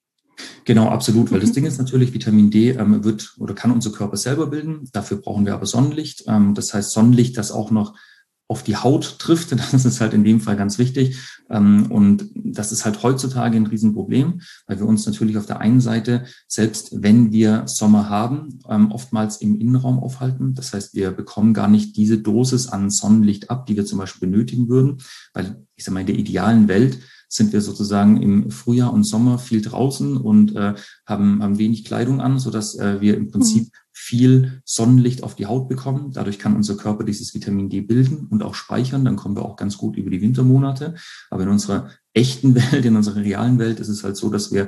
[0.66, 1.52] Genau, absolut, weil das.
[1.52, 4.88] Ding ist natürlich, Vitamin D ähm, wird oder kann unser Körper selber bilden.
[4.94, 6.24] Dafür brauchen wir aber Sonnenlicht.
[6.28, 7.96] Ähm, das heißt Sonnenlicht, das auch noch
[8.50, 9.52] auf die Haut trifft.
[9.72, 11.18] Das ist halt in dem Fall ganz wichtig.
[11.50, 15.80] Ähm, und das ist halt heutzutage ein Riesenproblem, weil wir uns natürlich auf der einen
[15.80, 20.56] Seite, selbst wenn wir Sommer haben, ähm, oftmals im Innenraum aufhalten.
[20.56, 24.28] Das heißt, wir bekommen gar nicht diese Dosis an Sonnenlicht ab, die wir zum Beispiel
[24.28, 24.98] benötigen würden,
[25.34, 26.98] weil ich sage mal, in der idealen Welt
[27.30, 30.74] sind wir sozusagen im Frühjahr und Sommer viel draußen und äh,
[31.06, 33.78] haben, haben wenig Kleidung an, so dass äh, wir im Prinzip mhm.
[33.92, 36.12] viel Sonnenlicht auf die Haut bekommen.
[36.12, 39.06] Dadurch kann unser Körper dieses Vitamin D bilden und auch speichern.
[39.06, 40.96] Dann kommen wir auch ganz gut über die Wintermonate.
[41.30, 44.68] Aber in unserer echten Welt, in unserer realen Welt ist es halt so, dass wir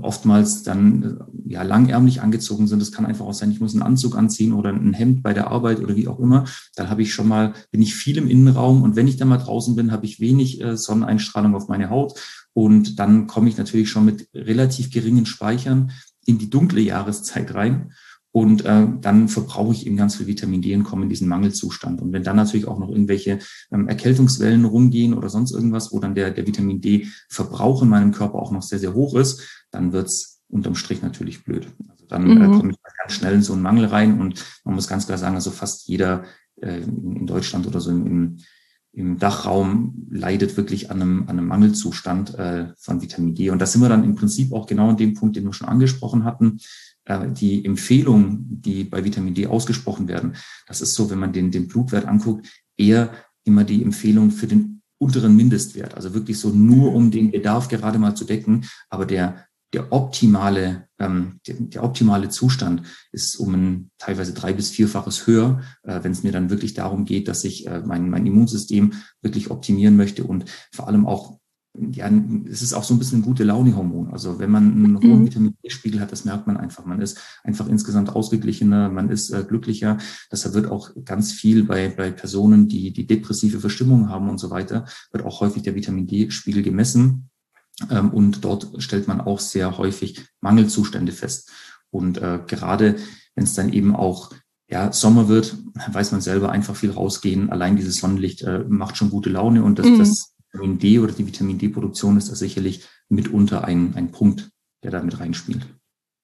[0.00, 1.02] oftmals dann
[1.46, 2.80] äh, ja langärmlich angezogen sind.
[2.80, 5.50] Das kann einfach auch sein, ich muss einen Anzug anziehen oder ein Hemd bei der
[5.50, 6.44] Arbeit oder wie auch immer.
[6.76, 9.38] Dann habe ich schon mal, bin ich viel im Innenraum und wenn ich dann mal
[9.38, 12.18] draußen bin, habe ich wenig äh, Sonneneinstrahlung auf meine Haut
[12.52, 15.92] und dann komme ich natürlich schon mit relativ geringen Speichern
[16.24, 17.92] in die dunkle Jahreszeit rein.
[18.32, 22.00] Und äh, dann verbrauche ich eben ganz viel Vitamin D und komme in diesen Mangelzustand.
[22.00, 23.38] Und wenn dann natürlich auch noch irgendwelche
[23.70, 28.38] ähm, Erkältungswellen rumgehen oder sonst irgendwas, wo dann der, der Vitamin D-Verbrauch in meinem Körper
[28.38, 31.68] auch noch sehr, sehr hoch ist, dann wird's unterm Strich natürlich blöd.
[31.88, 32.42] Also dann äh, mhm.
[32.42, 35.18] äh, komme ich ganz schnell in so einen Mangel rein und man muss ganz klar
[35.18, 36.24] sagen, also fast jeder
[36.60, 38.38] äh, in Deutschland oder so im,
[38.92, 43.50] im, Dachraum leidet wirklich an einem, an einem Mangelzustand äh, von Vitamin D.
[43.50, 45.68] Und da sind wir dann im Prinzip auch genau an dem Punkt, den wir schon
[45.68, 46.60] angesprochen hatten
[47.08, 51.66] die Empfehlungen, die bei Vitamin D ausgesprochen werden, das ist so, wenn man den, den
[51.66, 53.12] Blutwert anguckt, eher
[53.44, 55.94] immer die Empfehlung für den unteren Mindestwert.
[55.94, 58.64] Also wirklich so nur um den Bedarf gerade mal zu decken.
[58.88, 64.70] Aber der, der optimale, ähm, der, der optimale Zustand ist um ein teilweise drei bis
[64.70, 68.26] vierfaches höher, äh, wenn es mir dann wirklich darum geht, dass ich äh, mein, mein
[68.26, 68.92] Immunsystem
[69.22, 71.38] wirklich optimieren möchte und vor allem auch
[71.74, 72.10] ja,
[72.50, 74.12] es ist auch so ein bisschen ein gute Laune-Hormon.
[74.12, 75.26] Also wenn man einen hohen mhm.
[75.26, 76.84] Vitamin D-Spiegel hat, das merkt man einfach.
[76.84, 79.96] Man ist einfach insgesamt ausgeglichener, man ist äh, glücklicher.
[80.30, 84.50] Deshalb wird auch ganz viel bei, bei Personen, die die depressive Verstimmung haben und so
[84.50, 87.30] weiter, wird auch häufig der Vitamin D-Spiegel gemessen.
[87.90, 91.50] Ähm, und dort stellt man auch sehr häufig Mangelzustände fest.
[91.90, 92.96] Und äh, gerade
[93.34, 94.30] wenn es dann eben auch
[94.68, 95.56] ja, Sommer wird,
[95.90, 97.50] weiß man selber einfach viel rausgehen.
[97.50, 99.98] Allein dieses Sonnenlicht äh, macht schon gute Laune und das, mhm.
[99.98, 104.50] das Vitamin D oder die Vitamin D-Produktion ist da sicherlich mitunter ein, ein Punkt,
[104.82, 105.66] der da mit reinspielt.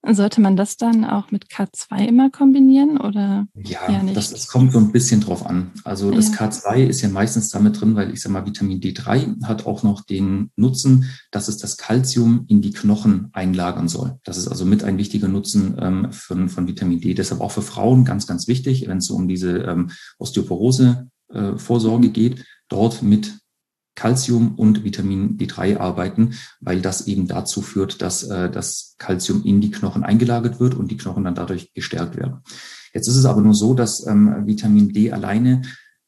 [0.06, 3.46] Sollte man das dann auch mit K2 immer kombinieren oder?
[3.54, 5.72] Ja, das, das, kommt so ein bisschen drauf an.
[5.82, 6.46] Also das ja.
[6.46, 10.02] K2 ist ja meistens damit drin, weil ich sage mal, Vitamin D3 hat auch noch
[10.02, 14.18] den Nutzen, dass es das Kalzium in die Knochen einlagern soll.
[14.22, 17.14] Das ist also mit ein wichtiger Nutzen ähm, von, von Vitamin D.
[17.14, 21.56] Deshalb auch für Frauen ganz, ganz wichtig, wenn es so um diese ähm, Osteoporose äh,
[21.56, 23.36] Vorsorge geht, dort mit
[23.98, 29.60] Calcium und Vitamin D3 arbeiten, weil das eben dazu führt, dass äh, das Calcium in
[29.60, 32.38] die Knochen eingelagert wird und die Knochen dann dadurch gestärkt werden.
[32.94, 35.62] Jetzt ist es aber nur so, dass ähm, Vitamin D alleine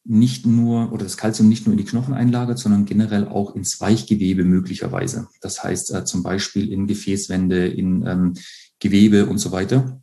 [0.05, 3.81] nicht nur oder das Calcium nicht nur in die Knochen einlagert, sondern generell auch ins
[3.81, 5.27] Weichgewebe möglicherweise.
[5.41, 8.35] Das heißt äh, zum Beispiel in Gefäßwände, in ähm,
[8.79, 10.01] Gewebe und so weiter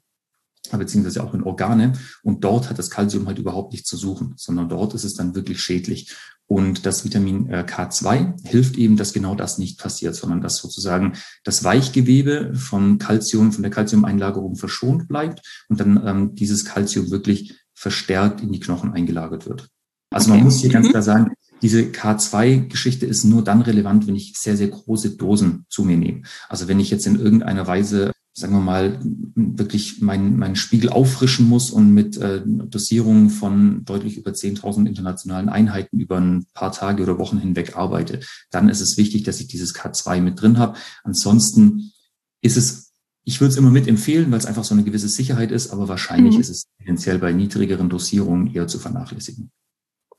[0.75, 1.93] beziehungsweise auch in Organe.
[2.23, 5.33] Und dort hat das Calcium halt überhaupt nichts zu suchen, sondern dort ist es dann
[5.35, 6.13] wirklich schädlich.
[6.47, 11.13] Und das Vitamin äh, K2 hilft eben, dass genau das nicht passiert, sondern dass sozusagen
[11.43, 17.59] das Weichgewebe vom Calcium, von der Calciumeinlagerung verschont bleibt und dann ähm, dieses Calcium wirklich
[17.73, 19.67] verstärkt in die Knochen eingelagert wird.
[20.09, 20.37] Also okay.
[20.37, 20.91] man muss hier ganz mhm.
[20.91, 25.83] klar sagen, diese K2-Geschichte ist nur dann relevant, wenn ich sehr, sehr große Dosen zu
[25.83, 26.21] mir nehme.
[26.49, 28.99] Also wenn ich jetzt in irgendeiner Weise sagen wir mal,
[29.33, 35.49] wirklich meinen mein Spiegel auffrischen muss und mit äh, Dosierungen von deutlich über 10.000 internationalen
[35.49, 38.19] Einheiten über ein paar Tage oder Wochen hinweg arbeite,
[38.51, 40.77] dann ist es wichtig, dass ich dieses K2 mit drin habe.
[41.03, 41.93] Ansonsten
[42.41, 42.93] ist es,
[43.23, 45.87] ich würde es immer mit empfehlen, weil es einfach so eine gewisse Sicherheit ist, aber
[45.87, 46.41] wahrscheinlich mhm.
[46.41, 49.49] ist es tendenziell bei niedrigeren Dosierungen eher zu vernachlässigen.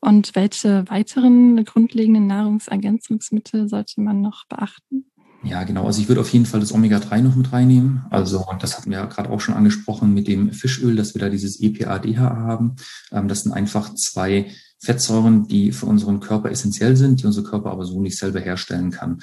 [0.01, 5.07] Und welche weiteren grundlegenden Nahrungsergänzungsmittel sollte man noch beachten?
[5.44, 5.86] Ja, genau.
[5.86, 8.05] Also ich würde auf jeden Fall das Omega-3 noch mit reinnehmen.
[8.10, 11.28] Also das hatten wir ja gerade auch schon angesprochen mit dem Fischöl, dass wir da
[11.28, 12.77] dieses EPA-DHA haben.
[13.12, 14.51] Ähm, das sind einfach zwei
[14.81, 18.90] Fettsäuren, die für unseren Körper essentiell sind, die unser Körper aber so nicht selber herstellen
[18.90, 19.20] kann.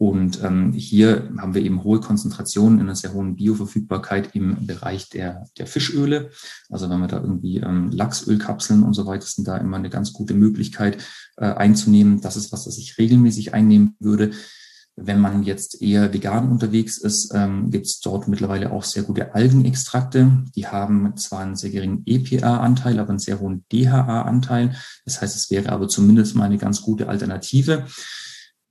[0.00, 5.08] Und ähm, hier haben wir eben hohe Konzentrationen in einer sehr hohen Bioverfügbarkeit im Bereich
[5.08, 6.30] der, der Fischöle.
[6.70, 10.12] Also wenn wir da irgendwie ähm, Lachsölkapseln und so weiter sind da immer eine ganz
[10.12, 10.98] gute Möglichkeit
[11.36, 12.20] äh, einzunehmen.
[12.20, 14.30] Das ist was, das ich regelmäßig einnehmen würde.
[15.00, 19.34] Wenn man jetzt eher vegan unterwegs ist, ähm, gibt es dort mittlerweile auch sehr gute
[19.34, 20.44] Algenextrakte.
[20.56, 24.74] Die haben zwar einen sehr geringen EPA-Anteil, aber einen sehr hohen DHA-Anteil.
[25.04, 27.86] Das heißt, es wäre aber zumindest mal eine ganz gute Alternative.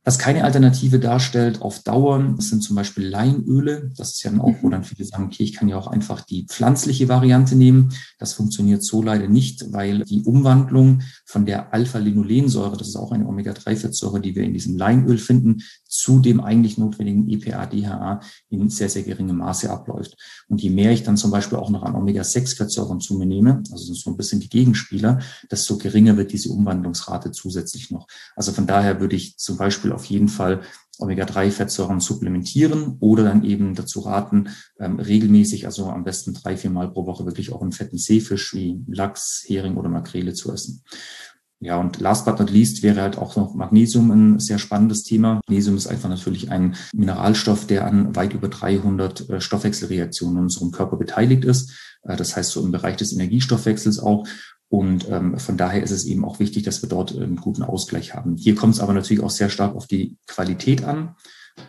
[0.07, 3.91] Was keine Alternative darstellt auf Dauer, das sind zum Beispiel Leinöle.
[3.97, 4.71] Das ist ja dann auch, wo mhm.
[4.71, 7.89] dann viele sagen, okay, ich kann ja auch einfach die pflanzliche Variante nehmen.
[8.17, 13.27] Das funktioniert so leider nicht, weil die Umwandlung von der Alpha-Linolensäure, das ist auch eine
[13.27, 19.03] Omega-3-Fettsäure, die wir in diesem Leinöl finden, zu dem eigentlich notwendigen EPA-DHA in sehr, sehr
[19.03, 20.15] geringem Maße abläuft.
[20.47, 23.93] Und je mehr ich dann zum Beispiel auch noch an Omega-6-Fettsäuren zu mir nehme, also
[23.93, 25.19] so ein bisschen die Gegenspieler,
[25.51, 28.07] desto geringer wird diese Umwandlungsrate zusätzlich noch.
[28.37, 30.61] Also von daher würde ich zum Beispiel auf jeden Fall
[30.99, 34.49] Omega-3-Fettsäuren supplementieren oder dann eben dazu raten,
[34.79, 38.53] ähm, regelmäßig, also am besten drei, vier Mal pro Woche wirklich auch einen fetten Seefisch
[38.53, 40.83] wie Lachs, Hering oder Makrele zu essen.
[41.59, 45.41] Ja, und last but not least wäre halt auch noch Magnesium ein sehr spannendes Thema.
[45.47, 50.71] Magnesium ist einfach natürlich ein Mineralstoff, der an weit über 300 äh, Stoffwechselreaktionen in unserem
[50.71, 51.73] Körper beteiligt ist.
[52.03, 54.27] Äh, das heißt so im Bereich des Energiestoffwechsels auch.
[54.69, 58.13] Und ähm, von daher ist es eben auch wichtig, dass wir dort einen guten Ausgleich
[58.13, 58.35] haben.
[58.35, 61.15] Hier kommt es aber natürlich auch sehr stark auf die Qualität an,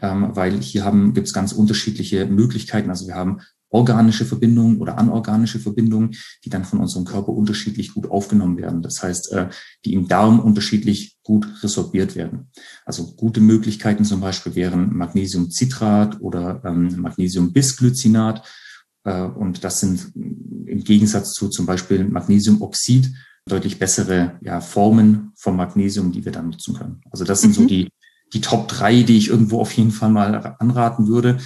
[0.02, 2.90] ähm, weil hier haben gibt es ganz unterschiedliche Möglichkeiten.
[2.90, 8.10] Also wir haben organische Verbindungen oder anorganische Verbindungen, die dann von unserem Körper unterschiedlich gut
[8.10, 8.82] aufgenommen werden.
[8.82, 9.48] Das heißt, äh,
[9.84, 12.50] die im Darm unterschiedlich gut resorbiert werden.
[12.84, 18.42] Also gute Möglichkeiten zum Beispiel wären Magnesiumcitrat oder ähm, Magnesiumbisglycinat.
[19.08, 23.10] Äh, und das sind im Gegensatz zu zum Beispiel Magnesiumoxid
[23.46, 27.00] deutlich bessere ja, Formen vom Magnesium, die wir dann nutzen können.
[27.10, 27.54] Also das sind mhm.
[27.54, 27.88] so die,
[28.34, 31.38] die Top drei, die ich irgendwo auf jeden Fall mal anraten würde.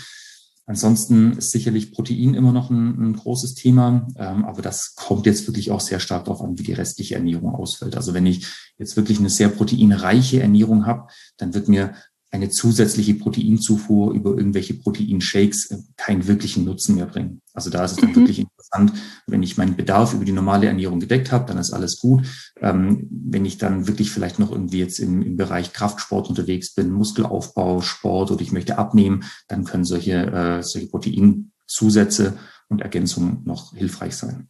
[0.67, 5.47] Ansonsten ist sicherlich Protein immer noch ein, ein großes Thema, ähm, aber das kommt jetzt
[5.47, 7.97] wirklich auch sehr stark darauf an, wie die restliche Ernährung ausfällt.
[7.97, 8.47] Also wenn ich
[8.79, 11.95] jetzt wirklich eine sehr proteinreiche Ernährung habe, dann wird mir
[12.33, 17.43] eine zusätzliche Proteinzufuhr über irgendwelche Proteinshakes äh, keinen wirklichen Nutzen mehr bringen.
[17.53, 18.17] Also da ist es dann mhm.
[18.17, 18.95] wirklich interessant,
[19.27, 22.27] wenn ich meinen Bedarf über die normale Ernährung gedeckt habe, dann ist alles gut.
[22.61, 26.91] Ähm, wenn ich dann wirklich vielleicht noch irgendwie jetzt im, im Bereich Kraftsport unterwegs bin,
[26.91, 32.39] Muskelaufbau, Sport oder ich möchte abnehmen, dann können solche, äh, solche Proteinzusätze
[32.69, 34.49] und Ergänzungen noch hilfreich sein.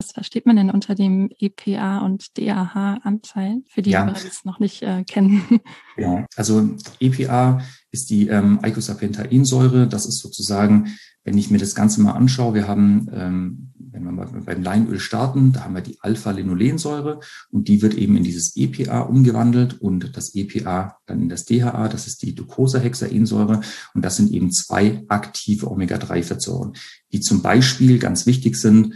[0.00, 4.06] Was versteht man denn unter dem EPA und DAH-Anteil, für die, ja.
[4.06, 5.42] die es noch nicht äh, kennen?
[5.98, 7.60] Ja, also EPA
[7.90, 9.86] ist die ähm, Eicosapentaensäure.
[9.86, 14.12] Das ist sozusagen, wenn ich mir das Ganze mal anschaue, wir haben, ähm, wenn wir
[14.12, 17.20] mal beim Leinöl starten, da haben wir die Alpha-Linolensäure
[17.50, 21.88] und die wird eben in dieses EPA umgewandelt und das EPA dann in das DHA,
[21.88, 23.60] das ist die Docosahexaensäure
[23.92, 26.72] und das sind eben zwei aktive Omega-3-Fettsäuren,
[27.12, 28.94] die zum Beispiel ganz wichtig sind,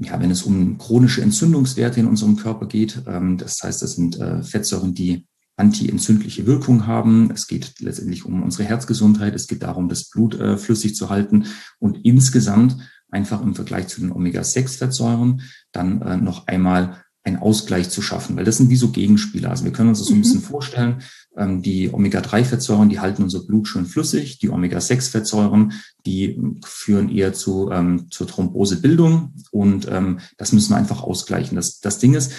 [0.00, 3.02] ja, wenn es um chronische Entzündungswerte in unserem Körper geht.
[3.06, 7.30] Ähm, das heißt, das sind äh, Fettsäuren, die antientzündliche Wirkung haben.
[7.30, 9.34] Es geht letztendlich um unsere Herzgesundheit.
[9.34, 11.46] Es geht darum, das Blut äh, flüssig zu halten
[11.78, 12.76] und insgesamt
[13.10, 18.44] einfach im Vergleich zu den Omega-6-Fettsäuren dann äh, noch einmal einen Ausgleich zu schaffen, weil
[18.44, 19.50] das sind wie so Gegenspieler.
[19.50, 20.22] Also wir können uns das so ein mhm.
[20.22, 21.02] bisschen vorstellen.
[21.36, 24.38] Ähm, die Omega-3-Fettsäuren, die halten unser Blut schön flüssig.
[24.38, 25.72] Die Omega-6-Fettsäuren,
[26.06, 29.34] die führen eher zu, ähm, zur Thrombosebildung.
[29.50, 31.56] Und ähm, das müssen wir einfach ausgleichen.
[31.56, 32.32] Das, das Ding ist,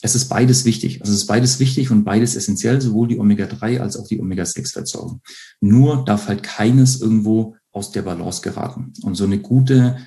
[0.00, 1.00] es ist beides wichtig.
[1.02, 5.20] Also es ist beides wichtig und beides essentiell, sowohl die Omega-3 als auch die Omega-6-Fettsäuren.
[5.60, 8.92] Nur darf halt keines irgendwo aus der Balance geraten.
[9.02, 9.98] Und so eine gute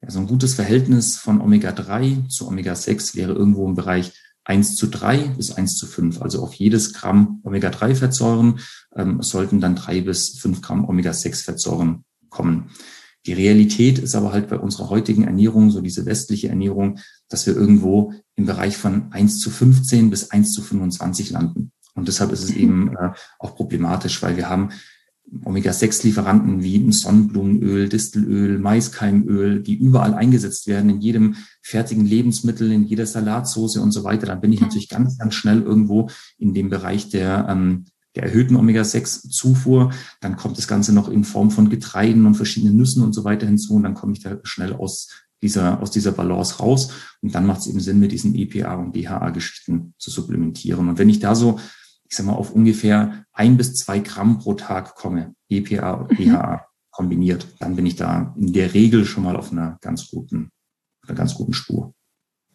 [0.00, 4.12] also ein gutes Verhältnis von Omega-3 zu Omega-6 wäre irgendwo im Bereich
[4.44, 6.22] 1 zu 3 bis 1 zu 5.
[6.22, 8.60] Also auf jedes Gramm Omega-3-Fettsäuren
[8.96, 12.70] ähm, sollten dann drei bis fünf Gramm Omega-6-Fettsäuren kommen.
[13.26, 16.98] Die Realität ist aber halt bei unserer heutigen Ernährung, so diese westliche Ernährung,
[17.28, 21.72] dass wir irgendwo im Bereich von 1 zu 15 bis 1 zu 25 landen.
[21.94, 24.70] Und deshalb ist es eben äh, auch problematisch, weil wir haben
[25.44, 33.06] Omega-6-Lieferanten wie Sonnenblumenöl, Distelöl, Maiskeimöl, die überall eingesetzt werden, in jedem fertigen Lebensmittel, in jeder
[33.06, 37.10] Salatsauce und so weiter, dann bin ich natürlich ganz, ganz schnell irgendwo in dem Bereich
[37.10, 37.84] der, ähm,
[38.14, 39.92] der erhöhten Omega-6-Zufuhr.
[40.20, 43.46] Dann kommt das Ganze noch in Form von Getreiden und verschiedenen Nüssen und so weiter
[43.46, 45.08] hinzu und dann komme ich da schnell aus
[45.42, 46.90] dieser, aus dieser Balance raus.
[47.22, 50.88] Und dann macht es eben Sinn, mit diesen EPA und DHA-Geschichten zu supplementieren.
[50.88, 51.60] Und wenn ich da so
[52.08, 56.54] ich sag mal, auf ungefähr ein bis zwei Gramm pro Tag komme, EPA und DHA
[56.54, 56.60] mhm.
[56.90, 60.50] kombiniert, dann bin ich da in der Regel schon mal auf einer ganz guten,
[61.06, 61.94] einer ganz guten Spur.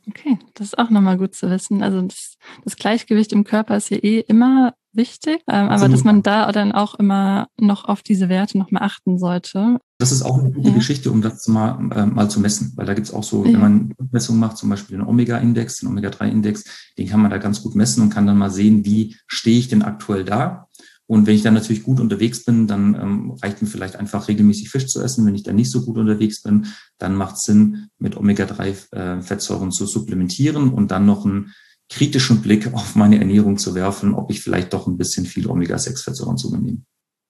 [0.08, 1.82] Okay, das ist auch nochmal gut zu wissen.
[1.82, 6.24] Also das, das Gleichgewicht im Körper ist ja eh immer wichtig, ähm, aber dass man
[6.24, 9.80] da dann auch immer noch auf diese Werte nochmal achten sollte.
[9.98, 10.76] Das ist auch eine gute ja.
[10.76, 13.54] Geschichte, um das mal, äh, mal zu messen, weil da gibt's auch so, ja.
[13.54, 16.64] wenn man Messungen macht, zum Beispiel den Omega-Index, den Omega-3-Index,
[16.98, 19.68] den kann man da ganz gut messen und kann dann mal sehen, wie stehe ich
[19.68, 20.68] denn aktuell da.
[21.06, 24.70] Und wenn ich dann natürlich gut unterwegs bin, dann ähm, reicht mir vielleicht einfach regelmäßig
[24.70, 25.26] Fisch zu essen.
[25.26, 26.68] Wenn ich dann nicht so gut unterwegs bin,
[26.98, 31.52] dann macht es Sinn, mit Omega-3-Fettsäuren äh, zu supplementieren und dann noch einen
[31.90, 36.38] kritischen Blick auf meine Ernährung zu werfen, ob ich vielleicht doch ein bisschen viel Omega-6-Fettsäuren
[36.38, 36.82] zu mir nehme.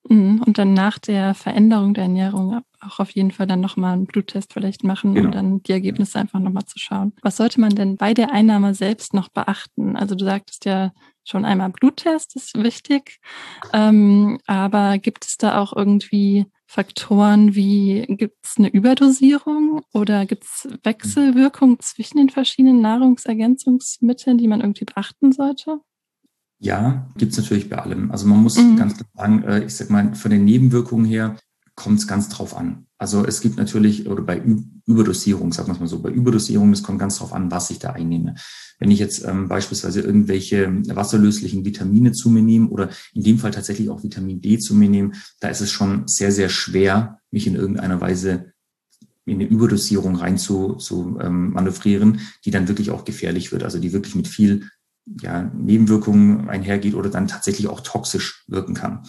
[0.09, 0.43] Mhm.
[0.45, 4.53] Und dann nach der Veränderung der Ernährung auch auf jeden Fall dann nochmal einen Bluttest
[4.53, 5.27] vielleicht machen, genau.
[5.27, 7.13] um dann die Ergebnisse einfach nochmal zu schauen.
[7.21, 9.95] Was sollte man denn bei der Einnahme selbst noch beachten?
[9.95, 10.91] Also du sagtest ja
[11.23, 13.19] schon einmal Bluttest ist wichtig,
[13.71, 20.43] ähm, aber gibt es da auch irgendwie Faktoren wie gibt es eine Überdosierung oder gibt
[20.43, 25.81] es Wechselwirkungen zwischen den verschiedenen Nahrungsergänzungsmitteln, die man irgendwie beachten sollte?
[26.57, 28.09] Ja, gibt's natürlich bei allem.
[28.09, 28.77] Also man muss mhm.
[28.77, 31.35] ganz klar sagen, äh, ich sag mal, von den Nebenwirkungen her
[31.75, 32.85] kommt es ganz drauf an.
[32.97, 34.41] Also es gibt natürlich, oder bei
[34.85, 37.79] Überdosierung, sagen wir es mal so, bei Überdosierung, es kommt ganz drauf an, was ich
[37.79, 38.35] da einnehme.
[38.79, 43.51] Wenn ich jetzt ähm, beispielsweise irgendwelche wasserlöslichen Vitamine zu mir nehme oder in dem Fall
[43.51, 47.47] tatsächlich auch Vitamin D zu mir nehme, da ist es schon sehr, sehr schwer, mich
[47.47, 48.53] in irgendeiner Weise
[49.25, 53.79] in eine Überdosierung rein zu, zu ähm, manövrieren, die dann wirklich auch gefährlich wird, also
[53.79, 54.69] die wirklich mit viel
[55.21, 59.03] ja, Nebenwirkungen einhergeht oder dann tatsächlich auch toxisch wirken kann.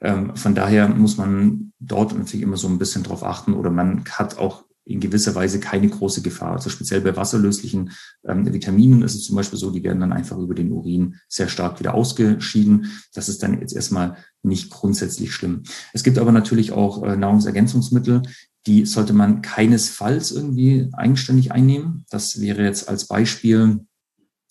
[0.00, 4.04] Ähm, von daher muss man dort natürlich immer so ein bisschen drauf achten oder man
[4.10, 6.52] hat auch in gewisser Weise keine große Gefahr.
[6.52, 7.92] Also speziell bei wasserlöslichen
[8.26, 11.48] ähm, Vitaminen ist es zum Beispiel so, die werden dann einfach über den Urin sehr
[11.48, 12.92] stark wieder ausgeschieden.
[13.14, 15.62] Das ist dann jetzt erstmal nicht grundsätzlich schlimm.
[15.94, 18.22] Es gibt aber natürlich auch äh, Nahrungsergänzungsmittel,
[18.66, 22.04] die sollte man keinesfalls irgendwie eigenständig einnehmen.
[22.10, 23.86] Das wäre jetzt als Beispiel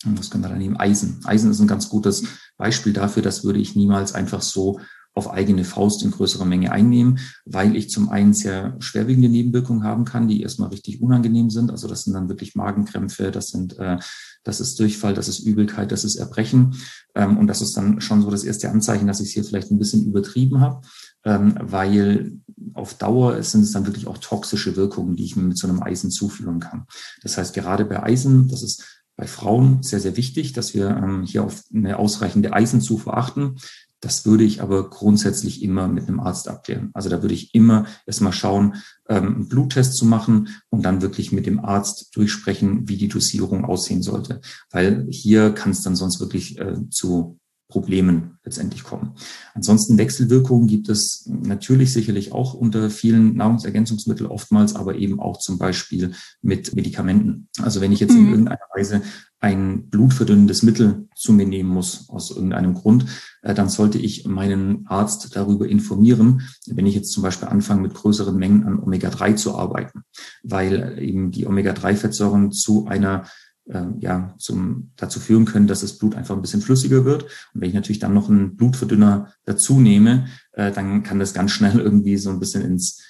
[0.06, 0.76] was können wir da nehmen?
[0.76, 1.20] Eisen.
[1.24, 2.24] Eisen ist ein ganz gutes
[2.56, 3.22] Beispiel dafür.
[3.22, 4.80] Das würde ich niemals einfach so
[5.14, 10.04] auf eigene Faust in größerer Menge einnehmen, weil ich zum einen sehr schwerwiegende Nebenwirkungen haben
[10.04, 11.70] kann, die erstmal richtig unangenehm sind.
[11.70, 13.98] Also das sind dann wirklich Magenkrämpfe, das sind, äh,
[14.42, 16.76] das ist Durchfall, das ist Übelkeit, das ist Erbrechen.
[17.14, 19.70] Ähm, und das ist dann schon so das erste Anzeichen, dass ich es hier vielleicht
[19.70, 20.80] ein bisschen übertrieben habe,
[21.24, 22.32] ähm, weil
[22.74, 25.80] auf Dauer sind es dann wirklich auch toxische Wirkungen, die ich mir mit so einem
[25.80, 26.86] Eisen zuführen kann.
[27.22, 31.22] Das heißt, gerade bei Eisen, das ist bei Frauen sehr, sehr wichtig, dass wir ähm,
[31.22, 33.56] hier auf eine ausreichende Eisenzufuhr achten.
[34.04, 36.90] Das würde ich aber grundsätzlich immer mit einem Arzt abklären.
[36.92, 38.74] Also da würde ich immer erstmal schauen,
[39.08, 43.64] ähm, einen Bluttest zu machen und dann wirklich mit dem Arzt durchsprechen, wie die Dosierung
[43.64, 44.42] aussehen sollte.
[44.70, 47.38] Weil hier kann es dann sonst wirklich äh, zu
[47.68, 49.14] Problemen letztendlich kommen.
[49.54, 55.58] Ansonsten Wechselwirkungen gibt es natürlich sicherlich auch unter vielen Nahrungsergänzungsmitteln oftmals, aber eben auch zum
[55.58, 56.12] Beispiel
[56.42, 57.48] mit Medikamenten.
[57.62, 58.20] Also wenn ich jetzt mhm.
[58.20, 59.02] in irgendeiner Weise
[59.40, 63.04] ein blutverdünnendes Mittel zu mir nehmen muss aus irgendeinem Grund,
[63.42, 67.92] äh, dann sollte ich meinen Arzt darüber informieren, wenn ich jetzt zum Beispiel anfange, mit
[67.92, 70.04] größeren Mengen an Omega-3 zu arbeiten,
[70.42, 73.24] weil eben die Omega-3-Fettsäuren zu einer
[73.66, 77.24] äh, ja, zum, dazu führen können, dass das Blut einfach ein bisschen flüssiger wird.
[77.24, 81.52] Und wenn ich natürlich dann noch einen Blutverdünner dazu nehme, äh, dann kann das ganz
[81.52, 83.02] schnell irgendwie so ein bisschen ins,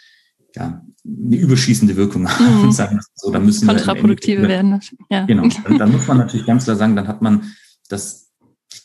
[0.54, 2.66] ja, eine überschießende Wirkung haben.
[2.66, 2.72] Mhm.
[2.72, 4.80] Sagen so, da müssen Kontraproduktive wir werden.
[5.10, 5.24] Ja.
[5.26, 5.48] Genau.
[5.64, 7.52] Dann, dann muss man natürlich ganz klar sagen, dann hat man
[7.88, 8.23] das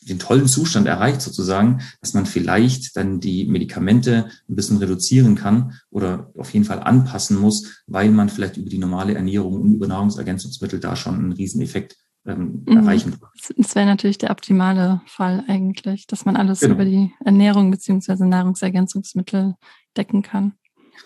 [0.01, 5.73] den tollen Zustand erreicht sozusagen, dass man vielleicht dann die Medikamente ein bisschen reduzieren kann
[5.89, 9.87] oder auf jeden Fall anpassen muss, weil man vielleicht über die normale Ernährung und über
[9.87, 12.77] Nahrungsergänzungsmittel da schon einen Rieseneffekt ähm, mhm.
[12.77, 13.29] erreichen kann.
[13.57, 16.75] Das wäre natürlich der optimale Fall eigentlich, dass man alles genau.
[16.75, 19.55] über die Ernährung beziehungsweise Nahrungsergänzungsmittel
[19.97, 20.53] decken kann.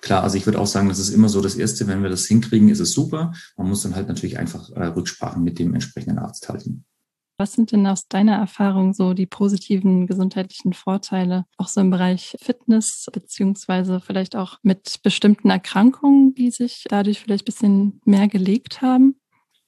[0.02, 2.26] Klar, also ich würde auch sagen, das ist immer so das Erste, wenn wir das
[2.26, 3.32] hinkriegen, ist es super.
[3.56, 6.84] Man muss dann halt natürlich einfach äh, Rücksprachen mit dem entsprechenden Arzt halten.
[7.38, 12.38] Was sind denn aus deiner Erfahrung so die positiven gesundheitlichen Vorteile, auch so im Bereich
[12.40, 18.82] Fitness, beziehungsweise vielleicht auch mit bestimmten Erkrankungen, die sich dadurch vielleicht ein bisschen mehr gelegt
[18.82, 19.16] haben?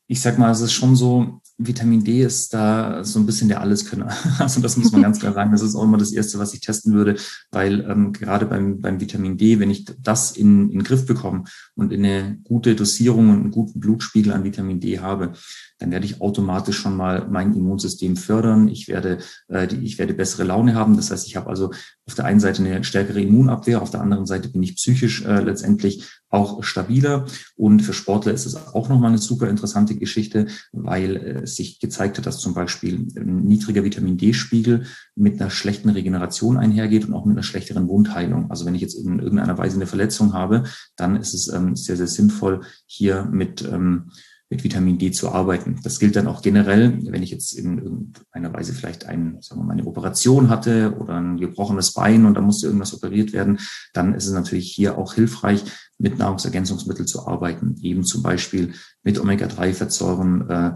[0.07, 3.61] Ich sag mal, es ist schon so, Vitamin D ist da so ein bisschen der
[3.61, 4.13] Alleskönner.
[4.39, 5.51] Also das muss man ganz klar sagen.
[5.51, 7.15] Das ist auch immer das Erste, was ich testen würde,
[7.51, 11.45] weil ähm, gerade beim, beim Vitamin D, wenn ich das in, in den Griff bekomme
[11.75, 15.33] und in eine gute Dosierung und einen guten Blutspiegel an Vitamin D habe,
[15.77, 18.67] dann werde ich automatisch schon mal mein Immunsystem fördern.
[18.67, 20.95] Ich werde, äh, die, ich werde bessere Laune haben.
[20.97, 21.71] Das heißt, ich habe also
[22.05, 25.41] auf der einen Seite eine stärkere Immunabwehr, auf der anderen Seite bin ich psychisch äh,
[25.41, 26.05] letztendlich
[26.35, 27.25] auch stabiler.
[27.55, 31.79] Und für Sportler ist es auch nochmal eine super interessante Geschichte, weil äh, es sich
[31.79, 34.85] gezeigt hat, dass zum Beispiel ein niedriger Vitamin D-Spiegel
[35.15, 38.51] mit einer schlechten Regeneration einhergeht und auch mit einer schlechteren Wundheilung.
[38.51, 40.63] Also wenn ich jetzt in irgendeiner Weise eine Verletzung habe,
[40.97, 44.11] dann ist es ähm, sehr, sehr sinnvoll, hier mit ähm,
[44.49, 45.79] mit Vitamin D zu arbeiten.
[45.83, 49.65] Das gilt dann auch generell, wenn ich jetzt in irgendeiner Weise vielleicht ein, sagen wir
[49.65, 53.59] mal, eine Operation hatte oder ein gebrochenes Bein und da musste irgendwas operiert werden,
[53.93, 55.63] dann ist es natürlich hier auch hilfreich,
[55.97, 58.73] mit Nahrungsergänzungsmitteln zu arbeiten, eben zum Beispiel
[59.03, 60.75] mit Omega-3-Fettsäuren, äh,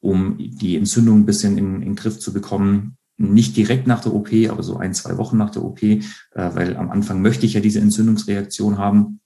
[0.00, 4.14] um die Entzündung ein bisschen in, in den Griff zu bekommen, nicht direkt nach der
[4.14, 6.00] OP, aber so ein, zwei Wochen nach der OP, äh,
[6.32, 9.20] weil am Anfang möchte ich ja diese Entzündungsreaktion haben.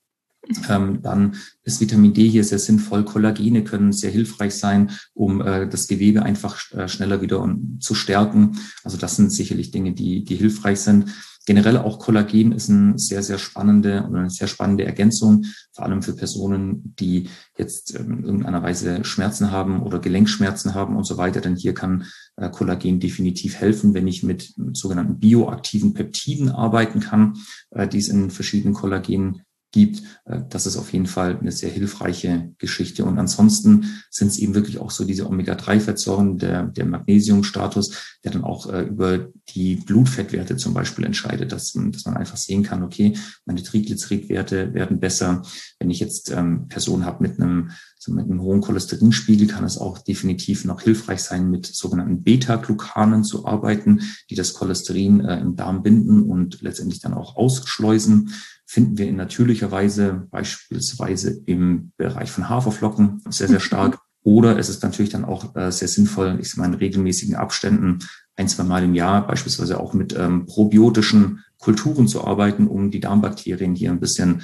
[0.68, 3.04] Ähm, dann ist Vitamin D hier sehr sinnvoll.
[3.04, 7.94] Kollagene können sehr hilfreich sein, um äh, das Gewebe einfach äh, schneller wieder und, zu
[7.94, 8.58] stärken.
[8.82, 11.12] Also das sind sicherlich Dinge, die, die hilfreich sind.
[11.46, 16.02] Generell auch Kollagen ist eine sehr, sehr spannende oder eine sehr spannende Ergänzung, vor allem
[16.02, 21.16] für Personen, die jetzt ähm, in irgendeiner Weise Schmerzen haben oder Gelenkschmerzen haben und so
[21.16, 21.40] weiter.
[21.40, 22.04] Denn hier kann
[22.36, 27.38] äh, Kollagen definitiv helfen, wenn ich mit, mit sogenannten bioaktiven Peptiden arbeiten kann,
[27.70, 30.02] äh, die es in verschiedenen Kollagen gibt.
[30.24, 33.04] Äh, das ist auf jeden Fall eine sehr hilfreiche Geschichte.
[33.04, 38.44] Und ansonsten sind es eben wirklich auch so diese Omega-3-Fettsäuren, der, der Magnesiumstatus, der dann
[38.44, 43.16] auch äh, über die Blutfettwerte zum Beispiel entscheidet, dass, dass man einfach sehen kann, okay,
[43.44, 45.42] meine Triglyceridwerte werden besser.
[45.78, 47.70] Wenn ich jetzt ähm, Personen habe mit einem
[48.08, 53.46] mit einem hohen Cholesterinspiegel kann es auch definitiv noch hilfreich sein, mit sogenannten Beta-Glucanen zu
[53.46, 54.00] arbeiten,
[54.30, 58.30] die das Cholesterin äh, im Darm binden und letztendlich dann auch ausschleusen
[58.70, 63.98] finden wir in natürlicher Weise beispielsweise im Bereich von Haferflocken sehr, sehr stark.
[64.22, 67.98] Oder es ist natürlich dann auch äh, sehr sinnvoll, ich sage mal in regelmäßigen Abständen,
[68.36, 73.00] ein, zwei Mal im Jahr beispielsweise auch mit ähm, probiotischen Kulturen zu arbeiten, um die
[73.00, 74.42] Darmbakterien hier ein bisschen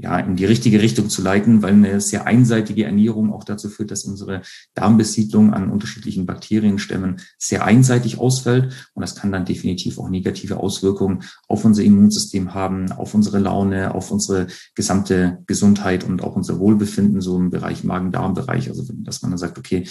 [0.00, 3.90] ja, in die richtige Richtung zu leiten, weil eine sehr einseitige Ernährung auch dazu führt,
[3.90, 4.42] dass unsere
[4.74, 8.90] Darmbesiedlung an unterschiedlichen Bakterienstämmen sehr einseitig ausfällt.
[8.94, 13.92] Und das kann dann definitiv auch negative Auswirkungen auf unser Immunsystem haben, auf unsere Laune,
[13.92, 14.46] auf unsere
[14.76, 18.68] gesamte Gesundheit und auch unser Wohlbefinden, so im Bereich Magen-Darm-Bereich.
[18.68, 19.88] Also, dass man dann sagt, okay,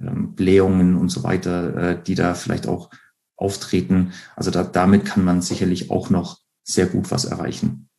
[0.00, 2.88] ähm, Blähungen und so weiter, äh, die da vielleicht auch
[3.36, 4.12] auftreten.
[4.34, 7.90] Also da, damit kann man sicherlich auch noch sehr gut was erreichen.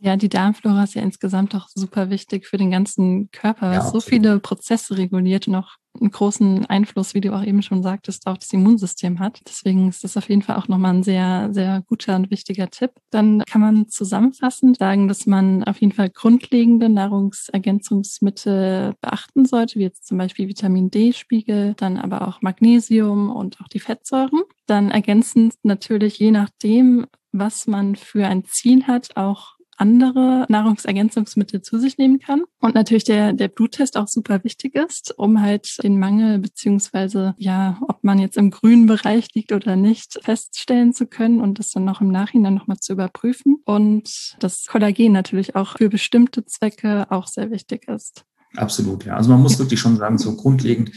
[0.00, 3.84] Ja, die Darmflora ist ja insgesamt auch super wichtig für den ganzen Körper, weil ja,
[3.84, 7.82] es so viele Prozesse reguliert und auch einen großen Einfluss, wie du auch eben schon
[7.82, 9.40] sagtest, auf das Immunsystem hat.
[9.48, 12.92] Deswegen ist das auf jeden Fall auch nochmal ein sehr, sehr guter und wichtiger Tipp.
[13.10, 19.84] Dann kann man zusammenfassend sagen, dass man auf jeden Fall grundlegende Nahrungsergänzungsmittel beachten sollte, wie
[19.84, 24.42] jetzt zum Beispiel Vitamin D-Spiegel, dann aber auch Magnesium und auch die Fettsäuren.
[24.66, 31.78] Dann ergänzend natürlich je nachdem, was man für ein Ziel hat, auch andere Nahrungsergänzungsmittel zu
[31.78, 32.42] sich nehmen kann.
[32.60, 37.78] Und natürlich der, der Bluttest auch super wichtig ist, um halt den Mangel beziehungsweise ja,
[37.88, 41.84] ob man jetzt im grünen Bereich liegt oder nicht, feststellen zu können und das dann
[41.84, 43.56] noch im Nachhinein nochmal zu überprüfen.
[43.64, 48.24] Und das Kollagen natürlich auch für bestimmte Zwecke auch sehr wichtig ist.
[48.56, 49.16] Absolut, ja.
[49.16, 50.92] Also man muss wirklich schon sagen, so grundlegend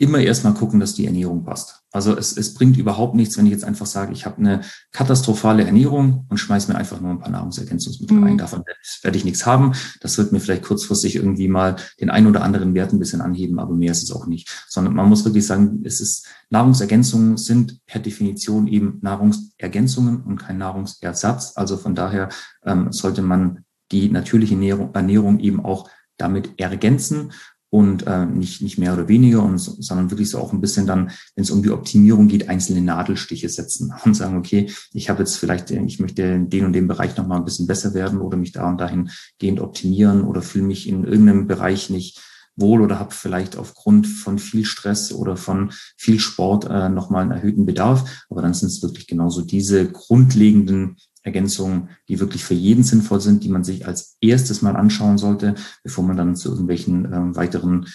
[0.00, 1.82] immer erstmal gucken, dass die Ernährung passt.
[1.92, 4.62] Also es, es bringt überhaupt nichts, wenn ich jetzt einfach sage, ich habe eine
[4.92, 8.24] katastrophale Ernährung und schmeiß mir einfach nur ein paar Nahrungsergänzungsmittel mhm.
[8.24, 8.38] rein.
[8.38, 8.64] Davon
[9.02, 9.72] werde ich nichts haben.
[10.00, 13.58] Das wird mir vielleicht kurzfristig irgendwie mal den ein oder anderen Wert ein bisschen anheben,
[13.58, 14.48] aber mehr ist es auch nicht.
[14.68, 20.56] Sondern man muss wirklich sagen, es ist Nahrungsergänzungen sind per Definition eben Nahrungsergänzungen und kein
[20.56, 21.52] Nahrungsersatz.
[21.56, 22.30] Also von daher
[22.64, 27.32] ähm, sollte man die natürliche Ernährung, Ernährung eben auch damit ergänzen
[27.70, 31.12] und äh, nicht, nicht mehr oder weniger, und, sondern wirklich so auch ein bisschen dann,
[31.36, 35.36] wenn es um die Optimierung geht, einzelne Nadelstiche setzen und sagen, okay, ich habe jetzt
[35.36, 38.36] vielleicht, äh, ich möchte in den und dem Bereich nochmal ein bisschen besser werden oder
[38.36, 42.20] mich da und dahin gehend optimieren oder fühle mich in irgendeinem Bereich nicht
[42.56, 47.30] wohl oder habe vielleicht aufgrund von viel Stress oder von viel Sport äh, nochmal einen
[47.30, 48.24] erhöhten Bedarf.
[48.28, 53.44] Aber dann sind es wirklich genauso diese grundlegenden Ergänzungen, die wirklich für jeden sinnvoll sind,
[53.44, 57.86] die man sich als erstes mal anschauen sollte, bevor man dann zu irgendwelchen äh, weiteren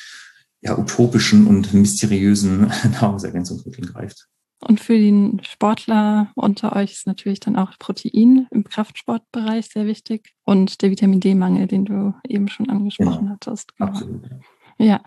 [0.62, 2.72] ja, utopischen und mysteriösen
[3.02, 4.28] Nahrungsergänzungsmitteln greift.
[4.62, 10.34] Und für den Sportler unter euch ist natürlich dann auch Protein im Kraftsportbereich sehr wichtig
[10.44, 13.32] und der Vitamin D-Mangel, den du eben schon angesprochen genau.
[13.34, 13.76] hattest.
[13.78, 13.92] Genau.
[13.92, 14.30] Absolut.
[14.80, 14.86] Ja.
[14.86, 15.02] ja.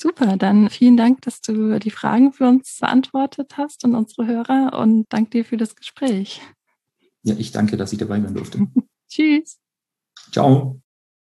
[0.00, 4.78] Super, dann vielen Dank, dass du die Fragen für uns beantwortet hast und unsere Hörer
[4.78, 6.40] und danke dir für das Gespräch.
[7.28, 8.66] Ja, ich danke, dass ich dabei sein durfte.
[9.10, 9.58] Tschüss.
[10.32, 10.80] Ciao.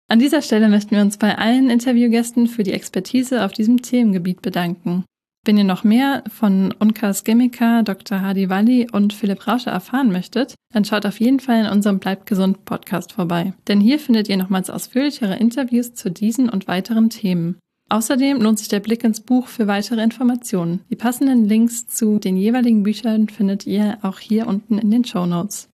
[0.09, 4.43] An dieser Stelle möchten wir uns bei allen Interviewgästen für die Expertise auf diesem Themengebiet
[4.43, 5.05] bedanken.
[5.47, 8.23] Wenn ihr noch mehr von Unkas Gemika, Dr.
[8.23, 12.27] Hadi Walli und Philipp Rauscher erfahren möchtet, dann schaut auf jeden Fall in unserem Bleibt
[12.27, 13.53] gesund Podcast vorbei.
[13.69, 17.59] Denn hier findet ihr nochmals ausführlichere Interviews zu diesen und weiteren Themen.
[17.89, 20.81] Außerdem lohnt sich der Blick ins Buch für weitere Informationen.
[20.91, 25.27] Die passenden Links zu den jeweiligen Büchern findet ihr auch hier unten in den Show
[25.27, 25.69] Notes.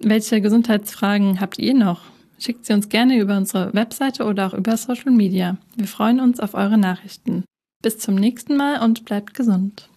[0.00, 2.02] Welche Gesundheitsfragen habt ihr noch?
[2.38, 5.56] Schickt sie uns gerne über unsere Webseite oder auch über Social Media.
[5.76, 7.44] Wir freuen uns auf eure Nachrichten.
[7.82, 9.88] Bis zum nächsten Mal und bleibt gesund.